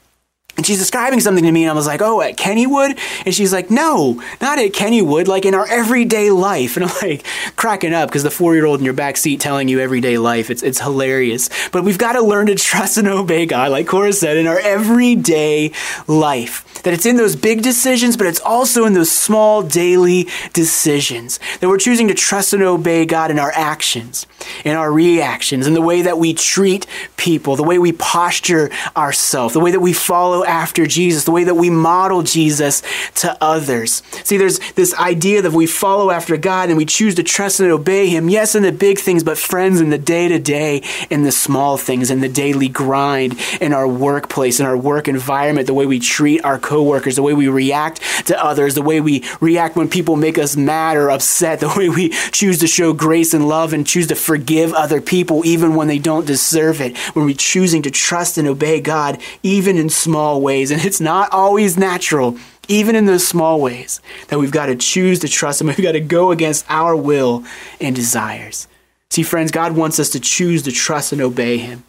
And 0.57 0.65
she's 0.65 0.79
describing 0.79 1.19
something 1.19 1.43
to 1.43 1.51
me, 1.51 1.63
and 1.63 1.71
I 1.71 1.73
was 1.73 1.85
like, 1.85 2.01
oh, 2.01 2.21
at 2.21 2.35
Kennywood? 2.35 2.99
And 3.25 3.33
she's 3.33 3.53
like, 3.53 3.69
no, 3.69 4.21
not 4.41 4.57
at 4.57 4.73
Kennywood, 4.73 5.27
like 5.27 5.45
in 5.45 5.53
our 5.53 5.67
everyday 5.67 6.31
life. 6.31 6.75
And 6.77 6.85
I'm 6.85 6.95
like, 7.01 7.25
cracking 7.55 7.93
up 7.93 8.09
because 8.09 8.21
the 8.21 8.29
four 8.29 8.53
year 8.53 8.65
old 8.65 8.79
in 8.79 8.85
your 8.85 8.93
back 8.93 9.17
seat 9.17 9.39
telling 9.39 9.67
you 9.67 9.79
everyday 9.79 10.19
life, 10.19 10.51
it's, 10.51 10.61
it's 10.61 10.79
hilarious. 10.79 11.49
But 11.71 11.83
we've 11.83 11.97
got 11.97 12.13
to 12.13 12.21
learn 12.21 12.47
to 12.47 12.55
trust 12.55 12.97
and 12.97 13.07
obey 13.07 13.47
God, 13.47 13.71
like 13.71 13.87
Cora 13.87 14.13
said, 14.13 14.37
in 14.37 14.45
our 14.45 14.59
everyday 14.59 15.71
life. 16.07 16.83
That 16.83 16.93
it's 16.93 17.05
in 17.05 17.17
those 17.17 17.35
big 17.35 17.63
decisions, 17.63 18.15
but 18.15 18.27
it's 18.27 18.39
also 18.39 18.85
in 18.85 18.93
those 18.93 19.11
small 19.11 19.63
daily 19.63 20.27
decisions. 20.53 21.39
That 21.59 21.67
we're 21.67 21.77
choosing 21.77 22.07
to 22.09 22.13
trust 22.13 22.53
and 22.53 22.63
obey 22.63 23.05
God 23.05 23.31
in 23.31 23.39
our 23.39 23.51
actions, 23.53 24.27
in 24.63 24.75
our 24.75 24.91
reactions, 24.91 25.67
in 25.67 25.73
the 25.73 25.81
way 25.81 26.03
that 26.03 26.17
we 26.17 26.33
treat 26.33 26.85
people, 27.17 27.55
the 27.55 27.63
way 27.63 27.79
we 27.79 27.91
posture 27.91 28.69
ourselves, 28.95 29.53
the 29.53 29.59
way 29.59 29.71
that 29.71 29.79
we 29.79 29.93
follow 29.93 30.43
after 30.45 30.85
Jesus, 30.85 31.23
the 31.23 31.31
way 31.31 31.43
that 31.43 31.55
we 31.55 31.69
model 31.69 32.23
Jesus 32.23 32.83
to 33.15 33.37
others. 33.41 34.03
See, 34.23 34.37
there's 34.37 34.59
this 34.73 34.93
idea 34.95 35.41
that 35.41 35.51
we 35.51 35.67
follow 35.67 36.11
after 36.11 36.37
God 36.37 36.69
and 36.69 36.77
we 36.77 36.85
choose 36.85 37.15
to 37.15 37.23
trust 37.23 37.59
and 37.59 37.71
obey 37.71 38.07
Him, 38.09 38.29
yes, 38.29 38.55
in 38.55 38.63
the 38.63 38.71
big 38.71 38.99
things, 38.99 39.23
but 39.23 39.37
friends, 39.37 39.81
in 39.81 39.89
the 39.89 39.97
day 39.97 40.27
to 40.27 40.39
day, 40.39 40.83
in 41.09 41.23
the 41.23 41.31
small 41.31 41.77
things, 41.77 42.11
in 42.11 42.21
the 42.21 42.29
daily 42.29 42.69
grind, 42.69 43.37
in 43.61 43.73
our 43.73 43.87
workplace, 43.87 44.59
in 44.59 44.65
our 44.65 44.77
work 44.77 45.07
environment, 45.07 45.67
the 45.67 45.73
way 45.73 45.85
we 45.85 45.99
treat 45.99 46.43
our 46.43 46.59
coworkers, 46.59 47.15
the 47.15 47.23
way 47.23 47.33
we 47.33 47.47
react 47.47 48.01
to 48.27 48.43
others, 48.43 48.75
the 48.75 48.81
way 48.81 49.01
we 49.01 49.23
react 49.41 49.75
when 49.75 49.89
people 49.89 50.15
make 50.15 50.37
us 50.37 50.55
mad 50.55 50.97
or 50.97 51.09
upset, 51.09 51.59
the 51.67 51.73
way 51.75 51.89
we 51.89 52.09
choose 52.31 52.59
to 52.59 52.67
show 52.67 52.93
grace 52.93 53.33
and 53.33 53.47
love 53.47 53.73
and 53.73 53.85
choose 53.85 54.07
to 54.07 54.15
forgive 54.15 54.36
other 54.73 55.01
people 55.01 55.45
even 55.45 55.75
when 55.75 55.87
they 55.87 55.99
don't 55.99 56.25
deserve 56.25 56.81
it, 56.81 56.97
when 57.15 57.25
we're 57.25 57.35
choosing 57.35 57.81
to 57.83 57.91
trust 57.91 58.37
and 58.37 58.47
obey 58.47 58.79
God 58.79 59.21
even 59.43 59.77
in 59.77 59.89
small 59.89 60.41
ways, 60.41 60.71
and 60.71 60.83
it's 60.83 61.01
not 61.01 61.31
always 61.31 61.77
natural, 61.77 62.37
even 62.67 62.95
in 62.95 63.05
those 63.05 63.27
small 63.27 63.61
ways, 63.61 64.01
that 64.27 64.39
we've 64.39 64.51
got 64.51 64.67
to 64.67 64.75
choose 64.75 65.19
to 65.19 65.27
trust 65.27 65.61
Him. 65.61 65.67
We've 65.77 65.81
got 65.81 65.93
to 65.93 65.99
go 65.99 66.31
against 66.31 66.65
our 66.69 66.95
will 66.95 67.45
and 67.79 67.95
desires. 67.95 68.67
See, 69.09 69.23
friends, 69.23 69.51
God 69.51 69.75
wants 69.75 69.99
us 69.99 70.09
to 70.09 70.19
choose 70.19 70.63
to 70.63 70.71
trust 70.71 71.13
and 71.13 71.21
obey 71.21 71.57
Him. 71.57 71.83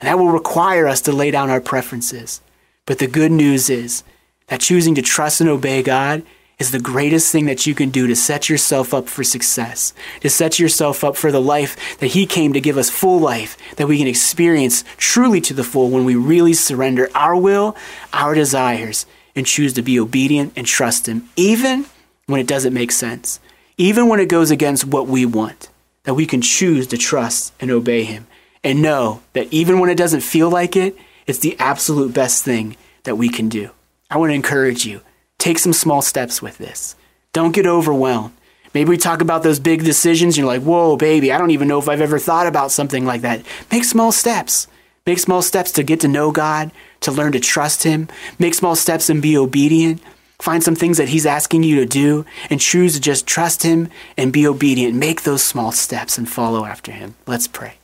And 0.00 0.08
that 0.08 0.18
will 0.18 0.30
require 0.30 0.86
us 0.86 1.00
to 1.02 1.12
lay 1.12 1.30
down 1.30 1.50
our 1.50 1.60
preferences. 1.60 2.40
But 2.86 2.98
the 2.98 3.06
good 3.06 3.32
news 3.32 3.70
is 3.70 4.02
that 4.48 4.60
choosing 4.60 4.94
to 4.94 5.02
trust 5.02 5.40
and 5.40 5.48
obey 5.48 5.82
God 5.82 6.22
is 6.58 6.70
the 6.70 6.80
greatest 6.80 7.32
thing 7.32 7.46
that 7.46 7.66
you 7.66 7.74
can 7.74 7.90
do 7.90 8.06
to 8.06 8.14
set 8.14 8.48
yourself 8.48 8.94
up 8.94 9.08
for 9.08 9.24
success, 9.24 9.92
to 10.20 10.30
set 10.30 10.58
yourself 10.58 11.02
up 11.02 11.16
for 11.16 11.32
the 11.32 11.40
life 11.40 11.98
that 11.98 12.08
He 12.08 12.26
came 12.26 12.52
to 12.52 12.60
give 12.60 12.78
us 12.78 12.90
full 12.90 13.18
life, 13.18 13.56
that 13.76 13.88
we 13.88 13.98
can 13.98 14.06
experience 14.06 14.84
truly 14.96 15.40
to 15.42 15.54
the 15.54 15.64
full 15.64 15.90
when 15.90 16.04
we 16.04 16.14
really 16.14 16.52
surrender 16.52 17.08
our 17.14 17.36
will, 17.36 17.76
our 18.12 18.34
desires, 18.34 19.06
and 19.34 19.46
choose 19.46 19.72
to 19.72 19.82
be 19.82 19.98
obedient 19.98 20.52
and 20.56 20.66
trust 20.66 21.06
Him, 21.06 21.28
even 21.36 21.86
when 22.26 22.40
it 22.40 22.46
doesn't 22.46 22.74
make 22.74 22.92
sense, 22.92 23.40
even 23.76 24.08
when 24.08 24.20
it 24.20 24.28
goes 24.28 24.50
against 24.50 24.86
what 24.86 25.08
we 25.08 25.26
want, 25.26 25.68
that 26.04 26.14
we 26.14 26.26
can 26.26 26.40
choose 26.40 26.86
to 26.88 26.96
trust 26.96 27.52
and 27.58 27.70
obey 27.70 28.04
Him 28.04 28.26
and 28.62 28.80
know 28.80 29.22
that 29.32 29.52
even 29.52 29.80
when 29.80 29.90
it 29.90 29.98
doesn't 29.98 30.20
feel 30.20 30.48
like 30.48 30.76
it, 30.76 30.96
it's 31.26 31.40
the 31.40 31.56
absolute 31.58 32.14
best 32.14 32.44
thing 32.44 32.76
that 33.04 33.16
we 33.16 33.28
can 33.28 33.48
do. 33.48 33.70
I 34.10 34.18
want 34.18 34.30
to 34.30 34.34
encourage 34.34 34.86
you 34.86 35.00
take 35.38 35.58
some 35.58 35.72
small 35.72 36.02
steps 36.02 36.40
with 36.40 36.58
this. 36.58 36.96
Don't 37.32 37.54
get 37.54 37.66
overwhelmed. 37.66 38.32
Maybe 38.72 38.90
we 38.90 38.96
talk 38.96 39.20
about 39.20 39.42
those 39.42 39.60
big 39.60 39.84
decisions. 39.84 40.36
You're 40.36 40.46
like, 40.46 40.62
whoa, 40.62 40.96
baby, 40.96 41.32
I 41.32 41.38
don't 41.38 41.52
even 41.52 41.68
know 41.68 41.78
if 41.78 41.88
I've 41.88 42.00
ever 42.00 42.18
thought 42.18 42.46
about 42.46 42.72
something 42.72 43.04
like 43.04 43.20
that. 43.20 43.42
Make 43.70 43.84
small 43.84 44.10
steps. 44.10 44.66
Make 45.06 45.18
small 45.18 45.42
steps 45.42 45.70
to 45.72 45.82
get 45.82 46.00
to 46.00 46.08
know 46.08 46.32
God, 46.32 46.72
to 47.00 47.12
learn 47.12 47.32
to 47.32 47.40
trust 47.40 47.82
Him. 47.82 48.08
Make 48.38 48.54
small 48.54 48.74
steps 48.74 49.08
and 49.10 49.22
be 49.22 49.36
obedient. 49.36 50.00
Find 50.40 50.62
some 50.62 50.74
things 50.74 50.96
that 50.96 51.10
He's 51.10 51.26
asking 51.26 51.62
you 51.62 51.76
to 51.76 51.86
do 51.86 52.24
and 52.50 52.60
choose 52.60 52.94
to 52.94 53.00
just 53.00 53.26
trust 53.26 53.62
Him 53.62 53.90
and 54.16 54.32
be 54.32 54.46
obedient. 54.46 54.96
Make 54.96 55.22
those 55.22 55.42
small 55.42 55.70
steps 55.70 56.18
and 56.18 56.28
follow 56.28 56.64
after 56.64 56.90
Him. 56.90 57.14
Let's 57.26 57.46
pray. 57.46 57.74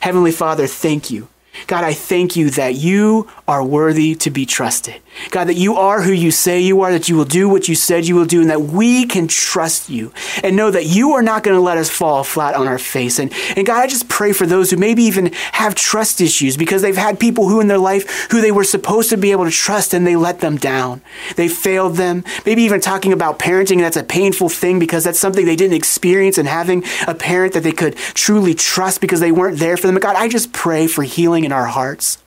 Heavenly 0.00 0.32
Father, 0.32 0.66
thank 0.66 1.10
you 1.10 1.28
God, 1.66 1.84
I 1.84 1.94
thank 1.94 2.36
you 2.36 2.50
that 2.50 2.74
you 2.74 3.28
are 3.46 3.64
worthy 3.64 4.14
to 4.16 4.30
be 4.30 4.46
trusted. 4.46 5.00
God, 5.30 5.44
that 5.44 5.54
you 5.54 5.76
are 5.76 6.02
who 6.02 6.12
you 6.12 6.30
say 6.30 6.60
you 6.60 6.82
are, 6.82 6.92
that 6.92 7.08
you 7.08 7.16
will 7.16 7.24
do 7.24 7.48
what 7.48 7.68
you 7.68 7.74
said 7.74 8.06
you 8.06 8.14
will 8.14 8.24
do, 8.24 8.40
and 8.40 8.50
that 8.50 8.62
we 8.62 9.06
can 9.06 9.28
trust 9.28 9.88
you 9.88 10.12
and 10.42 10.56
know 10.56 10.70
that 10.70 10.86
you 10.86 11.12
are 11.12 11.22
not 11.22 11.42
going 11.42 11.56
to 11.56 11.60
let 11.60 11.78
us 11.78 11.90
fall 11.90 12.24
flat 12.24 12.54
on 12.54 12.66
our 12.66 12.78
face. 12.78 13.18
And, 13.18 13.32
and 13.56 13.66
God, 13.66 13.80
I 13.80 13.86
just 13.86 14.08
pray 14.08 14.32
for 14.32 14.46
those 14.46 14.70
who 14.70 14.76
maybe 14.76 15.02
even 15.04 15.32
have 15.52 15.74
trust 15.74 16.20
issues 16.20 16.56
because 16.56 16.82
they've 16.82 16.96
had 16.96 17.20
people 17.20 17.48
who 17.48 17.60
in 17.60 17.68
their 17.68 17.78
life 17.78 18.28
who 18.30 18.40
they 18.40 18.52
were 18.52 18.64
supposed 18.64 19.10
to 19.10 19.16
be 19.16 19.32
able 19.32 19.44
to 19.44 19.50
trust 19.50 19.94
and 19.94 20.06
they 20.06 20.16
let 20.16 20.40
them 20.40 20.56
down. 20.56 21.02
They 21.36 21.48
failed 21.48 21.96
them. 21.96 22.24
Maybe 22.44 22.62
even 22.62 22.80
talking 22.80 23.12
about 23.12 23.38
parenting, 23.38 23.78
that's 23.78 23.96
a 23.96 24.04
painful 24.04 24.48
thing 24.48 24.78
because 24.78 25.04
that's 25.04 25.18
something 25.18 25.46
they 25.46 25.56
didn't 25.56 25.76
experience 25.76 26.38
and 26.38 26.48
having 26.48 26.84
a 27.06 27.14
parent 27.14 27.54
that 27.54 27.62
they 27.62 27.72
could 27.72 27.96
truly 27.96 28.54
trust 28.54 29.00
because 29.00 29.20
they 29.20 29.32
weren't 29.32 29.58
there 29.58 29.76
for 29.76 29.86
them. 29.86 29.96
God, 29.96 30.16
I 30.16 30.28
just 30.28 30.52
pray 30.52 30.86
for 30.86 31.02
healing 31.02 31.44
in 31.44 31.52
our 31.52 31.66
hearts. 31.66 32.18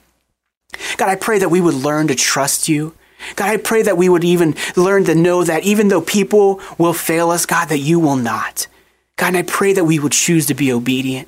God, 0.98 1.10
I 1.10 1.16
pray 1.16 1.40
that 1.40 1.50
we 1.50 1.62
would 1.62 1.74
learn 1.74 2.08
to 2.08 2.16
trust 2.16 2.68
you. 2.68 2.94
God, 3.36 3.50
I 3.50 3.58
pray 3.58 3.82
that 3.84 3.98
we 3.98 4.10
would 4.10 4.24
even 4.24 4.56
learn 4.76 5.06
to 5.06 5.16
know 5.16 5.44
that 5.44 5.64
even 5.64 5.88
though 5.88 6.02
people 6.02 6.62
will 6.78 6.94
fail 6.94 7.32
us, 7.32 7.46
God, 7.46 7.70
that 7.70 7.80
you 7.80 8.00
will 8.00 8.16
not. 8.16 8.68
God, 9.16 9.36
I 9.36 9.42
pray 9.42 9.74
that 9.74 9.86
we 9.86 10.00
would 10.00 10.12
choose 10.12 10.46
to 10.48 10.54
be 10.54 10.72
obedient. 10.72 11.28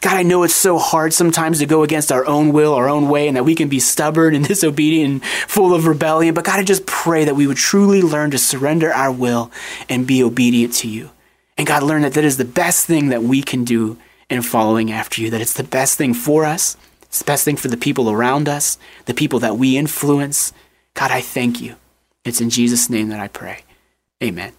God, 0.00 0.16
I 0.16 0.22
know 0.22 0.44
it's 0.44 0.54
so 0.54 0.78
hard 0.78 1.12
sometimes 1.12 1.58
to 1.58 1.66
go 1.66 1.82
against 1.82 2.12
our 2.12 2.24
own 2.24 2.52
will, 2.52 2.72
our 2.72 2.88
own 2.88 3.08
way, 3.08 3.26
and 3.26 3.36
that 3.36 3.44
we 3.44 3.54
can 3.54 3.68
be 3.68 3.80
stubborn 3.80 4.34
and 4.34 4.44
disobedient 4.48 5.10
and 5.10 5.24
full 5.24 5.74
of 5.74 5.86
rebellion. 5.86 6.34
But 6.34 6.44
God, 6.44 6.60
I 6.60 6.62
just 6.62 6.86
pray 6.86 7.24
that 7.24 7.36
we 7.36 7.46
would 7.46 7.56
truly 7.56 8.00
learn 8.00 8.30
to 8.30 8.38
surrender 8.38 8.92
our 8.92 9.10
will 9.10 9.50
and 9.88 10.06
be 10.06 10.22
obedient 10.22 10.74
to 10.74 10.88
you. 10.88 11.10
And 11.58 11.66
God, 11.66 11.82
learn 11.82 12.02
that 12.02 12.14
that 12.14 12.24
is 12.24 12.36
the 12.36 12.44
best 12.44 12.86
thing 12.86 13.08
that 13.08 13.22
we 13.22 13.42
can 13.42 13.64
do 13.64 13.98
in 14.30 14.42
following 14.42 14.92
after 14.92 15.20
you, 15.20 15.30
that 15.30 15.40
it's 15.40 15.54
the 15.54 15.64
best 15.64 15.98
thing 15.98 16.14
for 16.14 16.44
us 16.44 16.76
it's 17.08 17.18
the 17.18 17.24
best 17.24 17.44
thing 17.44 17.56
for 17.56 17.68
the 17.68 17.76
people 17.76 18.10
around 18.10 18.48
us, 18.48 18.78
the 19.06 19.14
people 19.14 19.38
that 19.40 19.56
we 19.56 19.76
influence. 19.76 20.52
God, 20.94 21.10
I 21.10 21.20
thank 21.20 21.60
you. 21.60 21.76
It's 22.24 22.40
in 22.40 22.50
Jesus' 22.50 22.88
name 22.88 23.08
that 23.08 23.20
I 23.20 23.28
pray. 23.28 23.64
Amen. 24.22 24.52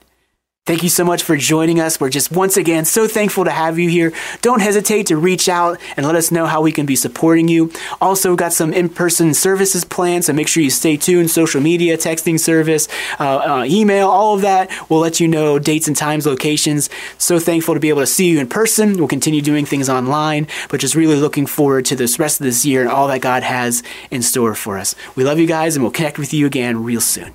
Thank 0.70 0.84
you 0.84 0.90
so 0.90 1.04
much 1.04 1.24
for 1.24 1.36
joining 1.36 1.80
us. 1.80 2.00
We're 2.00 2.12
just 2.12 2.32
once 2.32 2.56
again 2.56 2.86
so 2.86 3.08
thankful 3.08 3.46
to 3.46 3.50
have 3.50 3.80
you 3.80 3.90
here. 3.90 4.14
Don't 4.44 4.62
hesitate 4.62 5.08
to 5.08 5.18
reach 5.18 5.50
out 5.50 5.82
and 5.98 6.06
let 6.06 6.14
us 6.14 6.30
know 6.30 6.46
how 6.46 6.62
we 6.62 6.72
can 6.72 6.86
be 6.86 6.96
supporting 6.96 7.48
you. 7.48 7.74
Also, 8.00 8.36
got 8.36 8.54
some 8.54 8.72
in 8.72 8.88
person 8.88 9.34
services 9.34 9.84
planned, 9.84 10.26
so 10.26 10.32
make 10.34 10.48
sure 10.48 10.62
you 10.62 10.70
stay 10.70 10.96
tuned. 10.96 11.32
Social 11.32 11.60
media, 11.60 11.98
texting 11.98 12.40
service, 12.40 12.88
uh, 13.20 13.38
uh, 13.38 13.66
email, 13.66 14.10
all 14.10 14.36
of 14.36 14.42
that. 14.42 14.70
We'll 14.90 15.00
let 15.00 15.20
you 15.20 15.28
know 15.28 15.58
dates 15.58 15.88
and 15.88 15.98
times, 15.98 16.28
locations. 16.28 16.92
So 17.18 17.40
thankful 17.40 17.74
to 17.74 17.80
be 17.80 17.90
able 17.90 18.02
to 18.02 18.06
see 18.06 18.30
you 18.30 18.40
in 18.40 18.48
person. 18.48 18.96
We'll 18.96 19.08
continue 19.08 19.42
doing 19.42 19.66
things 19.66 19.90
online, 19.90 20.46
but 20.70 20.80
just 20.80 20.94
really 20.94 21.16
looking 21.16 21.48
forward 21.48 21.86
to 21.86 21.96
this 21.96 22.20
rest 22.20 22.42
of 22.42 22.44
this 22.44 22.64
year 22.64 22.82
and 22.82 22.92
all 22.92 23.08
that 23.08 23.22
God 23.22 23.42
has 23.42 23.82
in 24.12 24.22
store 24.22 24.54
for 24.54 24.78
us. 24.78 24.94
We 25.16 25.24
love 25.24 25.40
you 25.40 25.48
guys, 25.48 25.76
and 25.76 25.84
we'll 25.84 25.92
connect 25.92 26.20
with 26.20 26.32
you 26.32 26.46
again 26.46 26.84
real 26.84 27.02
soon. 27.02 27.34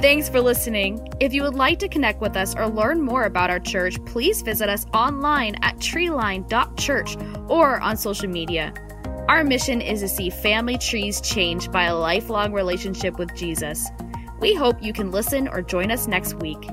Thanks 0.00 0.30
for 0.30 0.40
listening. 0.40 1.06
If 1.20 1.34
you 1.34 1.42
would 1.42 1.54
like 1.54 1.78
to 1.80 1.88
connect 1.88 2.22
with 2.22 2.34
us 2.34 2.54
or 2.54 2.68
learn 2.68 3.02
more 3.02 3.24
about 3.24 3.50
our 3.50 3.60
church, 3.60 4.02
please 4.06 4.40
visit 4.40 4.70
us 4.70 4.86
online 4.94 5.56
at 5.56 5.76
treeline.church 5.76 7.18
or 7.48 7.78
on 7.80 7.98
social 7.98 8.26
media. 8.26 8.72
Our 9.28 9.44
mission 9.44 9.82
is 9.82 10.00
to 10.00 10.08
see 10.08 10.30
family 10.30 10.78
trees 10.78 11.20
changed 11.20 11.70
by 11.70 11.84
a 11.84 11.94
lifelong 11.94 12.54
relationship 12.54 13.18
with 13.18 13.36
Jesus. 13.36 13.86
We 14.40 14.54
hope 14.54 14.82
you 14.82 14.94
can 14.94 15.10
listen 15.10 15.46
or 15.46 15.60
join 15.60 15.90
us 15.90 16.06
next 16.06 16.32
week. 16.40 16.66